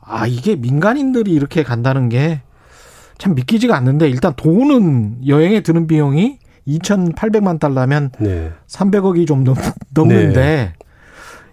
[0.02, 2.42] 아, 이게 민간인들이 이렇게 간다는 게
[3.20, 8.52] 참 믿기지가 않는데 일단 돈은 여행에 드는 비용이 2,800만 달러면 네.
[8.68, 9.56] 300억이 좀 넘,
[9.94, 10.74] 넘는데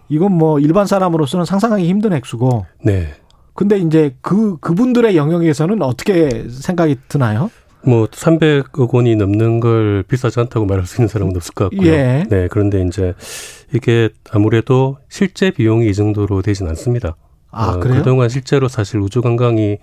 [0.09, 3.13] 이건 뭐 일반 사람으로서는 상상하기 힘든 액수고 네.
[3.57, 7.49] 근데 이제 그 그분들의 영역에서는 어떻게 생각이 드나요?
[7.83, 11.91] 뭐 300억 원이 넘는 걸 비싸지 않다고 말할 수 있는 사람은 없을 것 같고요.
[11.91, 12.23] 예.
[12.29, 13.15] 네, 그런데 이제
[13.73, 17.15] 이게 아무래도 실제 비용이 이 정도로 되진 않습니다.
[17.49, 17.97] 아, 어, 그래요?
[17.97, 19.79] 그동안 실제로 사실 우주 관광이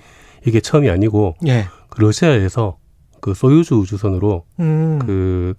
[0.46, 1.64] 이게 처음이 아니고 예.
[1.88, 2.78] 그 러시아에서
[3.20, 5.00] 그 소유주 우주선으로 음.
[5.04, 5.54] 그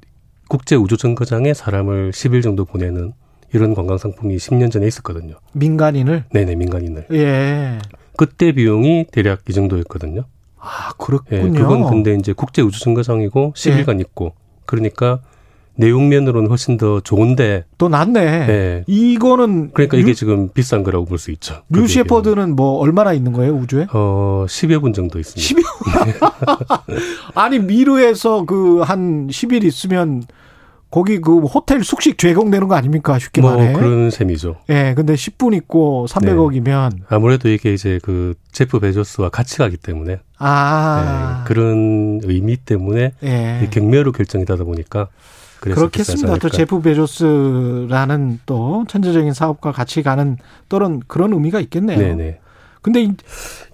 [0.48, 3.12] 국제 우주 정거장에 사람을 10일 정도 보내는
[3.54, 5.36] 이런 관광 상품이 10년 전에 있었거든요.
[5.52, 7.08] 민간인을 네네 민간인을.
[7.12, 7.78] 예.
[8.18, 10.24] 그때 비용이 대략 이 정도였거든요.
[10.60, 11.60] 아, 예, 그렇군요.
[11.60, 14.34] 그건 근데 이제 국제 우주 정거장이고 10일간 있고
[14.66, 15.20] 그러니까
[15.78, 18.20] 내용면으로는 훨씬 더 좋은데 또 낫네.
[18.22, 18.84] 예.
[18.88, 21.64] 이거는 그러니까 이게 뉴- 지금 비싼 거라고 볼 수 있죠.
[21.72, 23.88] 그 New Shepard는 뭐 얼마나 있는 거예요, 우주에?
[23.94, 25.62] 어, 10여 분 정도 있습니다.
[25.62, 26.82] 10여
[27.36, 30.24] 아니 미르에서 그 한 10일 있으면
[30.96, 33.20] 거기 그 호텔 숙식 제공되는 거 아닙니까?
[33.20, 33.74] 쉽게 뭐 말해.
[33.74, 34.56] 그런 셈이죠.
[34.70, 41.42] 예, 근데 10분 있고 300억이면 아무래도 이게 이제 그 제프 베조스와 같이 가기 때문에 아.
[41.44, 43.62] 예, 그런 의미 때문에 예.
[43.62, 45.10] 이 경매로 결정이 되다 보니까
[45.60, 46.38] 그렇겠습니다.
[46.38, 46.48] 또.
[46.48, 50.38] 제프 베조스라는 또 천재적인 사업과 같이 가는
[50.70, 51.98] 또는 그런 의미가 있겠네요.
[52.00, 52.40] 네네.
[52.82, 53.12] 근데 이,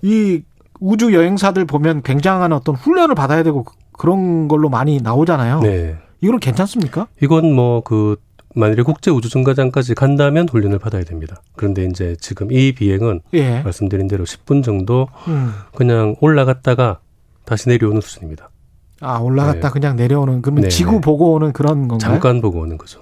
[0.01, 0.41] 이
[0.79, 5.59] 우주 여행사들 보면 굉장한 어떤 훈련을 받아야 되고 그- 그런 걸로 많이 나오잖아요.
[5.59, 5.97] 네.
[6.21, 7.07] 이거는 괜찮습니까?
[7.21, 8.17] 이건 뭐그
[8.55, 11.41] 만일에 국제 우주 정거장까지 간다면 훈련을 받아야 됩니다.
[11.55, 13.61] 그런데 이제 지금 이 비행은 예.
[13.61, 15.53] 말씀드린 대로 10분 정도 음.
[15.73, 16.99] 그냥 올라갔다가
[17.45, 18.49] 다시 내려오는 수준입니다.
[18.99, 19.73] 아 올라갔다 네.
[19.73, 21.01] 그냥 내려오는 그러면 네, 지구 네.
[21.01, 21.97] 보고 오는 그런 건가요?
[21.99, 23.01] 잠깐 보고 오는 거죠.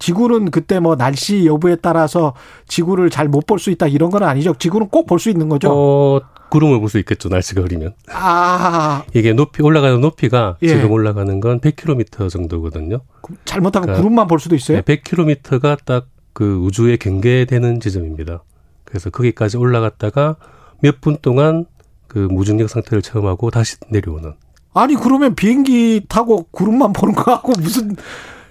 [0.00, 2.34] 지구는 그때 뭐 날씨 여부에 따라서
[2.66, 4.54] 지구를 잘 못 볼 수 있다 이런 건 아니죠.
[4.58, 5.70] 지구는 꼭 볼 수 있는 거죠.
[5.72, 6.20] 어,
[6.50, 7.28] 구름을 볼 수 있겠죠.
[7.28, 7.94] 날씨가 흐리면.
[8.12, 10.68] 아 이게 높이 올라가는 높이가 예.
[10.68, 13.00] 지금 올라가는 건 100km 정도거든요.
[13.44, 14.80] 잘못하면 그러니까 구름만 볼 수도 있어요.
[14.80, 18.44] 네, 100km가 딱 그 우주에 경계되는 지점입니다.
[18.84, 20.36] 그래서 거기까지 올라갔다가
[20.80, 21.66] 몇 분 동안
[22.06, 24.34] 그 무중력 상태를 체험하고 다시 내려오는.
[24.72, 27.96] 아니 그러면 비행기 타고 구름만 보는 거하고 무슨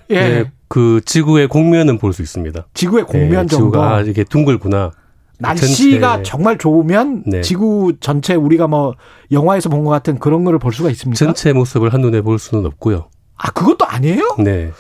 [0.10, 2.68] 예 네, 그 지구의 공면은 볼 수 있습니다.
[2.74, 3.56] 지구의 공면 네, 정도.
[3.72, 4.92] 지구가 아, 이게 둥글구나.
[5.40, 7.42] 날씨가 전체- 정말 좋으면 네.
[7.42, 8.96] 지구 전체 우리가 뭐
[9.32, 11.18] 영화에서 본 것 같은 그런 거를 볼 수가 있습니까?
[11.18, 13.10] 전체 모습을 한눈에 볼 수는 없고요.
[13.38, 14.36] 아 그것도 아니에요?
[14.40, 14.72] 네.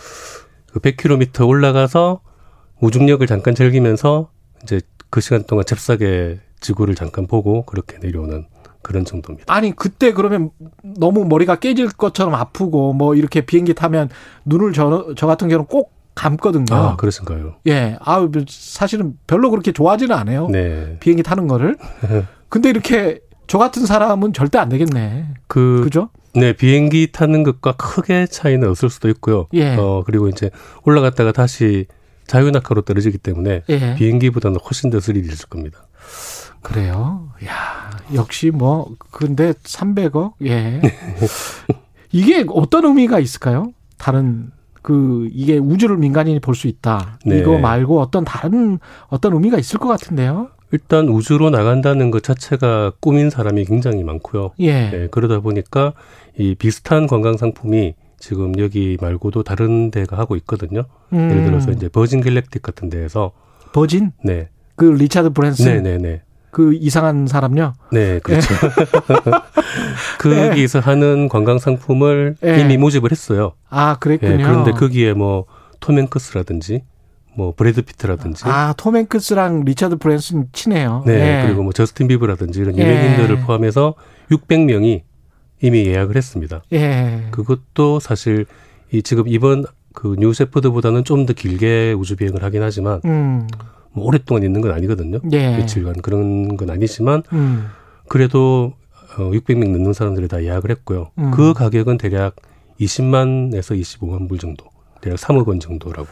[0.72, 2.22] 그 100km 올라가서
[2.80, 4.30] 무중력을 잠깐 즐기면서
[4.64, 8.48] 이제 그 시간 동안 잽싸게 지구를 잠깐 보고 그렇게 내려오는
[8.82, 9.54] 그런 정도입니다.
[9.54, 10.50] 아니 그때 그러면
[10.82, 14.10] 너무 머리가 깨질 것처럼 아프고 뭐 이렇게 비행기 타면
[14.46, 16.66] 눈을 저, 저 같은 경우는 꼭 감거든요.
[16.72, 17.56] 아, 그러신가요?
[17.68, 20.48] 예, 아 사실은 별로 그렇게 좋아하지는 않아요.
[20.48, 20.98] 네.
[21.00, 21.78] 비행기 타는 거를.
[22.50, 25.28] 근데 이렇게 저 같은 사람은 절대 안 되겠네.
[25.48, 26.10] 그 그죠?
[26.34, 29.48] 네, 비행기 타는 것과 크게 차이는 없을 수도 있고요.
[29.54, 29.76] 예.
[29.76, 30.50] 어, 그리고 이제
[30.84, 31.86] 올라갔다가 다시
[32.26, 33.96] 자유낙하로 떨어지기 때문에 예.
[33.96, 35.88] 비행기보다는 훨씬 더 스릴이 있을 겁니다.
[36.62, 37.30] 그래요.
[37.46, 40.34] 야, 역시 뭐 근데 300억?
[40.46, 40.82] 예.
[42.12, 43.72] 이게 어떤 의미가 있을까요?
[43.98, 44.52] 다른
[44.88, 47.20] 그 이게 우주를 민간인이 볼 수 있다.
[47.26, 47.40] 네.
[47.40, 50.48] 이거 말고 어떤 다른 어떤 의미가 있을 것 같은데요.
[50.72, 54.52] 일단 우주로 나간다는 것 자체가 꿈인 사람이 굉장히 많고요.
[54.60, 54.90] 예.
[54.90, 55.94] 네, 그러다 보니까
[56.38, 60.84] 이 비슷한 관광 상품이 지금 여기 말고도 다른 데가 하고 있거든요.
[61.14, 61.30] 음.
[61.32, 63.32] 예를 들어서 이제 Virgin Galactic 같은 데에서
[63.74, 64.12] Virgin?
[64.24, 64.48] 네.
[64.78, 65.66] 그 리차드 브랜슨?
[65.84, 66.22] 네네네.
[66.58, 67.74] 그 이상한 사람요?
[67.92, 68.48] 네, 그렇죠.
[70.20, 72.62] 거기서 하는 관광 상품을 예.
[72.62, 73.54] 이미 모집을 했어요.
[73.70, 74.34] 아, 그랬군요.
[74.34, 75.46] 예, 그런데 거기에 뭐
[75.80, 76.84] 톰 행크스라든지
[77.36, 81.04] 뭐 브래드 피트라든지 아, 톰 행크스랑 리차드 브랜슨 친해요.
[81.06, 81.46] 네, 예.
[81.46, 82.82] 그리고 뭐 저스틴 비브라든지 이런 예.
[82.82, 83.94] 유명인들을 포함해서
[84.32, 85.02] 600명이
[85.62, 86.64] 이미 예약을 했습니다.
[86.74, 87.28] 예.
[87.30, 88.48] 그것도 사실
[88.92, 93.48] 이 지금 이번 그 뉴세프드보다는 좀 더 길게 우주 비행을 하긴 하지만 음.
[93.98, 95.20] 뭐 오랫동안 있는 건 아니거든요.
[95.32, 95.58] 예.
[95.58, 97.66] 며칠간 그런 건 아니지만 음.
[98.08, 98.74] 그래도
[99.18, 101.10] 어 600명 넘는 사람들이 다 예약을 했고요.
[101.18, 101.32] 음.
[101.32, 102.36] 그 가격은 대략
[102.80, 104.66] 20만에서 25만 불 정도.
[105.02, 106.08] 대략 3억 원 정도라고.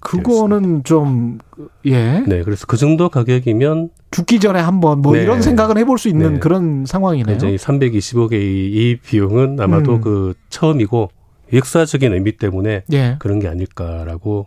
[0.00, 1.38] 그거는 좀
[1.86, 2.20] 예.
[2.20, 5.22] 네, 그래서 그 정도 가격이면 죽기 전에 한번 뭐 네.
[5.22, 6.38] 이런 생각을 해볼 수 있는 네.
[6.40, 7.36] 그런 상황이네요.
[7.36, 10.00] 이제 이 325개의 이 비용은 아마도 음.
[10.00, 11.10] 그 처음이고
[11.52, 13.16] 역사적인 의미 때문에 예.
[13.18, 14.46] 그런 게 아닐까라고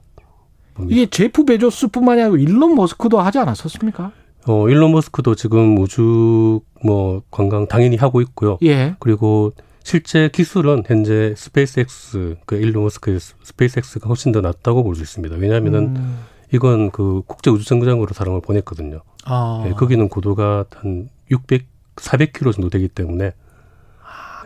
[0.81, 0.95] 봅니다.
[1.01, 4.11] 이게 제프 베조스뿐만이 아니고 일론 머스크도 하지 않았었습니까?
[4.47, 8.57] 어, 일론 머스크도 지금 우주 뭐 관광 당연히 하고 있고요.
[8.63, 8.95] 예.
[8.99, 9.51] 그리고
[9.83, 15.35] 실제 기술은 현재 SpaceX 그 일론 머스크의 SpaceX가 훨씬 더 낫다고 볼 수 있습니다.
[15.37, 16.17] 왜냐하면은 음.
[16.53, 19.01] 이건 그 국제 우주 정거장으로 사람을 보냈거든요.
[19.25, 19.61] 아.
[19.63, 23.33] 네, 거기는 고도가 한 600, 400km 정도 되기 때문에 네,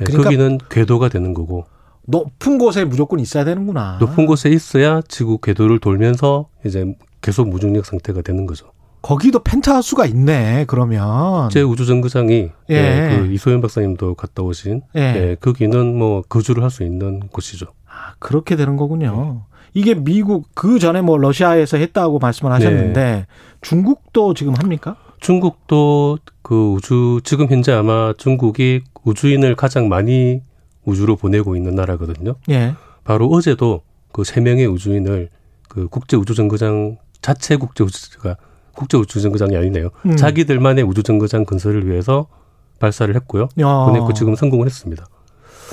[0.05, 1.65] 그러니까- 거기는 궤도가 되는 거고
[2.07, 3.97] 높은 곳에 무조건 있어야 되는구나.
[3.99, 8.67] 높은 곳에 있어야 지구 궤도를 돌면서 이제 계속 무중력 상태가 되는 거죠.
[9.01, 10.65] 거기도 펜트하우스가 있네.
[10.67, 11.49] 그러면.
[11.49, 12.75] 제 우주 정거장이 예.
[12.75, 14.99] 예, 그 이소연 박사님도 갔다 오신 예.
[15.01, 17.67] 예, 거기는 뭐 거주를 할 수 있는 곳이죠.
[18.19, 19.45] 그렇게 되는 거군요.
[19.73, 23.25] 이게 미국 그 전에 뭐 러시아에서 했다고 말씀을 하셨는데 네.
[23.61, 24.95] 중국도 지금 합니까?
[25.19, 30.41] 중국도 그 우주 지금 현재 아마 중국이 우주인을 가장 많이
[30.85, 32.35] 우주로 보내고 있는 나라거든요.
[32.49, 32.75] 예.
[33.03, 33.81] 바로 어제도
[34.11, 35.29] 그 세 명의 우주인을
[35.67, 38.37] 그 국제 우주 정거장 자체 국제 우주가
[38.73, 39.89] 국제 우주 정거장이 아니네요.
[40.05, 40.15] 음.
[40.15, 42.27] 자기들만의 우주 정거장 건설을 위해서
[42.79, 43.49] 발사를 했고요.
[43.59, 43.85] 야.
[43.85, 45.05] 보냈고 지금 성공을 했습니다.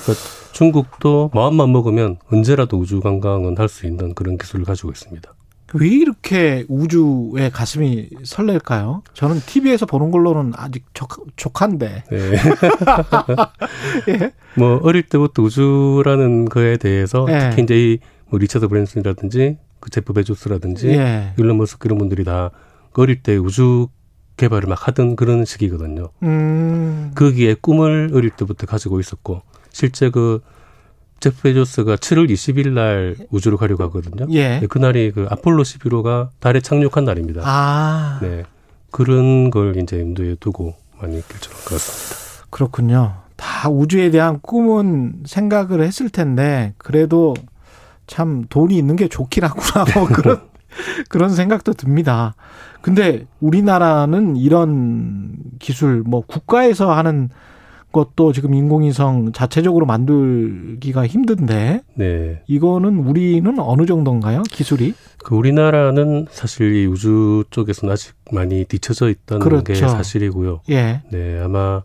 [0.02, 5.32] 그러니까 중국도 마음만 먹으면 언제라도 우주 관광은 할 수 있는 그런 기술을 가지고 있습니다.
[5.74, 9.02] 왜 이렇게 우주에 가슴이 설렐까요?
[9.14, 12.04] 저는 TV에서 보는 걸로는 아직 족, 족한데.
[12.10, 12.32] 네.
[14.08, 14.32] 예.
[14.56, 17.50] 뭐 어릴 때부터 우주라는 거에 대해서 예.
[17.50, 17.98] 특히 이제 이
[18.32, 21.34] 뭐 리처드 브랜슨이라든지 그 제프 베조스라든지 예.
[21.36, 22.50] 일론 머스크 이런 분들이 다
[22.94, 23.88] 어릴 때 우주
[24.38, 26.08] 개발을 막 하던 그런 시기거든요.
[26.22, 27.12] 음.
[27.14, 30.40] 거기에 꿈을 어릴 때부터 가지고 있었고 실제 그
[31.22, 34.26] 제프 베조스가 7월 20일 날 우주로 가려고 하거든요.
[34.30, 34.58] 예.
[34.58, 37.42] 네, 그날이 그 아폴로 11호가 달에 착륙한 날입니다.
[37.44, 38.18] 아.
[38.20, 38.42] 네.
[38.90, 42.46] 그런 걸 이제 염두에 두고 많이 결정한 것 같습니다.
[42.50, 43.14] 그렇군요.
[43.36, 47.34] 다 우주에 대한 꿈은 생각을 했을 텐데 그래도
[48.08, 50.40] 참 돈이 있는 게 좋긴 하구나 뭐 그런
[51.08, 52.34] 그런 생각도 듭니다.
[52.80, 57.28] 근데 우리나라는 이런 기술 뭐 국가에서 하는
[57.92, 62.42] 것도 지금 인공위성 자체적으로 만들기가 힘든데 네.
[62.46, 64.42] 이거는 우리는 어느 정도인가요?
[64.50, 64.94] 기술이?
[65.22, 69.64] 그 우리나라는 사실 이 우주 쪽에서는 아직 많이 뒤쳐져 있다는 그렇죠.
[69.64, 70.62] 게 사실이고요.
[70.70, 71.02] 예.
[71.10, 71.82] 네, 아마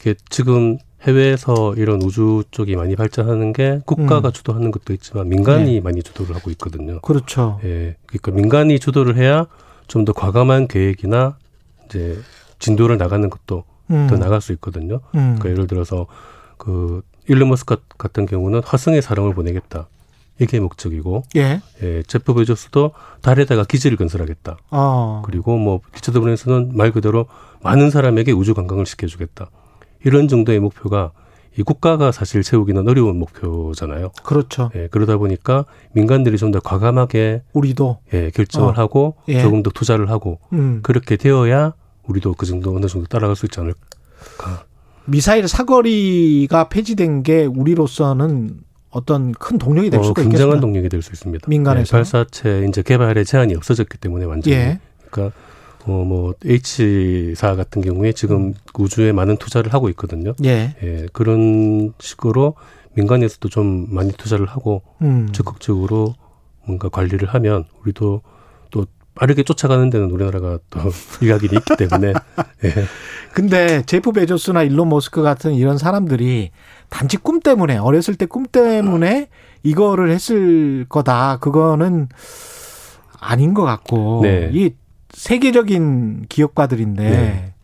[0.00, 4.32] 이게 지금 해외에서 이런 우주 쪽이 많이 발전하는 게 국가가 음.
[4.32, 5.80] 주도하는 것도 있지만 민간이 네.
[5.80, 7.00] 많이 주도를 하고 있거든요.
[7.02, 7.60] 그렇죠.
[7.64, 7.96] 예.
[8.06, 9.46] 그러니까 민간이 주도를 해야
[9.88, 11.36] 좀 더 과감한 계획이나
[11.84, 12.18] 이제
[12.58, 14.06] 진도를 나가는 것도 음.
[14.08, 15.00] 더 나갈 수 있거든요.
[15.14, 15.36] 음.
[15.38, 16.06] 그러니까 예를 들어서
[16.56, 19.88] 그 일론 머스크 같은 경우는 화성에 사람을 보내겠다.
[20.38, 21.62] 이게 목적이고, 예.
[21.82, 22.92] 예, 제프 베조스도
[23.22, 24.58] 달에다가 기지를 건설하겠다.
[24.70, 25.22] 어.
[25.24, 27.26] 그리고 뭐 리처드 브랜슨은 말 그대로
[27.62, 29.48] 많은 사람에게 우주 관광을 시켜주겠다.
[30.04, 31.12] 이런 정도의 목표가
[31.58, 34.10] 이 국가가 사실 세우기는 어려운 목표잖아요.
[34.24, 34.70] 그렇죠.
[34.74, 38.72] 예, 그러다 보니까 민간들이 좀 더 과감하게 우리도 예, 결정을 어.
[38.72, 39.40] 하고 예.
[39.40, 40.80] 조금 더 투자를 하고 음.
[40.82, 41.72] 그렇게 되어야
[42.08, 43.78] 우리도 그 정도 어느 정도 따라갈 수 있지 않을까.
[45.06, 48.60] 미사일 사거리가 폐지된 게 우리로서는
[48.90, 50.60] 어떤 큰 동력이 될 어, 수가 굉장한 있겠습니다.
[50.60, 51.46] 동력이 될 수 있습니다.
[51.48, 51.84] 민간에서.
[51.84, 54.56] 네, 발사체 이제 개발의 제한이 없어졌기 때문에 완전히.
[54.56, 54.80] 예.
[55.10, 55.36] 그러니까
[55.86, 60.34] 어 뭐 H사 같은 경우에 지금 우주에 많은 투자를 하고 있거든요.
[60.44, 60.74] 예.
[60.82, 62.54] 예, 그런 식으로
[62.94, 65.28] 민간에서도 좀 많이 투자를 하고 음.
[65.32, 66.14] 적극적으로
[66.64, 68.35] 뭔가 관리를 하면 우리도 또
[69.16, 70.80] 빠르게 쫓아가는 데는 우리나라가 또
[71.20, 72.12] 일각이 있기 때문에
[72.64, 72.72] 예.
[73.32, 76.50] 근데 제프 베조스나 일론 머스크 같은 이런 사람들이
[76.88, 79.28] 단지 꿈 때문에 어렸을 때 꿈 때문에
[79.62, 81.38] 이거를 했을 거다.
[81.40, 82.08] 그거는
[83.20, 84.50] 아닌 것 같고 네.
[84.52, 84.70] 이
[85.10, 87.54] 세계적인 기업가들인데 네.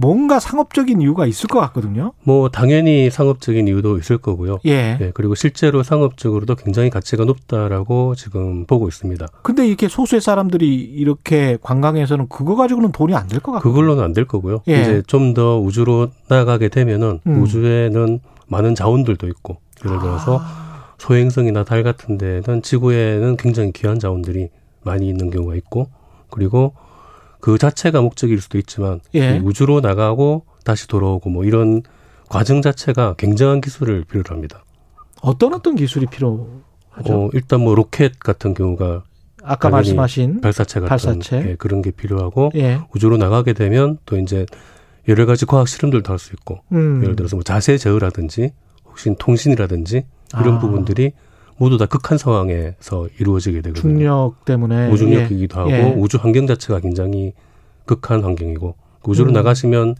[0.00, 2.12] 뭔가 상업적인 이유가 있을 것 같거든요.
[2.24, 4.58] 뭐 당연히 상업적인 이유도 있을 거고요.
[4.66, 4.96] 예.
[5.00, 9.26] 예, 그리고 실제로 상업적으로도 굉장히 가치가 높다라고 지금 보고 있습니다.
[9.42, 13.68] 근데 이렇게 소수의 사람들이 이렇게 관광에서는 그거 가지고는 돈이 안 될 것 같고.
[13.68, 14.62] 그걸로는 안 될 거고요.
[14.68, 14.80] 예.
[14.82, 17.42] 이제 좀 더 우주로 나가게 되면은 음.
[17.42, 18.18] 우주에는
[18.48, 20.94] 많은 자원들도 있고 예를 들어서 아.
[20.98, 24.48] 소행성이나 달 같은 데는 지구에는 굉장히 귀한 자원들이
[24.82, 25.88] 많이 있는 경우가 있고
[26.30, 26.72] 그리고
[27.40, 29.36] 그 자체가 목적일 수도 있지만 예.
[29.36, 31.82] 이 우주로 나가고 다시 돌아오고 뭐 이런
[32.28, 34.64] 과정 자체가 굉장한 기술을 필요로 합니다.
[35.22, 36.46] 어떤 어떤 기술이 필요하죠?
[37.08, 39.04] 어, 일단 뭐 로켓 같은 경우가
[39.42, 41.50] 아까 말씀하신 발사체 같은 발사체.
[41.50, 42.80] 예, 그런 게 필요하고 예.
[42.94, 44.46] 우주로 나가게 되면 또 이제
[45.08, 47.02] 여러 가지 과학 실험들도 할 수 있고 음.
[47.02, 48.52] 예를 들어서 뭐 자세 제어라든지
[48.84, 50.04] 혹시 통신이라든지
[50.40, 50.58] 이런 아.
[50.58, 51.12] 부분들이
[51.60, 53.82] 모두 다 극한 상황에서 이루어지게 되거든요.
[53.82, 55.74] 중력 때문에 무중력이기도 예.
[55.82, 55.94] 하고 예.
[55.94, 57.34] 우주 환경 자체가 굉장히
[57.84, 58.74] 극한 환경이고
[59.04, 59.34] 우주로 음.
[59.34, 59.94] 나가시면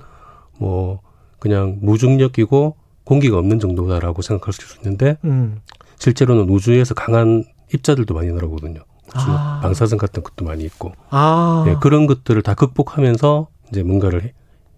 [0.59, 1.01] 뭐
[1.39, 5.61] 그냥 무중력이고 공기가 없는 정도다라고 생각할 수 있는데 음.
[5.99, 8.81] 실제로는 우주에서 강한 입자들도 많이 날아오거든요.
[9.09, 9.61] 우주 아.
[9.63, 11.67] 방사선 같은 것도 많이 있고 아.
[11.69, 14.33] 예, 그런 것들을 다 극복하면서 이제 뭔가를 해-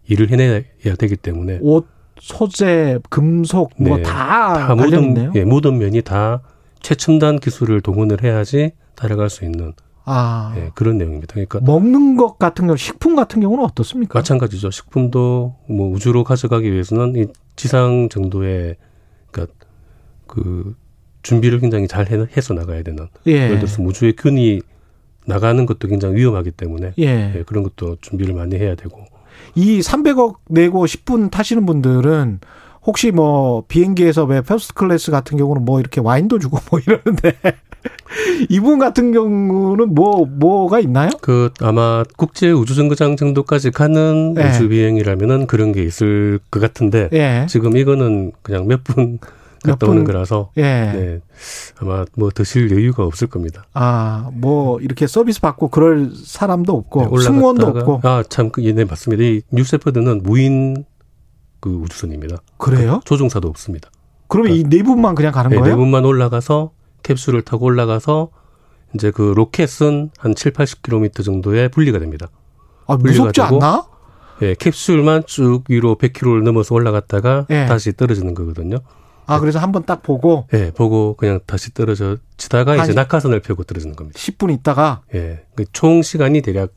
[0.08, 0.62] 일을 해내야
[0.98, 1.86] 되기 때문에 옷,
[2.18, 4.02] 소재, 금속 뭐 네.
[4.02, 5.32] 다다 관련 모든.
[5.36, 6.42] 예, 모든 면이 다
[6.82, 9.72] 최첨단 기술을 동원을 해야지 따라갈 수 있는
[10.04, 10.52] 아.
[10.56, 11.34] 예, 그런 내용입니다.
[11.34, 14.18] 그러니까 먹는 것 같은 경우 식품 같은 경우는 어떻습니까?
[14.18, 14.70] 마찬가지죠.
[14.70, 18.76] 식품도 뭐 우주로 가져가기 위해서는 이 지상 정도의
[19.30, 19.54] 그러니까
[20.26, 20.74] 그
[21.22, 23.06] 준비를 굉장히 잘 해- 해서 나가야 되는.
[23.28, 23.32] 예.
[23.32, 24.60] 예를 들어서 우주의 균이
[25.24, 27.32] 나가는 것도 굉장히 위험하기 때문에 예.
[27.36, 29.04] 예, 그런 것도 준비를 많이 해야 되고
[29.54, 32.40] 이 300억 내고 10분 타시는 분들은
[32.84, 37.36] 혹시 뭐 비행기에서 왜 first class 같은 경우는 뭐 이렇게 와인도 주고 뭐 이러는데
[38.48, 41.10] 이분 같은 경우는 뭐 뭐가 있나요?
[41.20, 44.48] 그 아마 국제 우주정거장 정도까지 가는 예.
[44.48, 47.46] 우주 비행이라면은 그런 게 있을 것 같은데 예.
[47.48, 49.20] 지금 이거는 그냥 몇분몇
[49.62, 50.62] 갔다 오는 분, 거라서 예.
[50.62, 51.20] 네,
[51.78, 53.64] 아마 뭐 드실 여유가 없을 겁니다.
[53.74, 58.84] 아, 뭐 이렇게 서비스 받고 그럴 사람도 없고 네, 승무원도 없고 아참 그, 예, 네
[58.84, 59.22] 맞습니다.
[59.22, 60.84] 이 뉴세퍼드는 무인
[61.62, 62.36] 그 우주선입니다.
[62.58, 63.00] 그래요?
[63.06, 63.88] 조종사도 없습니다.
[64.28, 65.74] 그러면 이네 분만 그냥 가는 네, 거예요?
[65.74, 66.72] 네 분만 올라가서
[67.04, 68.28] 캡슐을 타고 올라가서
[68.94, 72.28] 이제 그 로켓은 한 7, 80km 정도에 분리가 됩니다.
[72.86, 73.86] 아, 무섭지 되고, 않나?
[74.42, 77.66] 예, 캡슐만 쭉 위로 100km를 넘어서 올라갔다가 예.
[77.66, 78.78] 다시 떨어지는 거거든요.
[79.26, 83.40] 아, 그래서 한 번 딱 보고 예, 보고 그냥 다시 떨어져 지다가 이제 한 낙하선을
[83.40, 84.18] 펴고 떨어지는 겁니다.
[84.18, 86.72] 10분 있다가 예, 그총 시간이 대략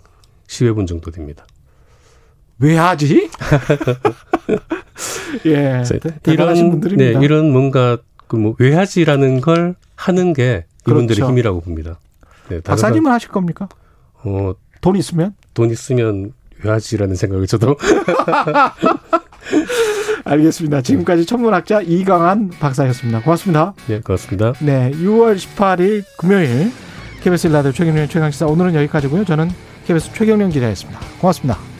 [0.47, 1.45] 10여 분 정도 됩니다.
[2.59, 3.29] 왜 하지?
[5.45, 5.83] 예.
[6.23, 7.19] 대단하신 분들입니다.
[7.19, 11.31] 네, 이런 뭔가 그뭐 외하지라는 걸 하는 게 이분들의 그렇죠.
[11.31, 11.99] 힘이라고 봅니다.
[12.49, 13.67] 네, 박사님은 하실 겁니까?
[14.23, 15.33] 사- 어, 돈 있으면?
[15.53, 16.33] 돈 있으면
[16.63, 17.75] 외하지라는 생각을 저도
[20.23, 20.81] 알겠습니다.
[20.81, 23.21] 지금까지 천문학자 이강한 박사였습니다.
[23.21, 23.73] 고맙습니다.
[23.87, 24.53] 네, 고맙습니다.
[24.59, 26.71] 네, 6월 18일 금요일
[27.21, 29.25] KBS 라디오 최경련 최강시사 오늘은 여기까지고요.
[29.25, 29.49] 저는
[29.85, 30.99] KBS 최경련 기자였습니다.
[31.19, 31.74] 고맙습니다.